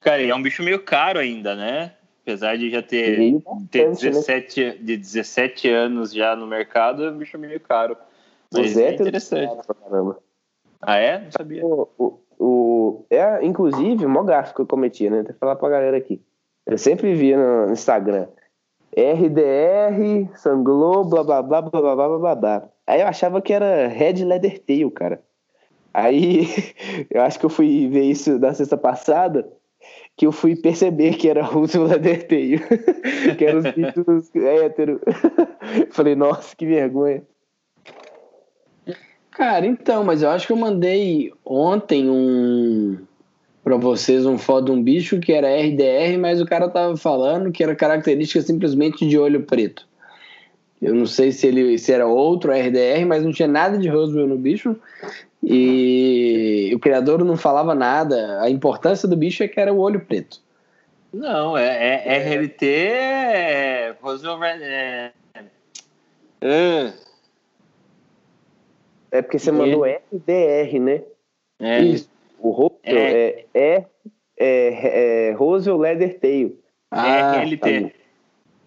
[0.00, 1.94] Cara, é um bicho meio caro ainda, né?
[2.22, 4.76] Apesar de já ter, ter 17, né?
[4.80, 7.96] de 17 anos já no mercado, é um bicho meio caro.
[8.52, 9.52] Mas é interessante.
[10.80, 11.18] Ah, é?
[11.18, 11.64] Não sabia.
[11.64, 15.22] O, o, o, é, inclusive, o maior gráfico que eu cometi, né?
[15.22, 16.22] Vou falar pra galera aqui.
[16.66, 18.26] Eu sempre via no Instagram.
[18.96, 22.68] RDR, Sanglo, blá blá blá blá blá blá blá blá.
[22.86, 25.22] Aí eu achava que era Red Leather Tail, cara.
[25.92, 26.48] Aí
[27.10, 29.48] eu acho que eu fui ver isso na sexta passada
[30.16, 32.60] que eu fui perceber que era russo Laderteio,
[33.38, 35.00] que eram os bichos héteros.
[35.92, 37.22] Falei, nossa, que vergonha.
[39.30, 42.98] Cara, então, mas eu acho que eu mandei ontem um
[43.64, 47.50] para vocês um foto de um bicho que era RDR, mas o cara tava falando
[47.50, 49.88] que era característica simplesmente de olho preto.
[50.80, 54.26] Eu não sei se ele se era outro RDR, mas não tinha nada de Roswell
[54.26, 54.74] no bicho.
[55.42, 58.40] E o criador não falava nada.
[58.40, 60.40] A importância do bicho é que era o olho preto.
[61.12, 64.42] Não, é, é, é RLT, é, Roswell.
[64.44, 65.10] É,
[66.40, 66.92] é,
[69.10, 71.02] é porque você mandou RDR, né?
[71.58, 71.80] É.
[71.80, 72.08] Isso.
[72.38, 73.86] O Roswell é, é, é,
[74.38, 76.58] é, é Roswell Leather Tail.
[76.90, 77.82] Ah, RLT.
[77.82, 77.90] Tá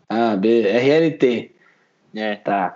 [0.09, 1.52] ah, B, RLT.
[2.15, 2.35] É.
[2.35, 2.75] Tá.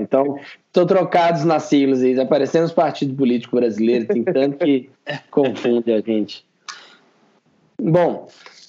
[0.00, 4.88] Então, estou trocados nas siglas aí, aparecendo os partidos políticos brasileiros, tem tanto que
[5.30, 6.44] confunde a gente.
[7.80, 8.28] Bom,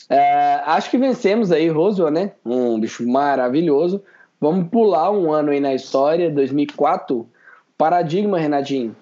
[0.09, 2.31] é, acho que vencemos aí Roswell, né?
[2.43, 4.03] Um bicho maravilhoso.
[4.39, 7.29] Vamos pular um ano aí na história, 2004.
[7.77, 8.95] Paradigma, Renatinho.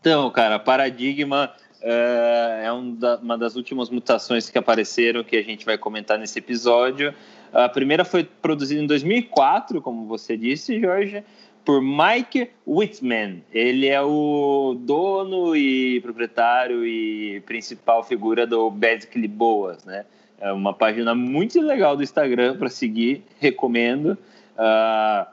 [0.00, 1.52] Então, cara, Paradigma
[1.82, 6.18] é, é um da, uma das últimas mutações que apareceram que a gente vai comentar
[6.18, 7.14] nesse episódio.
[7.52, 11.24] A primeira foi produzida em 2004, como você disse, Jorge,
[11.64, 13.42] por Mike Whitman.
[13.52, 20.04] Ele é o dono e proprietário e principal figura do Basically Boas, né?
[20.40, 24.16] É uma página muito legal do Instagram para seguir, recomendo.
[24.56, 25.26] Uh,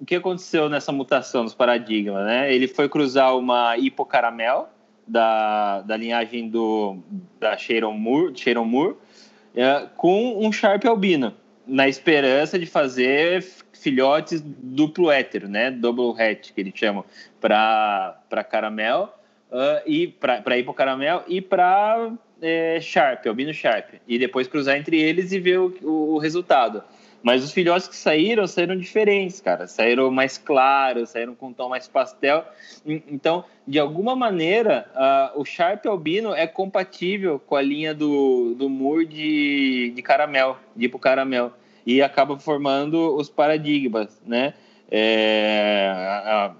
[0.00, 2.52] o que aconteceu nessa mutação dos paradigmas, né?
[2.52, 4.68] Ele foi cruzar uma hipocaramel
[5.06, 6.96] da, da linhagem do,
[7.38, 11.32] da Sharon Moore, Sharon Moore uh, com um Sharp albino
[11.68, 13.42] na esperança de fazer
[13.72, 15.70] filhotes duplo hétero, né?
[15.70, 17.04] Double hatch, que eles chamam,
[17.40, 19.14] para caramel
[19.52, 23.94] uh, e para ir para caramel e para é, Sharp, albino Sharp.
[24.06, 26.82] E depois cruzar entre eles e ver o, o, o resultado.
[27.20, 29.66] Mas os filhotes que saíram, saíram diferentes, cara.
[29.66, 32.44] Saíram mais claros, saíram com um tom mais pastel.
[32.86, 38.68] Então, de alguma maneira, uh, o Sharp Albino é compatível com a linha do, do
[38.68, 41.52] Moore de, de caramel, de hipo caramel.
[41.88, 44.52] E acaba formando os paradigmas, né?
[44.90, 46.54] É, a,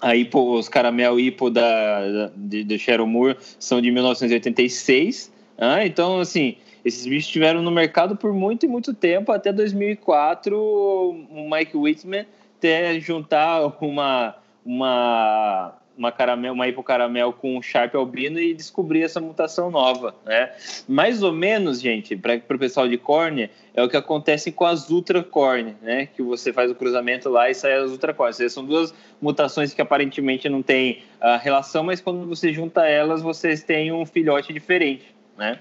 [0.00, 5.32] a hipo, os caramel hipo da, da, de, de Moore são de 1986.
[5.58, 6.54] Ah, então, assim,
[6.84, 12.24] esses bichos estiveram no mercado por muito e muito tempo, até 2004 o Mike Whitman
[12.60, 19.20] ter juntar uma uma uma caramel, uma hipocaramel com um Sharp albino e descobrir essa
[19.20, 20.50] mutação nova, né?
[20.88, 24.90] Mais ou menos, gente, para o pessoal de córnea, é o que acontece com as
[24.90, 26.06] ultracórnea, né?
[26.06, 28.52] Que você faz o cruzamento lá e sai as ultracórneas.
[28.52, 33.62] São duas mutações que aparentemente não têm uh, relação, mas quando você junta elas, vocês
[33.62, 35.58] têm um filhote diferente, né?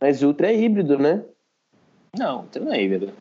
[0.00, 1.22] Mas Ultra é híbrido, né?
[2.16, 3.12] Não, Ultra não é híbrido.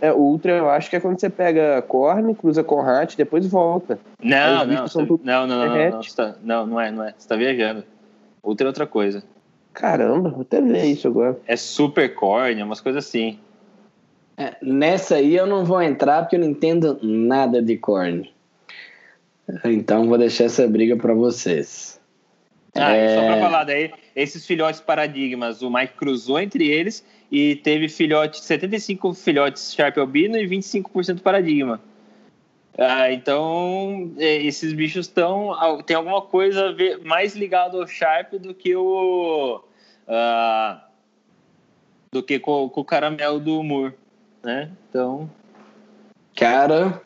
[0.00, 3.46] É, o Ultra eu acho que é quando você pega Corne, cruza com Hat, depois
[3.46, 3.98] volta.
[4.22, 5.20] Não, não, você, tudo...
[5.22, 7.14] não, não, não, não, não, tá, não, não é, não é.
[7.16, 7.84] Você tá viajando.
[8.42, 9.22] Ultra é outra coisa.
[9.72, 11.38] Caramba, vou até ver isso agora.
[11.46, 13.38] É Super Corne, umas coisas assim.
[14.36, 18.32] É, nessa aí eu não vou entrar porque eu não entendo nada de Corne.
[19.64, 22.00] Então vou deixar essa briga para vocês.
[22.74, 23.16] Ah, é...
[23.16, 28.40] só para falar daí, esses filhotes paradigmas, o Mike cruzou entre eles e teve filhote,
[28.40, 31.80] 75 filhotes Sharp albino e 25% paradigma.
[32.76, 35.52] Ah, então, é, esses bichos estão.
[35.84, 39.62] Tem alguma coisa ver, mais ligado ao Sharp do que o.
[40.08, 40.80] Uh,
[42.10, 43.94] do que com, com, o caramelo do Moore,
[44.42, 44.70] né?
[44.88, 45.30] Então.
[46.34, 47.00] Cara,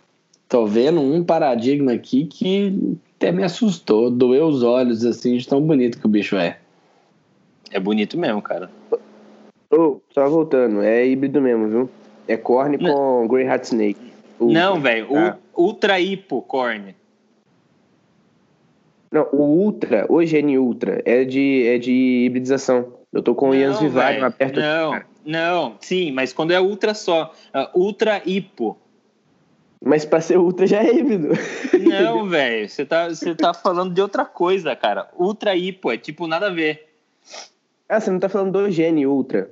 [0.48, 5.60] tô vendo um paradigma aqui que até me assustou, doeu os olhos assim, de tão
[5.60, 6.58] bonito que o bicho é.
[7.70, 8.70] É bonito mesmo, cara.
[9.76, 11.90] Oh, só voltando, é híbrido mesmo, viu?
[12.28, 14.12] É corne com Grey Hat Snake.
[14.38, 15.38] Não, velho, tá?
[15.56, 16.94] Ultra Hipo corne.
[19.10, 22.94] Não, o Ultra, o Gene Ultra, é de, é de hibridização.
[23.12, 27.32] Eu tô com o Ian Vivari perto Não, não, sim, mas quando é Ultra só.
[27.54, 28.76] Uh, ultra Hipo.
[29.80, 31.28] Mas pra ser Ultra já é híbrido.
[31.88, 35.08] Não, velho, você tá, tá falando de outra coisa, cara.
[35.16, 36.88] Ultra Hipo é tipo nada a ver.
[37.88, 39.48] Ah, você não tá falando do Gene Ultra.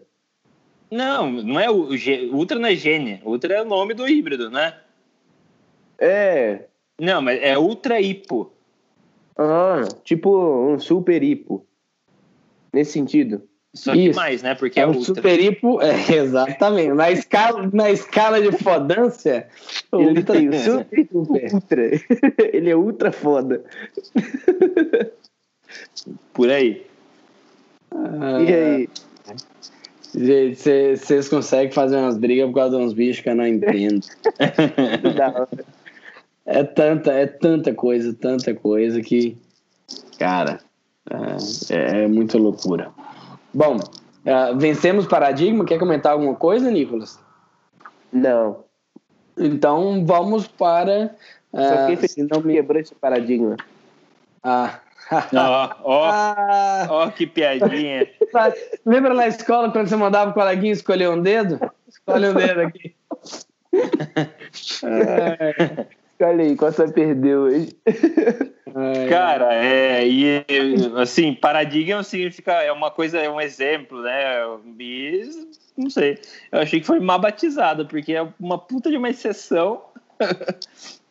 [0.93, 1.89] Não, não é o
[2.35, 3.23] Ultra não é Gene.
[3.25, 4.75] Ultra é o nome do híbrido, né?
[5.99, 6.67] É.
[7.01, 8.53] Não, mas é Ultra Hipo.
[9.39, 10.31] Ah, tipo
[10.69, 11.67] um super hipo.
[12.73, 13.43] Nesse sentido.
[13.75, 14.19] Só que Isso.
[14.19, 14.55] mais, né?
[14.55, 16.93] Porque é, é um super hipo, é, exatamente.
[16.93, 19.49] Na escala, na escala de fodância,
[19.95, 21.91] ele tem o super ultra.
[22.53, 23.65] Ele é ultra foda.
[26.35, 26.87] Por aí.
[27.91, 28.89] Ah, e aí?
[30.15, 34.07] Gente, vocês conseguem fazer umas brigas por causa de uns bichos que eu não entendo.
[36.45, 39.39] é tanta, é tanta coisa, tanta coisa que,
[40.19, 40.61] cara,
[41.71, 42.91] é, é muita loucura.
[43.55, 45.65] Bom, uh, vencemos paradigma.
[45.65, 47.19] Quer comentar alguma coisa, Nicolas?
[48.13, 48.65] Não.
[49.37, 51.17] Então vamos para.
[51.53, 53.57] Uh, Só fiquei feliz, não me quebrou esse paradigma.
[54.43, 54.81] Ah,
[55.13, 56.87] Ó, ó, ah.
[56.89, 58.09] ó, que piadinha.
[58.87, 61.61] Lembra na escola quando você mandava o coleguinha escolher um dedo?
[61.89, 62.95] Escolhe um dedo aqui.
[64.85, 65.87] é.
[66.13, 67.77] Escolhe aí, qual você perdeu hoje?
[69.11, 70.45] Cara, é, e
[71.01, 74.41] assim, paradigma significa, é uma coisa, é um exemplo, né?
[74.79, 75.29] E,
[75.77, 76.19] não sei,
[76.51, 79.83] eu achei que foi mal batizada, porque é uma puta de uma exceção.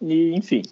[0.01, 0.63] e, enfim.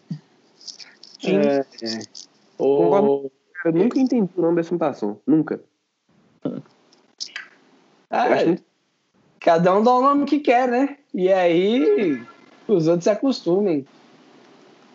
[1.23, 2.28] É, é.
[2.60, 3.31] Oh.
[3.65, 5.19] Eu nunca entendi o nome dessa mutação.
[5.26, 5.60] Nunca.
[8.10, 8.27] Ah,
[9.40, 10.98] cada um dá o nome que quer, né?
[11.14, 12.22] E aí
[12.68, 13.86] os outros se acostumem.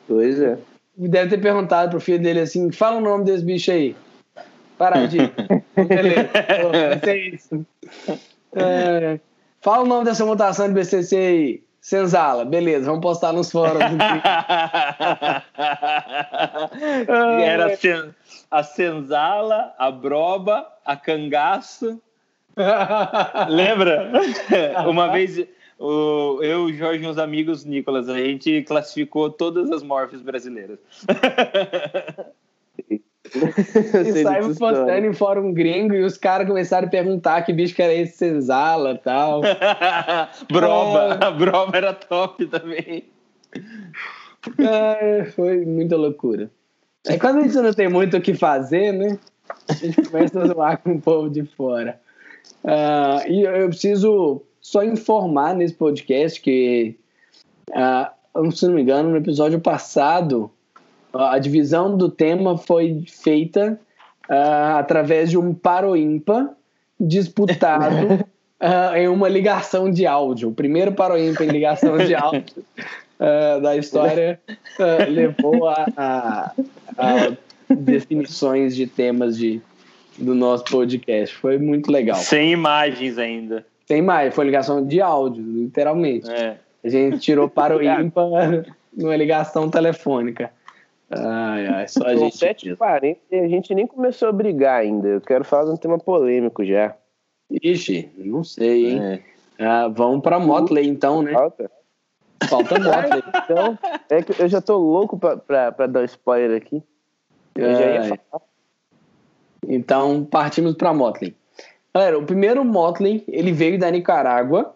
[0.07, 0.59] Pois é.
[0.97, 3.97] Deve ter perguntado pro filho dele assim: fala o nome desse bicho aí.
[4.79, 5.31] Paradinho.
[5.75, 6.31] Beleza.
[6.89, 7.67] Vai ser isso.
[8.53, 9.19] É,
[9.61, 11.63] fala o nome dessa mutação de BCC aí.
[11.85, 13.83] Senzala, beleza, vamos postar nos fóruns.
[17.45, 17.79] Era
[18.51, 22.01] a Senzala, a Broba, a Cangaço.
[23.51, 24.11] Lembra?
[24.89, 25.47] Uma vez
[25.79, 30.79] o, eu, o Jorge e uns amigos, Nicolas, a gente classificou todas as morfes brasileiras.
[34.07, 37.83] E saiu postando em fórum gringo e os caras começaram a perguntar que bicho que
[37.83, 39.41] era esse senzala tal.
[40.53, 43.05] Broma, a broma era top também.
[44.59, 46.51] É, foi muita loucura.
[47.07, 49.19] É quando a gente não tem muito o que fazer, né?
[49.69, 52.01] A gente começa a zoar com o povo de fora.
[52.63, 56.97] Ah, e eu preciso só informar nesse podcast que,
[57.75, 58.13] ah,
[58.53, 60.51] se não me engano, no episódio passado,
[61.15, 63.79] a divisão do tema foi feita
[64.29, 66.51] ah, através de um paro ímpar
[66.99, 68.25] disputado
[68.61, 70.49] ah, em uma ligação de áudio.
[70.49, 72.65] O primeiro paro ímpar em ligação de áudio
[73.21, 74.41] ah, da história
[75.09, 76.53] levou a, a-
[76.99, 79.61] a definições de temas de,
[80.19, 81.35] do nosso podcast.
[81.37, 82.17] Foi muito legal.
[82.17, 83.65] Sem imagens ainda.
[83.87, 86.31] Tem mais, foi ligação de áudio, literalmente.
[86.31, 86.57] É.
[86.83, 88.65] A gente tirou para o ímpar
[88.97, 90.51] numa ligação telefônica.
[91.17, 92.37] Ai, ai, só a gente.
[92.37, 95.09] 7h40 e a gente nem começou a brigar ainda.
[95.09, 96.97] Eu quero falar de um tema polêmico já.
[97.51, 99.03] Ixi, não sei, hein?
[99.03, 99.21] É.
[99.59, 101.33] Ah, vamos para Motley então, né?
[101.33, 101.71] Falta?
[102.49, 103.23] Falta Motley.
[103.45, 103.79] Então,
[104.11, 106.83] é que eu já tô louco pra, pra, pra dar um spoiler aqui.
[107.55, 108.09] Eu já ia Ai.
[108.09, 108.43] falar.
[109.69, 111.37] Então, partimos para Motley.
[111.95, 114.75] Galera, o primeiro Motley, ele veio da Nicarágua,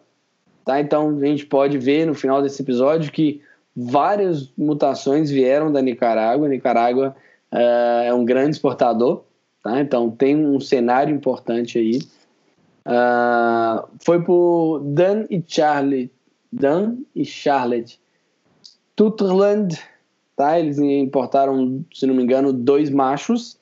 [0.65, 0.81] tá?
[0.81, 3.43] Então, a gente pode ver no final desse episódio que
[3.81, 6.49] várias mutações vieram da Nicarágua.
[6.49, 7.15] Nicarágua
[7.53, 9.23] ah, é um grande exportador,
[9.63, 9.81] tá?
[9.81, 12.01] Então, tem um cenário importante aí.
[12.85, 16.11] Ah, foi por Dan e Charlie,
[16.53, 18.01] Dan e Charlotte
[18.97, 19.79] Tutterland,
[20.35, 20.59] tá?
[20.59, 23.59] Eles importaram, se não me engano, dois machos.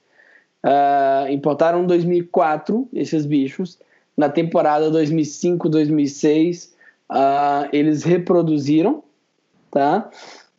[0.63, 3.79] Ah, importaram em 2004 esses bichos.
[4.17, 6.75] Na temporada 2005-2006,
[7.11, 9.05] ah, eles reproduziram,
[9.71, 10.11] tá?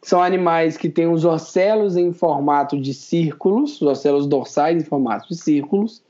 [0.01, 5.27] São animais que têm os orcelos em formato de círculos, os orcelos dorsais em formato
[5.27, 6.03] de círculos,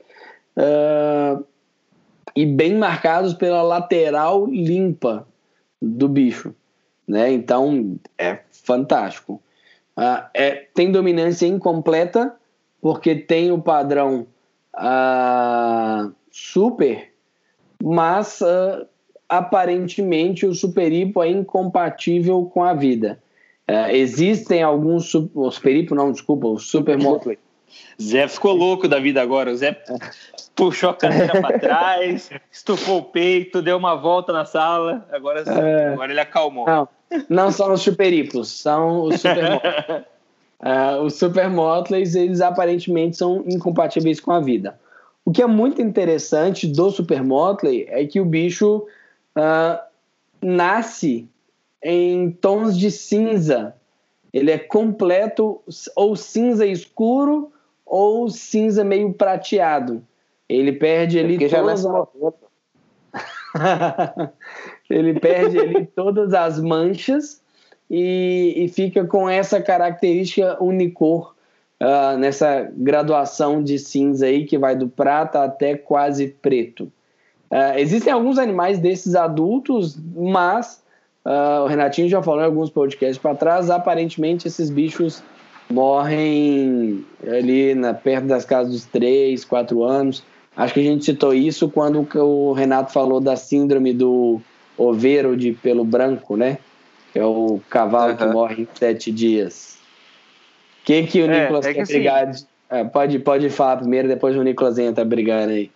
[0.56, 1.40] ah,
[2.36, 5.26] e bem marcados pela lateral limpa
[5.80, 6.54] do bicho,
[7.06, 7.32] né?
[7.32, 9.42] Então é fantástico.
[9.96, 12.36] Ah, é, tem dominância incompleta,
[12.80, 14.26] porque tem o padrão
[14.74, 17.12] ah, super,
[17.82, 18.86] mas ah,
[19.28, 23.18] aparentemente o superipo é incompatível com a vida.
[23.66, 25.30] Ah, existem alguns su-
[25.94, 27.38] não, desculpa, o super Motley.
[28.00, 29.50] Zé ficou louco da vida agora.
[29.50, 29.76] O Zé
[30.56, 35.06] puxou a cadeira para trás, estufou o peito, deu uma volta na sala.
[35.12, 35.88] Agora, É.
[35.92, 36.64] agora ele acalmou.
[36.66, 36.88] Não,
[37.28, 40.06] não são os superipos, são os super.
[40.60, 44.76] Ah, os super Motleys, eles aparentemente são incompatíveis com a vida.
[45.24, 48.84] O que é muito interessante do super Motley é que o bicho
[49.38, 49.86] ah,
[50.42, 51.28] nasce
[51.82, 53.74] em tons de cinza.
[54.32, 55.62] Ele é completo
[55.94, 57.52] ou cinza escuro
[57.86, 60.04] ou cinza meio prateado.
[60.48, 62.34] Ele perde ali Porque já todas as-
[64.90, 67.40] ele perde ali todas as manchas
[67.88, 71.34] e, e fica com essa característica unicor
[71.80, 76.92] ah, nessa graduação de cinza aí que vai do prata até quase preto.
[77.50, 80.82] Ah, existem alguns animais desses adultos, mas
[81.24, 85.22] ah, o Renatinho já falou em alguns podcasts para trás, aparentemente esses bichos
[85.70, 90.22] morrem ali na, perto das casas dos 3, 4 anos.
[90.56, 94.40] Acho que a gente citou isso quando o Renato falou da síndrome do
[94.76, 96.58] oveiro de pelo branco, né?
[97.12, 98.32] Que é o cavalo que Aham.
[98.32, 99.78] morre em sete dias.
[100.82, 102.30] O que, que o É, Nicolas é que quer assim- brigar?
[102.70, 105.70] É, pode, pode falar primeiro, depois o Nicolas entra brigando aí.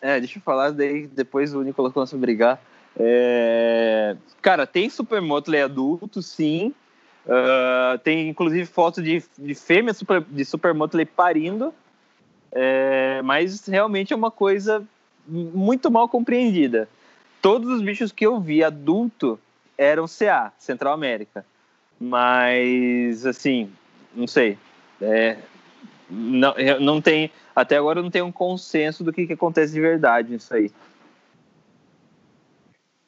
[0.00, 2.60] É, deixa eu falar, daí depois o Nicolas começa a brigar.
[2.98, 6.74] É, Cara, tem Super Motley adulto, sim.
[7.28, 11.74] Ah, tem inclusive foto de, de fêmea super, de Super Motley parindo.
[12.52, 14.82] É, mas realmente é uma coisa
[15.26, 16.88] muito mal compreendida.
[17.40, 19.38] Todos os bichos que eu vi adulto
[19.78, 21.44] eram CA, Central América.
[21.98, 23.70] Mas, assim,
[24.14, 24.58] não sei.
[25.00, 25.36] É,
[26.10, 29.80] não, não tem, até agora eu não tenho um consenso do que, que acontece de
[29.80, 30.70] verdade nisso aí.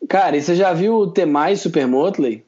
[0.09, 2.45] Cara, e você já viu o Temai Super Motley?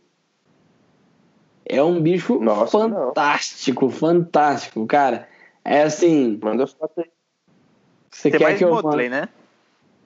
[1.64, 3.08] É um bicho Nossa, não.
[3.08, 5.28] fantástico, fantástico, cara.
[5.64, 7.10] É assim, Manda foto aí.
[8.10, 9.28] você Tem quer que eu Motley, né?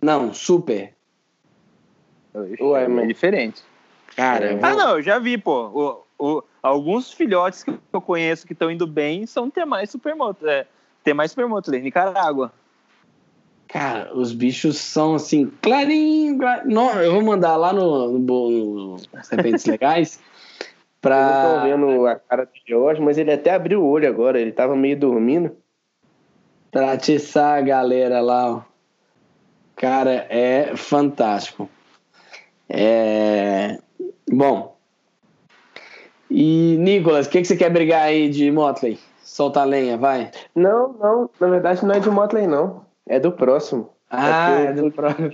[0.00, 0.94] Não, super.
[2.60, 3.62] Ué, é diferente.
[4.14, 6.06] Cara, eu Ah, não, eu já vi, pô.
[6.18, 10.50] O, alguns filhotes que eu conheço que estão indo bem são ter mais Super Motley.
[10.52, 10.66] É,
[11.04, 12.52] ter mais Super Motley, Nicarágua.
[13.68, 16.38] Cara, os bichos são assim, clarinho.
[16.38, 20.18] cla- Não, eu vou mandar lá no, no, bo- no Serpentes Legais.
[20.18, 21.42] Eu não Pra...
[21.60, 24.40] tô vendo a cara do Jorge, mas ele até abriu o olho agora.
[24.40, 25.54] Ele tava meio dormindo.
[26.70, 28.62] Pra atiçar a galera lá, ó.
[29.76, 31.68] Cara, é fantástico.
[32.68, 33.78] É...
[34.30, 34.77] Bom.
[36.30, 38.98] E, Nicolas, o que, que você quer brigar aí de Motley?
[39.22, 40.30] Solta a lenha, vai.
[40.54, 42.82] Não, não, na verdade não é de Motley, não.
[43.06, 43.88] É do próximo.
[44.10, 45.30] Ah, É é do próximo.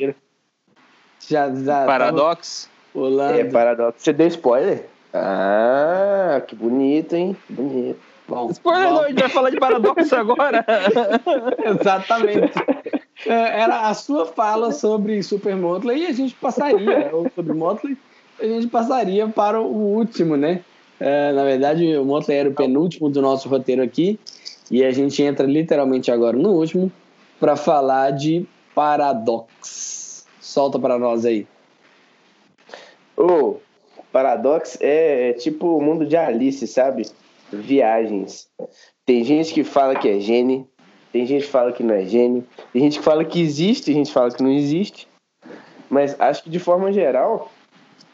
[1.29, 2.69] Já, já Paradox.
[2.95, 3.39] rolando.
[3.41, 3.99] É paradoxo.
[4.01, 4.87] Você deu spoiler?
[5.13, 7.37] Ah, que bonito, hein?
[7.47, 8.01] Que bonito.
[8.27, 8.95] Bom, Spoiler, bom.
[8.95, 10.65] não, a gente vai falar de paradoxo agora.
[11.81, 12.53] Exatamente.
[13.27, 17.97] É, Era a sua fala sobre Super Motley e a gente passaria, ou sobre Motley,
[18.41, 20.63] a gente passaria para o último, né?
[21.01, 24.19] É, na verdade, o Motley era o penúltimo do nosso roteiro aqui
[24.71, 26.91] e a gente entra literalmente agora no último
[27.39, 30.27] para falar de Paradox.
[30.41, 31.47] Solta para nós aí.
[33.17, 33.57] Ô,
[34.13, 37.07] Paradox é, é tipo o mundo de Alice, sabe?
[37.53, 38.49] Viagens.
[39.05, 40.67] Tem gente que fala que é gene,
[41.13, 43.95] tem gente que fala que não é gene, tem gente que fala que existe, tem
[43.95, 45.07] gente que fala que não existe.
[45.91, 47.53] Mas acho que de forma geral,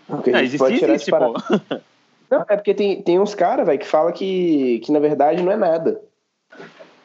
[0.08, 1.80] o que a gente existe, pode tirar existe, esse pô.
[2.30, 5.50] Não, é porque tem, tem uns caras, velho, que fala que, que na verdade não
[5.50, 6.00] é nada.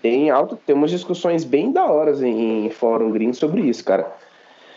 [0.02, 4.12] Tem, alto, tem umas discussões bem da horas em, em fórum gringo sobre isso, cara.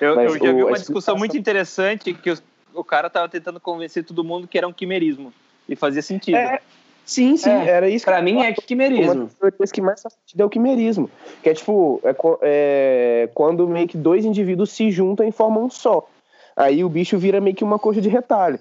[0.01, 0.79] Eu, Mas eu já vi o- a uma discussão
[1.15, 2.43] explicação- muito interessante que os-
[2.75, 5.33] o cara tava tentando convencer todo mundo que era um quimerismo.
[5.69, 6.37] E fazia sentido.
[6.39, 6.61] É,
[7.05, 8.09] sim, sim, É, era isso.
[8.09, 9.25] eu mim é Uma quimerismo.
[9.27, 11.11] das teorias que mais faz sentido é o quimerismo.
[11.43, 15.70] Que é tipo, é, é quando meio que dois indivíduos se juntam e formam um
[15.70, 16.09] só.
[16.57, 18.59] Aí o bicho vira meio que uma coxa de retalho.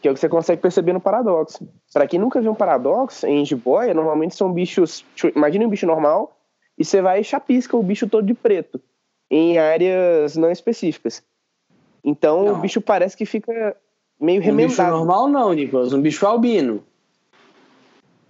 [0.00, 1.68] Que é o que você consegue perceber no paradoxo.
[1.92, 5.04] Pra quem nunca viu um paradoxo, em jiboia, normalmente são bichos.
[5.36, 6.36] Imagina um bicho normal
[6.78, 8.80] e você vai e chapisca o bicho todo de preto.
[9.30, 11.22] Em áreas não específicas.
[12.02, 12.52] Então Não.
[12.54, 13.76] o bicho parece que fica
[14.18, 14.96] meio Um bicho remendado.
[14.96, 15.92] normal não, Nicolas.
[15.92, 16.82] Um bicho albino.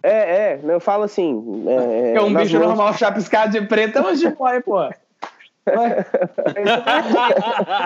[0.02, 1.64] É, é, eu falo assim.
[1.68, 4.76] É, É um bicho mãos- normal chapiscado de preto é uma jiboia, pô.
[4.80, 4.94] Ué.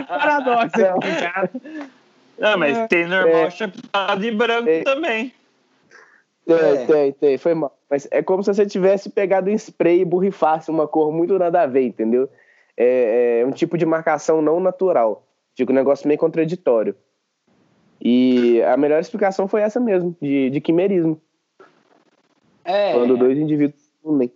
[0.09, 0.79] Paradoxo
[1.21, 1.51] cara.
[2.39, 3.51] Não, mas tem normal É.
[3.51, 4.83] chapado de branco É.
[4.83, 5.33] também.
[6.47, 6.87] Tem, É.
[6.87, 7.77] tem, tem, foi mal.
[7.89, 11.63] Mas é como se você tivesse pegado um spray e borrifasse uma cor muito nada
[11.63, 12.29] a ver, entendeu?
[12.77, 15.27] É, é um tipo de marcação não natural.
[15.57, 16.95] Fica um negócio meio contraditório.
[18.01, 21.21] E a melhor explicação foi essa mesmo, de, de quimerismo.
[22.65, 24.31] É, Quando dois indivíduos se unem.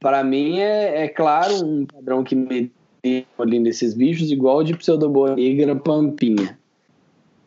[0.00, 2.72] para mim é, é claro um padrão que me
[3.36, 6.58] ali nesses bichos igual de pseudoboa negra pampinha.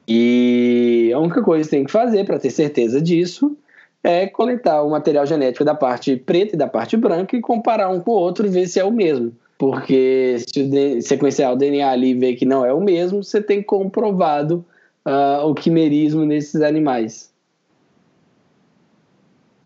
[0.08, 3.58] E a única coisa que tem que fazer para ter certeza disso
[4.04, 8.00] é coletar o material genético da parte preta e da parte branca e comparar um
[8.00, 9.34] com o outro e ver se é o mesmo.
[9.58, 13.64] Porque se sequenciar o DNA ali e ver que não é o mesmo, você tem
[13.64, 14.64] comprovado
[15.04, 17.34] ah, o quimerismo nesses animais.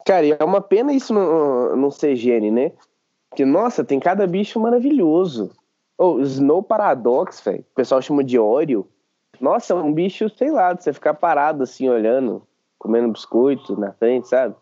[0.06, 2.72] Cara, e é uma pena isso não, não ser gene, né?
[3.30, 5.52] Porque, nossa, tem cada bicho maravilhoso.
[5.98, 7.60] O Snow Paradox, velho.
[7.60, 8.88] O pessoal chama de Oreo.
[9.40, 12.41] Nossa, é um bicho, sei lá, de você ficar parado assim, olhando,
[12.78, 14.56] comendo biscoito na frente, sabe?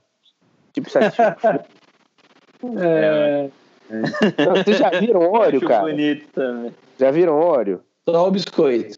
[0.73, 1.59] Tipo, satisfação.
[2.79, 3.51] É,
[4.43, 5.83] Não, Vocês já viram Acho cara?
[5.83, 6.73] bonito também.
[6.97, 7.81] Já viram Oreo?
[8.09, 8.95] só o biscoito.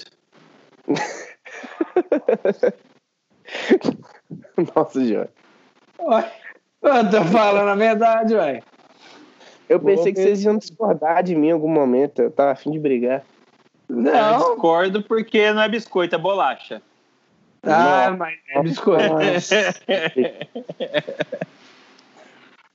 [4.75, 5.29] Nossa, Jorge.
[5.99, 6.31] Ué,
[6.81, 8.61] Eu tô falando a verdade, ué.
[9.67, 12.21] Eu pensei que vocês iam discordar de mim em algum momento.
[12.21, 13.23] Eu tava afim de brigar.
[13.89, 14.37] Eu Não.
[14.37, 16.81] discordo porque não é biscoito, é bolacha.
[17.63, 19.03] Ah, mas é biscoito.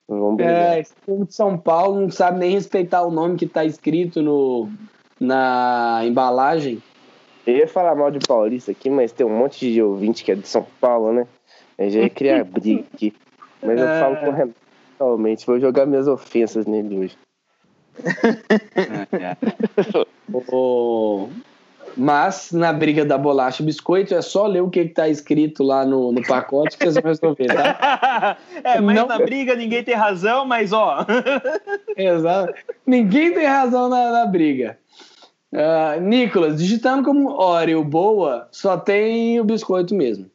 [0.07, 0.77] Vamos brigar.
[0.77, 4.21] É, esse povo de São Paulo não sabe nem respeitar o nome que tá escrito
[4.21, 4.69] no,
[5.19, 6.83] na embalagem.
[7.47, 10.35] Eu ia falar mal de paulista aqui, mas tem um monte de ouvinte que é
[10.35, 11.27] de São Paulo, né?
[11.79, 13.15] Eu já ia criar briga aqui.
[13.63, 14.01] Mas eu É.
[14.01, 14.55] falo com o Renato
[14.99, 15.47] totalmente.
[15.47, 17.17] Vou jogar minhas ofensas nele hoje.
[20.33, 21.29] O-
[21.97, 25.63] Mas na briga da bolacha e biscoito é só ler o que, que tá escrito
[25.63, 28.37] lá no, no pacote que vocês vão resolver, tá?
[28.65, 29.07] é, mas Não.
[29.07, 31.07] na briga ninguém tem razão, mas ó.
[31.97, 32.53] Exato.
[32.85, 34.77] Ninguém tem razão na, na briga.
[35.53, 40.29] Ah, Nicolas, digitando como Oreo boa, só tem o biscoito mesmo.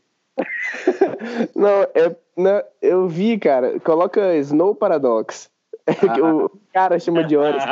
[1.53, 3.77] Não, é, não, eu vi, cara.
[3.81, 5.49] Coloca Snow Paradox.
[6.13, 7.59] Que o cara chama de Oreo.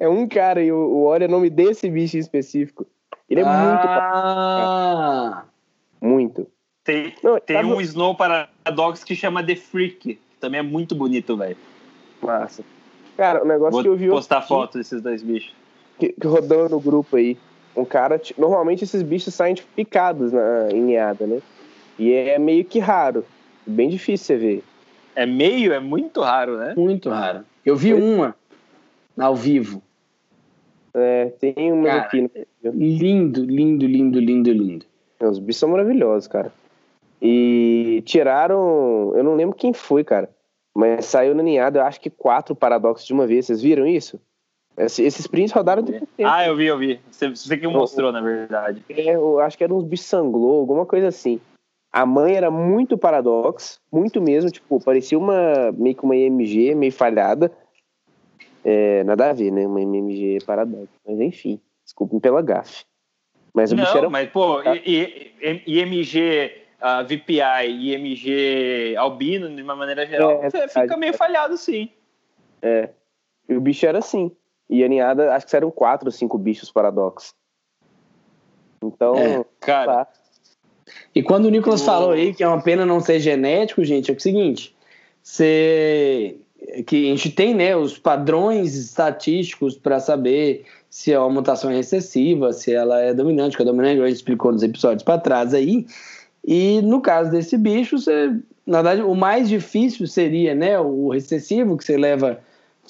[0.00, 2.84] É um cara e o, o Oreo é nome desse bicho em específico.
[3.30, 5.44] Ele é ah,
[6.00, 6.46] muito, muito.
[6.82, 11.36] tem Não, tem sabe- um Snow Paradox que chama The Freak, também é muito bonito,
[11.36, 11.56] velho.
[12.20, 12.64] Massa.
[13.16, 15.54] Cara, o negócio Vou que eu vi postar aqui, foto desses dois bichos.
[15.98, 17.38] que, que rodando no grupo aí.
[17.76, 18.20] Um cara.
[18.36, 21.40] Normalmente esses bichos saem tipo, picados na, em meada, né?
[21.98, 23.24] E é meio que raro.
[23.66, 24.64] Bem difícil você ver.
[25.14, 26.74] É meio, é muito raro, né?
[26.76, 27.44] Muito raro.
[27.64, 28.34] Eu vi uma
[29.18, 29.82] ao vivo.
[30.92, 32.20] É, tem umas Cara, aqui.
[32.62, 32.70] No...
[32.72, 34.86] Lindo, lindo, lindo, lindo, lindo.
[35.20, 36.52] Os bichos são maravilhosos, cara.
[37.20, 39.12] E tiraram.
[39.16, 40.30] Eu não lembro quem foi, cara.
[40.74, 43.46] Mas saiu na ninhada, eu acho que quatro paradoxos de uma vez.
[43.46, 44.20] Vocês viram isso?
[44.76, 46.28] Esse- Esses prints rodaram pouco tempo.
[46.28, 47.00] Ah, eu vi, eu vi.
[47.10, 48.84] Você, você que mostrou, na verdade.
[48.88, 51.40] É, eu acho que eram uns bichos sanglou, alguma coisa assim.
[51.94, 56.90] A mãe era muito paradox, muito mesmo, tipo, parecia uma meio que uma IMG meio
[56.90, 57.52] falhada.
[58.64, 59.64] É, nada a ver, né?
[59.64, 60.88] Uma IMG paradox.
[61.06, 62.84] Mas enfim, desculpem pela gafe.
[63.54, 69.62] Mas o bicho era mas, pô, I- I- IMG ah, VPI e IMG albino, de
[69.62, 71.88] uma maneira geral, É, fica meio falhado, sim.
[72.60, 72.88] É.
[73.48, 74.32] E o bicho era assim.
[74.68, 77.36] E a ninhada, acho que eram quatro ou cinco bichos paradox.
[78.82, 80.23] Então, É, Cara, tá.
[81.14, 84.14] E quando o Nicolas falou aí que é uma pena não ser genético, gente, é
[84.14, 84.74] o seguinte:
[85.22, 86.36] você
[86.86, 92.52] que a gente tem, né, os padrões estatísticos para saber se é uma mutação recessiva,
[92.52, 95.86] se ela é dominante, que é dominante, a gente explicou nos episódios para trás aí.
[96.44, 98.32] E no caso desse bicho, você,
[98.66, 102.38] na verdade, o mais difícil seria, né, o recessivo que você leva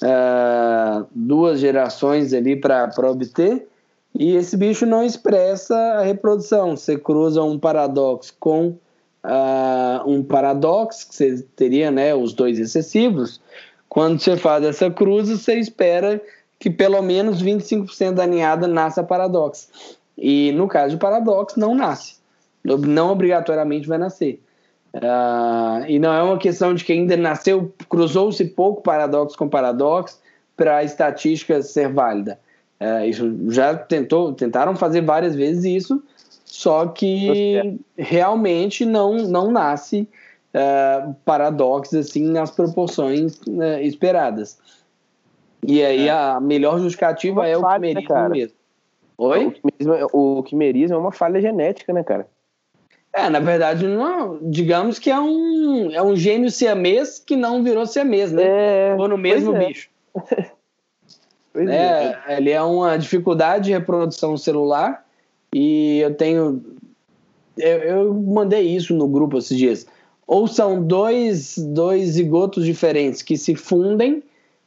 [0.01, 3.67] ah, duas gerações ali para obter.
[4.17, 6.77] E esse bicho não expressa a reprodução.
[6.77, 8.77] Você cruza um paradoxo com
[9.21, 13.41] ah, um paradoxo, que você teria né, os dois excessivos.
[13.89, 16.21] Quando você faz essa cruza, você espera
[16.57, 19.67] que pelo menos 25% da ninhada nasça paradoxo.
[20.17, 22.15] E no caso de paradoxo, não nasce.
[22.63, 24.41] Não obrigatoriamente vai nascer.
[24.93, 30.19] Ah, e não é uma questão de que ainda nasceu, cruzou-se pouco paradoxo com paradoxo
[30.55, 32.39] para a estatística ser válida.
[32.79, 36.03] É, isso já tentou, tentaram fazer várias vezes isso,
[36.43, 40.07] só que realmente não, não nasce
[40.53, 44.57] é, paradoxos assim nas proporções né, esperadas.
[45.67, 48.29] E aí a melhor justificativa Uma é o falha, né, quimerismo cara?
[48.29, 48.55] mesmo.
[49.17, 49.51] O Oi?
[49.51, 52.27] quimerismo, é- o quimerismo é uma falha genética, né, cara?
[53.13, 57.85] É, na verdade, não, digamos que é um, é um gêmeo siamês que não virou
[57.85, 58.43] siamês, né?
[58.43, 58.95] É.
[58.97, 59.89] Ou no mesmo é, bicho.
[61.55, 62.19] pois é.
[62.27, 65.05] É, ele é uma dificuldade de reprodução celular
[65.53, 66.61] e eu tenho.
[67.57, 69.87] Eu, eu mandei isso no grupo esses dias.
[70.27, 74.21] Ou são dois, dois zigotos diferentes que se fundem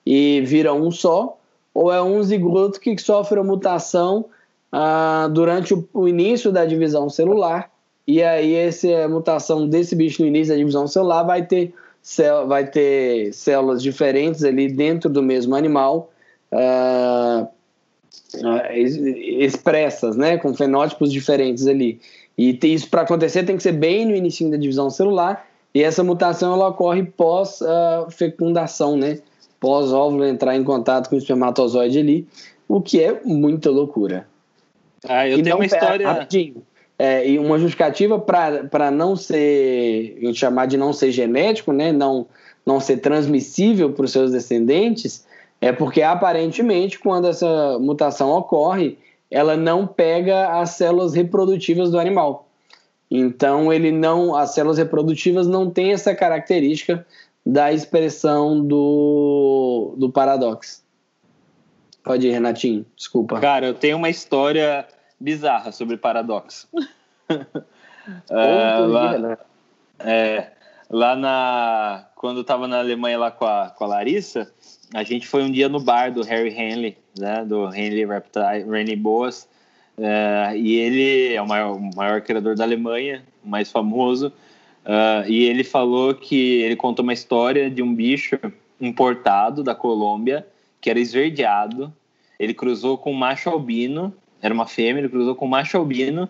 [0.06, 1.38] e viram um só,
[1.74, 4.24] ou é um zigoto que sofre uma mutação
[4.72, 7.70] ah, durante o, o início da divisão celular.
[8.06, 11.74] E aí, essa mutação desse bicho no início da divisão celular vai ter,
[12.46, 16.10] vai ter células diferentes ali dentro do mesmo animal.
[18.70, 22.00] Ex- expressas, né, com fenótipos diferentes ali.
[22.36, 25.46] E isso para acontecer tem que ser bem no início da divisão celular.
[25.74, 29.18] E essa mutação ela ocorre pós ah, fecundação, né?
[29.60, 32.26] Pós óvulo entrar em contato com o espermatozoide ali,
[32.68, 34.26] o que é muita loucura.
[35.08, 36.06] ah, eu E tenho uma história.
[36.06, 36.62] Rapidinho.
[36.96, 41.92] É, e uma justificativa para não ser, a gente chamar de não ser genético, né?
[41.92, 42.26] não,
[42.66, 45.24] não ser transmissível para os seus descendentes,
[45.60, 48.98] é porque aparentemente, quando essa mutação ocorre,
[49.30, 52.48] ela não pega as células reprodutivas do animal.
[53.10, 57.06] Então, ele não, as células reprodutivas não têm essa característica
[57.44, 60.82] da expressão do, do paradoxo.
[62.04, 63.40] Pode ir, Renatinho, desculpa.
[63.40, 64.86] Cara, eu tenho uma história
[65.18, 66.68] bizarra sobre paradoxo.
[68.30, 69.38] É, lá, né?
[69.98, 70.52] é,
[70.88, 72.06] lá na.
[72.16, 74.50] Quando eu tava na Alemanha lá com a, com a Larissa,
[74.94, 77.44] a gente foi um dia no bar do Harry Henley, né?
[77.44, 79.48] Do Henley Reptile, Boas.
[79.98, 84.32] É, e ele é o maior, o maior criador da Alemanha, o mais famoso.
[84.90, 88.38] Ah, e ele falou que ele contou uma história de um bicho
[88.80, 90.46] importado da Colômbia
[90.80, 91.92] que era esverdeado.
[92.38, 96.26] Ele cruzou com um macho albino, era uma fêmea, ele cruzou com um macho albino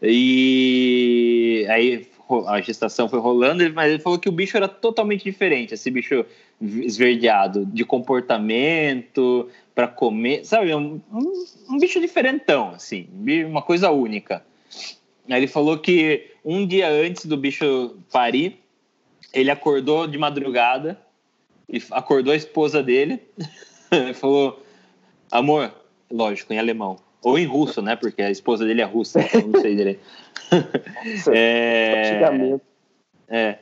[0.00, 2.06] e aí
[2.46, 6.24] a gestação foi rolando, mas ele falou que o bicho era totalmente diferente, esse bicho
[6.60, 10.74] esverdeado, de comportamento, para comer, sabe?
[10.74, 14.44] Um, um, bicho diferentão, assim, um uma coisa única.
[15.28, 18.58] Aí ele falou que um dia antes do bicho parir,
[19.32, 20.98] ele acordou de madrugada
[21.68, 23.20] e acordou a esposa dele.
[23.92, 24.62] ele falou:
[25.30, 25.72] Amor,
[26.10, 26.98] lógico, em alemão.
[27.22, 27.96] Ou em russo, né?
[27.96, 30.00] Porque a esposa dele é russa, então não sei direito.
[31.32, 32.58] É,
[33.28, 33.58] é.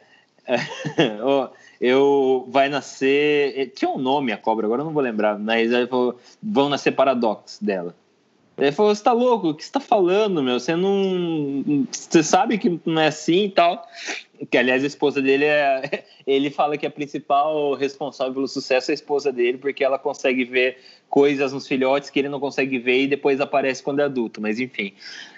[1.80, 3.52] Eu vai nascer.
[3.58, 5.38] eh, Tinha um nome a cobra, agora eu não vou lembrar.
[5.38, 7.94] Mas falou: vão nascer paradoxos dela.
[8.58, 9.48] Ele falou: Você tá louco?
[9.48, 10.58] O que você tá falando, meu?
[10.58, 11.86] Você não.
[11.90, 13.86] Você sabe que não é assim e tal.
[14.50, 16.04] Que, aliás, a esposa dele é.
[16.26, 20.44] Ele fala que a principal responsável pelo sucesso é a esposa dele, porque ela consegue
[20.44, 20.76] ver
[21.08, 24.40] coisas nos filhotes que ele não consegue ver e depois aparece quando é adulto.
[24.40, 24.92] Mas, enfim.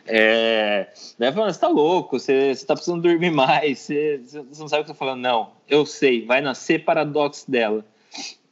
[0.07, 0.87] É...
[1.19, 2.19] Daí falando: Você tá louco?
[2.19, 3.81] Você, você tá precisando dormir mais.
[3.81, 5.21] Você, você não sabe o que eu tô falando?
[5.21, 6.25] Não, eu sei.
[6.25, 7.85] Vai nascer paradoxo dela.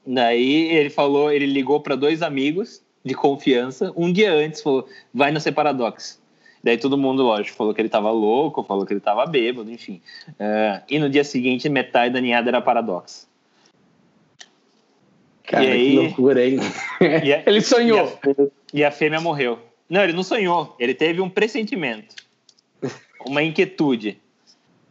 [0.05, 5.31] Daí ele falou: Ele ligou para dois amigos de confiança, um dia antes falou, vai
[5.31, 6.21] nascer Paradox.
[6.63, 10.03] Daí todo mundo, lógico, falou que ele tava louco, falou que ele tava bêbado, enfim.
[10.31, 13.29] Uh, e no dia seguinte, metade da ninhada era Paradox.
[15.45, 16.59] Cara, e aí, que loucura, hein?
[17.01, 18.19] A, ele sonhou.
[18.27, 19.61] E a, e a fêmea morreu.
[19.89, 20.75] Não, ele não sonhou.
[20.81, 22.17] Ele teve um pressentimento.
[23.25, 24.19] Uma inquietude.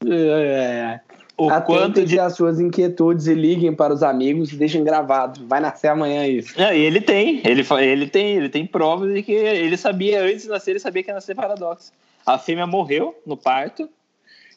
[0.06, 1.00] É, é, é
[1.38, 5.46] o quanto de as suas inquietudes e liguem para os amigos e deixem gravado.
[5.48, 6.58] Vai nascer amanhã isso.
[6.58, 10.44] Não, e ele tem, ele, ele tem, ele tem provas de que ele sabia antes
[10.44, 11.92] de nascer, ele sabia que ia nascer paradoxo.
[12.26, 13.90] A fêmea morreu no parto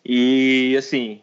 [0.04, 1.20] e assim,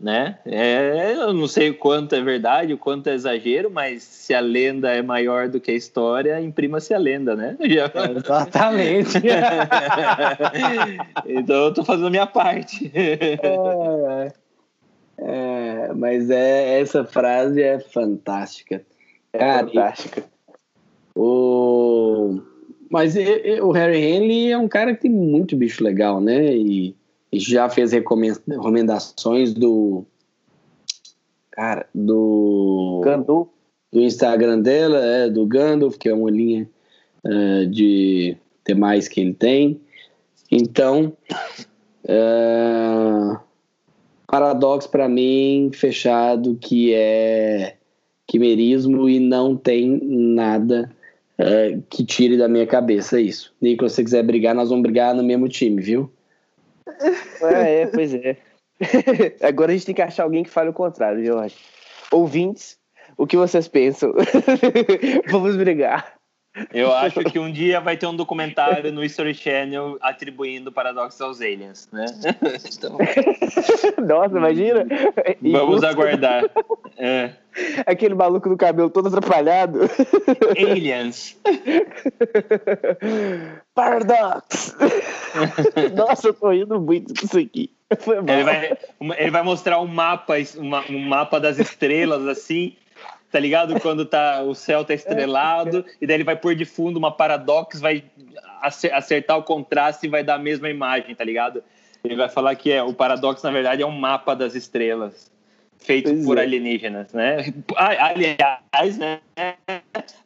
[0.00, 0.38] né?
[0.46, 4.40] É, eu não sei o quanto é verdade, o quanto é exagero, mas se a
[4.40, 7.56] lenda é maior do que a história, imprima-se a lenda, né?
[7.60, 7.92] Já...
[8.16, 9.18] Exatamente.
[11.26, 12.90] então eu tô fazendo a minha parte.
[13.00, 14.32] É,
[15.20, 15.92] é.
[15.94, 18.82] Mas é, essa frase é fantástica.
[19.32, 20.24] É fantástica.
[21.14, 22.40] O...
[22.90, 26.54] Mas e, o Harry Henley é um cara que tem muito bicho legal, né?
[26.54, 26.96] E,
[27.30, 30.04] e já fez recomendações do.
[31.50, 33.00] Cara, do.
[33.04, 33.48] Gandalf.
[33.92, 36.68] Do Instagram dela, é, do Gandalf, que é uma linha
[37.24, 38.36] uh, de
[38.66, 39.80] demais que ele tem.
[40.50, 41.12] Então.
[42.04, 43.38] Uh,
[44.30, 47.76] paradoxo para mim fechado que é
[48.26, 50.90] quimerismo e não tem nada
[51.36, 53.52] é, que tire da minha cabeça isso.
[53.60, 56.12] Nicolas, se você quiser brigar, nós vamos brigar no mesmo time, viu?
[57.42, 58.36] É, é pois é.
[59.42, 61.56] Agora a gente tem que achar alguém que fale o contrário, Jorge.
[62.12, 62.78] Ouvintes,
[63.16, 64.12] o que vocês pensam?
[65.28, 66.19] vamos brigar.
[66.72, 71.40] Eu acho que um dia vai ter um documentário no History Channel atribuindo paradoxos aos
[71.40, 72.06] aliens, né?
[72.76, 72.98] Então...
[74.04, 74.84] Nossa, imagina!
[75.40, 76.44] Vamos aguardar.
[77.02, 77.30] É.
[77.86, 79.78] Aquele maluco do cabelo todo atrapalhado.
[80.58, 81.34] Aliens.
[83.74, 84.76] Paradox!
[85.96, 87.70] Nossa, eu tô indo muito disso aqui.
[87.90, 88.78] Ele vai,
[89.18, 90.34] ele vai mostrar um mapa,
[90.90, 92.76] um mapa das estrelas, assim,
[93.30, 93.78] tá ligado?
[93.80, 97.80] Quando tá, o céu tá estrelado, e daí ele vai pôr de fundo uma paradox,
[97.80, 98.04] vai
[98.60, 101.62] acertar o contraste e vai dar a mesma imagem, tá ligado?
[102.04, 105.30] Ele vai falar que é o paradoxo, na verdade, é um mapa das estrelas
[105.80, 106.42] feito pois por é.
[106.42, 107.52] alienígenas, né?
[107.76, 109.20] Aliás, né?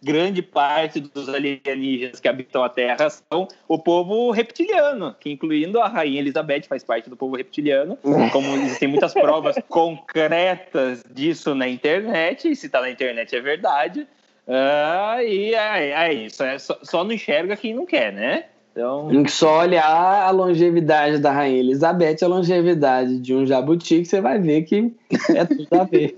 [0.02, 5.88] Grande parte dos alienígenas que habitam a Terra são o povo reptiliano, que incluindo a
[5.88, 7.96] rainha Elizabeth faz parte do povo reptiliano.
[8.32, 14.06] Como existem muitas provas concretas disso na internet, e se está na internet é verdade.
[14.46, 18.44] Uh, e aí, aí só, só não enxerga quem não quer, né?
[18.74, 19.08] Então...
[19.28, 24.40] Só olhar a longevidade da Rainha Elizabeth, a longevidade de um jabuti, que você vai
[24.40, 24.92] ver que
[25.30, 26.16] é tudo a ver.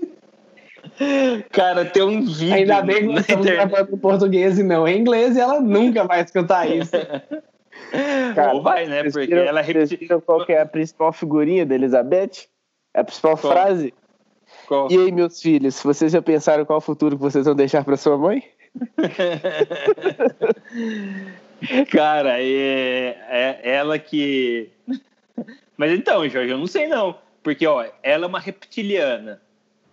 [1.51, 2.53] Cara, tem um vídeo.
[2.53, 6.03] Ainda bem que nós estamos gravando em português e não em inglês, e ela nunca
[6.03, 6.91] vai escutar isso.
[8.33, 9.03] Cara, Ou vai, né?
[9.03, 10.07] Porque viram, ela repete.
[10.25, 12.47] qual que é a principal figurinha da Elizabeth?
[12.93, 13.53] A principal qual?
[13.53, 13.93] frase?
[14.67, 14.91] Qual?
[14.91, 17.95] E aí, meus filhos, vocês já pensaram qual o futuro que vocês vão deixar para
[17.95, 18.43] sua mãe?
[21.91, 24.69] Cara, é, é ela que.
[25.77, 27.15] Mas então, Jorge, eu não sei não.
[27.43, 29.41] Porque, ó, ela é uma reptiliana.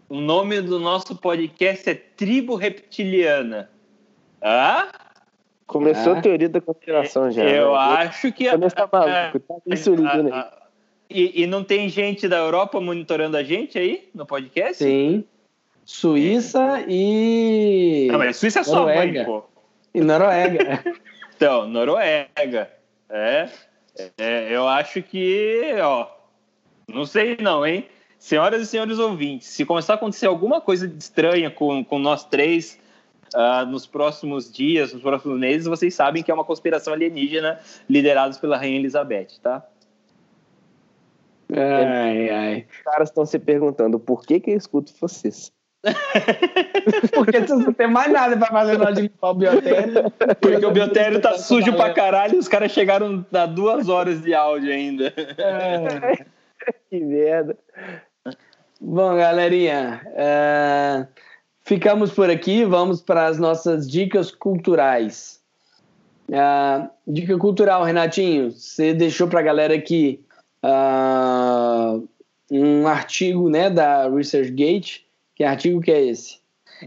[0.09, 3.71] O nome do nosso podcast é Tribo Reptiliana.
[4.41, 4.89] Ah?
[5.67, 6.19] Começou ah?
[6.19, 7.45] a teoria da conspiração já.
[7.45, 7.79] Eu né?
[7.79, 8.51] acho que.
[8.51, 10.69] Começa maluco, tá.
[11.09, 14.83] E, e não tem gente da Europa monitorando a gente aí no podcast?
[14.83, 15.25] Sim.
[15.85, 18.09] Suíça e.
[18.11, 19.45] Não, mas Suíça é só mãe, pô.
[19.95, 20.83] E Noruega.
[21.37, 22.71] Então, Noruega.
[23.09, 23.49] É,
[24.19, 26.09] é, eu acho que, ó,
[26.89, 27.87] não sei não, hein?
[28.19, 32.79] Senhoras e senhores ouvintes, se começar a acontecer alguma coisa estranha com, com nós três
[33.35, 38.35] uh, nos próximos dias, nos próximos meses, vocês sabem que é uma conspiração alienígena liderada
[38.39, 39.67] pela Rainha Elizabeth, tá?
[41.53, 42.67] Ai, ai.
[42.71, 45.53] Os caras estão se perguntando por que, que eu escuto vocês.
[47.15, 50.11] Porque você não tem mais nada pra fazer na hora de limpar o biotério.
[50.41, 54.35] Porque o biotério tá sujo pra caralho e os caras chegaram a duas horas de
[54.35, 55.13] áudio ainda.
[55.17, 56.25] É.
[56.91, 57.57] que merda.
[58.81, 61.07] Bom, galerinha, é...
[61.63, 62.65] ficamos por aqui.
[62.65, 65.43] Vamos para as nossas dicas culturais.
[66.33, 68.51] Ah, dica cultural, Renatinho.
[68.51, 70.25] Você deixou para a galera aqui
[70.63, 71.99] ah,
[72.51, 75.07] um artigo né, da ResearchGate.
[75.35, 76.39] Que artigo que é esse?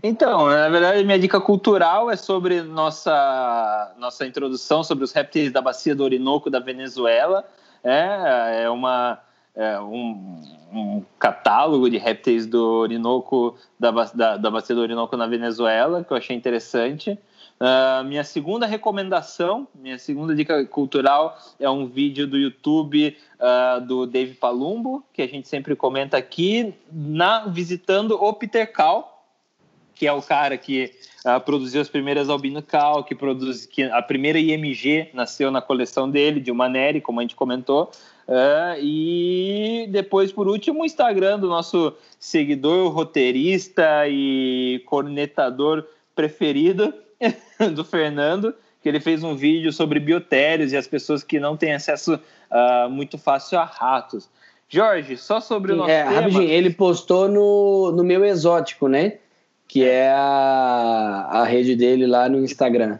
[0.04, 5.62] Então, na verdade, minha dica cultural é sobre nossa, nossa introdução sobre os répteis da
[5.62, 7.46] bacia do Orinoco da Venezuela.
[7.84, 9.20] É, é uma
[9.56, 15.26] é, um, um, catálogo de répteis do Orinoco, da, da, da bacia do Orinoco na
[15.26, 17.18] Venezuela, que eu achei interessante.
[17.60, 24.06] Uh, minha segunda recomendação, minha segunda dica cultural é um vídeo do YouTube uh, do
[24.06, 29.26] Dave Palumbo, que a gente sempre comenta aqui, na, visitando o Peter Cal,
[29.96, 30.94] que é o cara que
[31.26, 36.08] uh, produziu as primeiras Albino Cal, que produz que a primeira IMG nasceu na coleção
[36.08, 37.90] dele, de uma Neri, como a gente comentou.
[38.82, 46.94] E depois, por último, o Instagram do nosso seguidor, roteirista e cornetador preferido,
[47.74, 51.74] do Fernando, que ele fez um vídeo sobre biotérios e as pessoas que não têm
[51.74, 54.30] acesso uh, muito fácil a ratos.
[54.70, 56.22] Jorge, só sobre o nosso é, tema...
[56.22, 59.18] Rapidinho, ele postou no, no meu exótico, né?
[59.68, 63.00] Que é a, a rede dele lá no Instagram.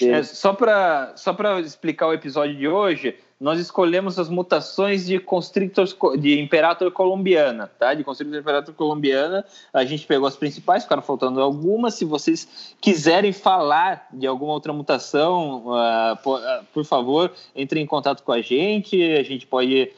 [0.00, 5.96] É, só para só explicar o episódio de hoje, nós escolhemos as mutações de Constrictors
[6.18, 7.92] de Imperator colombiana, tá?
[7.92, 11.94] De Constrictor Imperator colombiana, a gente pegou as principais, ficaram faltando algumas.
[11.94, 17.86] Se vocês quiserem falar de alguma outra mutação, uh, por, uh, por favor, entre em
[17.86, 19.02] contato com a gente.
[19.02, 19.90] A gente pode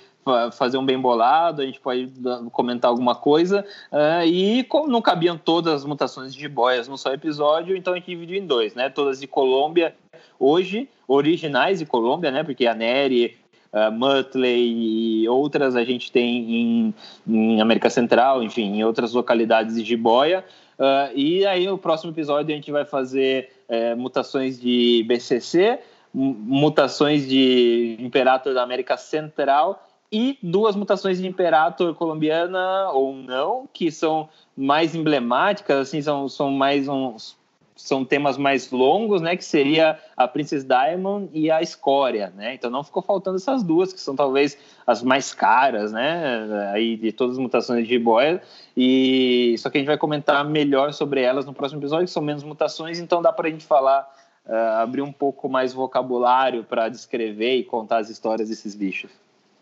[0.53, 2.11] fazer um bem bolado, a gente pode
[2.53, 3.65] comentar alguma coisa.
[3.93, 7.97] Uh, e como não cabiam todas as mutações de boias no só episódio, então a
[7.97, 8.89] gente dividiu em dois, né?
[8.89, 9.94] Todas de Colômbia
[10.39, 12.43] hoje, originais de Colômbia, né?
[12.43, 13.36] Porque a Neri,
[13.73, 16.94] uh, Mutley e outras a gente tem em,
[17.27, 20.44] em, América Central, enfim, em outras localidades de jiboia.
[20.78, 25.78] Uh, e aí, no próximo episódio, a gente vai fazer uh, mutações de BCC,
[26.12, 33.91] mutações de Imperator da América Central e duas mutações de Imperator colombiana ou não, que
[33.91, 37.37] são mais emblemáticas, assim, são, são mais uns
[37.77, 42.55] são temas mais longos, né, que seria a Princess Diamond e a Escória, né?
[42.55, 44.57] Então não ficou faltando essas duas que são talvez
[44.87, 48.41] as mais caras, né, aí de todas as mutações de Boyle.
[48.74, 52.23] E só que a gente vai comentar melhor sobre elas no próximo episódio, que são
[52.23, 54.11] menos mutações, então dá para a gente falar
[54.47, 59.11] uh, abrir um pouco mais vocabulário para descrever e contar as histórias desses bichos.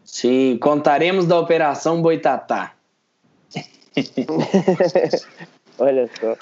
[0.04, 2.72] Sim, contaremos da Operação Boitatá.
[5.78, 6.36] Olha só.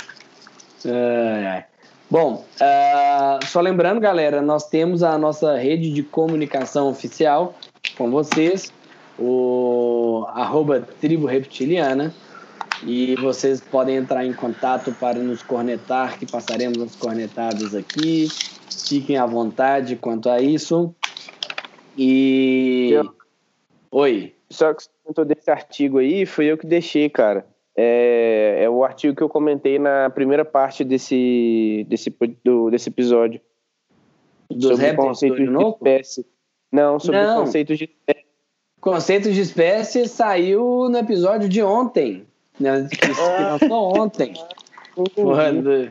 [2.10, 7.54] Bom, uh, só lembrando, galera, nós temos a nossa rede de comunicação oficial
[7.96, 8.70] com vocês,
[9.18, 12.12] o arroba Tribo Reptiliana,
[12.84, 18.28] e vocês podem entrar em contato para nos cornetar, que passaremos as cornetadas aqui.
[18.86, 20.94] Fiquem à vontade quanto a isso.
[21.96, 22.90] E.
[22.92, 23.21] Eu...
[23.92, 24.34] Oi.
[24.50, 27.46] Só que você desse artigo aí, foi eu que deixei, cara
[27.76, 32.14] é, é o artigo que eu comentei na primeira parte desse, desse,
[32.44, 33.40] do, desse episódio.
[34.50, 36.26] Dos sobre conceitos de espécie.
[36.70, 37.40] Não, sobre Não.
[37.40, 38.26] conceitos de espécie.
[38.80, 42.26] Conceitos de espécie saiu no episódio de ontem.
[42.60, 42.86] Né?
[42.90, 43.06] Que
[43.40, 44.34] lançou ontem.
[45.16, 45.88] Mano,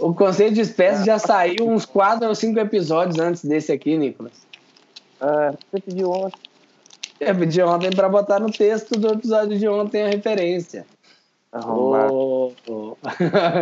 [0.00, 4.44] o conceito de espécie já saiu uns quatro ou cinco episódios antes desse aqui, Nicolas.
[5.20, 6.40] Ah, você pediu ontem.
[7.20, 10.86] Eu pedi ontem para botar no texto do episódio de ontem a referência.
[11.52, 12.96] Oh, oh.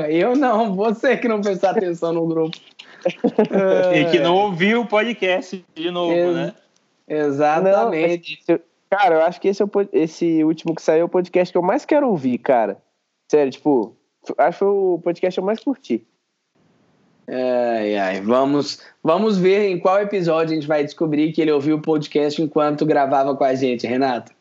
[0.09, 2.57] Eu não, você que não prestou atenção no grupo.
[3.95, 6.55] e que não ouviu o podcast de novo, Ex né?
[7.07, 8.43] Exatamente.
[8.49, 8.59] Não,
[8.89, 11.59] cara, eu acho que esse, é o, esse último que saiu é o podcast que
[11.59, 12.79] eu mais quero ouvir, cara.
[13.31, 13.97] Sério, tipo,
[14.39, 16.07] acho que o podcast que eu mais curti.
[17.29, 18.21] Ai, ai.
[18.21, 22.41] Vamos, vamos ver em qual episódio a gente vai descobrir que ele ouviu o podcast
[22.41, 24.33] enquanto gravava com a gente, Renato.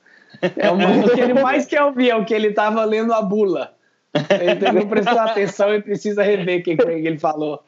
[0.57, 0.77] É o
[1.13, 3.73] que ele mais quer ouvir, é o que ele estava lendo a bula.
[4.13, 7.63] Ele não prestou atenção e precisa rever o que, ele falou.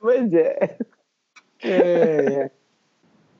[0.00, 0.76] Pois é.
[1.62, 2.50] é.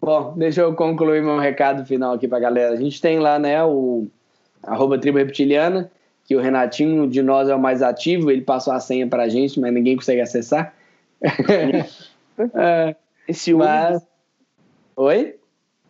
[0.01, 2.75] Bom, deixa eu concluir meu recado final aqui para a galera.
[2.75, 4.07] A gente tem lá, né, o
[4.63, 5.91] arroba tribo reptiliana,
[6.25, 9.29] que o Renatinho de nós é o mais ativo, ele passou a senha para a
[9.29, 10.75] gente, mas ninguém consegue acessar.
[11.23, 12.97] É,
[13.29, 14.03] Esse mas...
[14.97, 15.37] Oi?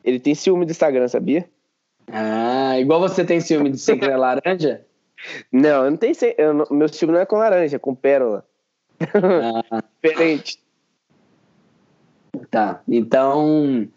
[0.04, 1.48] Ele tem ciúme do Instagram, sabia?
[2.12, 4.84] Ah, igual você tem ciúme de ser laranja?
[5.50, 6.14] Não, eu não tenho.
[6.36, 8.44] Eu meu ciúme não é com laranja, é com pérola.
[9.00, 9.82] Ah.
[10.02, 10.58] Diferente.
[12.50, 13.88] Tá, então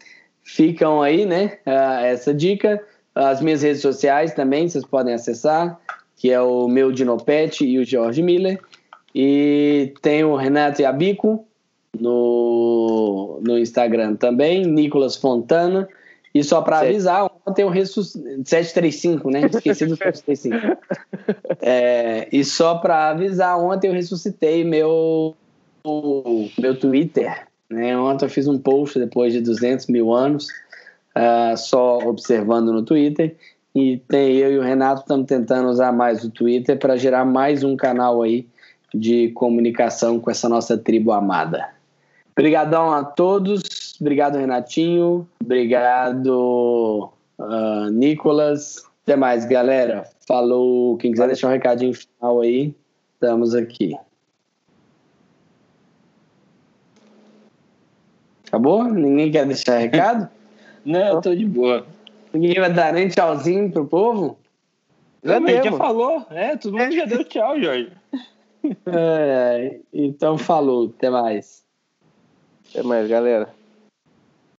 [0.42, 1.58] ficam aí, né?
[1.64, 2.82] essa dica.
[3.14, 5.78] As minhas redes sociais também vocês podem acessar,
[6.16, 8.60] que é o meu Dinopet e o Jorge Miller.
[9.20, 11.44] E tem o Renato Yabico,
[11.98, 15.88] no, no Instagram também, Nicolas Fontana.
[16.32, 18.44] E só para avisar, ontem eu ressuscitei.
[18.44, 19.40] 735, né?
[19.52, 20.78] Esqueci do 735.
[21.60, 25.34] É, e só para avisar, ontem eu ressuscitei meu,
[26.56, 27.48] meu Twitter.
[27.68, 27.98] Né?
[27.98, 30.46] Ontem eu fiz um post depois de 200 mil anos,
[31.16, 33.34] uh, só observando no Twitter.
[33.74, 37.64] E tem eu e o Renato estamos tentando usar mais o Twitter para gerar mais
[37.64, 38.46] um canal aí
[38.94, 41.68] de comunicação com essa nossa tribo amada.
[42.32, 43.96] Obrigadão a todos.
[44.00, 45.28] Obrigado, Renatinho.
[45.42, 48.84] Obrigado, uh, Nicolas.
[49.02, 50.08] Até mais, galera.
[50.26, 50.96] Falou.
[50.98, 52.74] Quem quiser deixar um recadinho final aí,
[53.14, 53.96] estamos aqui.
[58.46, 58.84] Acabou?
[58.84, 60.28] Ninguém quer deixar recado?
[60.84, 61.86] Não, eu tô de boa.
[62.32, 64.38] Ninguém vai dar nem tchauzinho pro povo?
[65.22, 67.92] Já, é já falou, é, todo mundo já deu tchau, Jorge.
[68.86, 71.64] É, então falou, até mais.
[72.70, 73.57] Até mais, galera.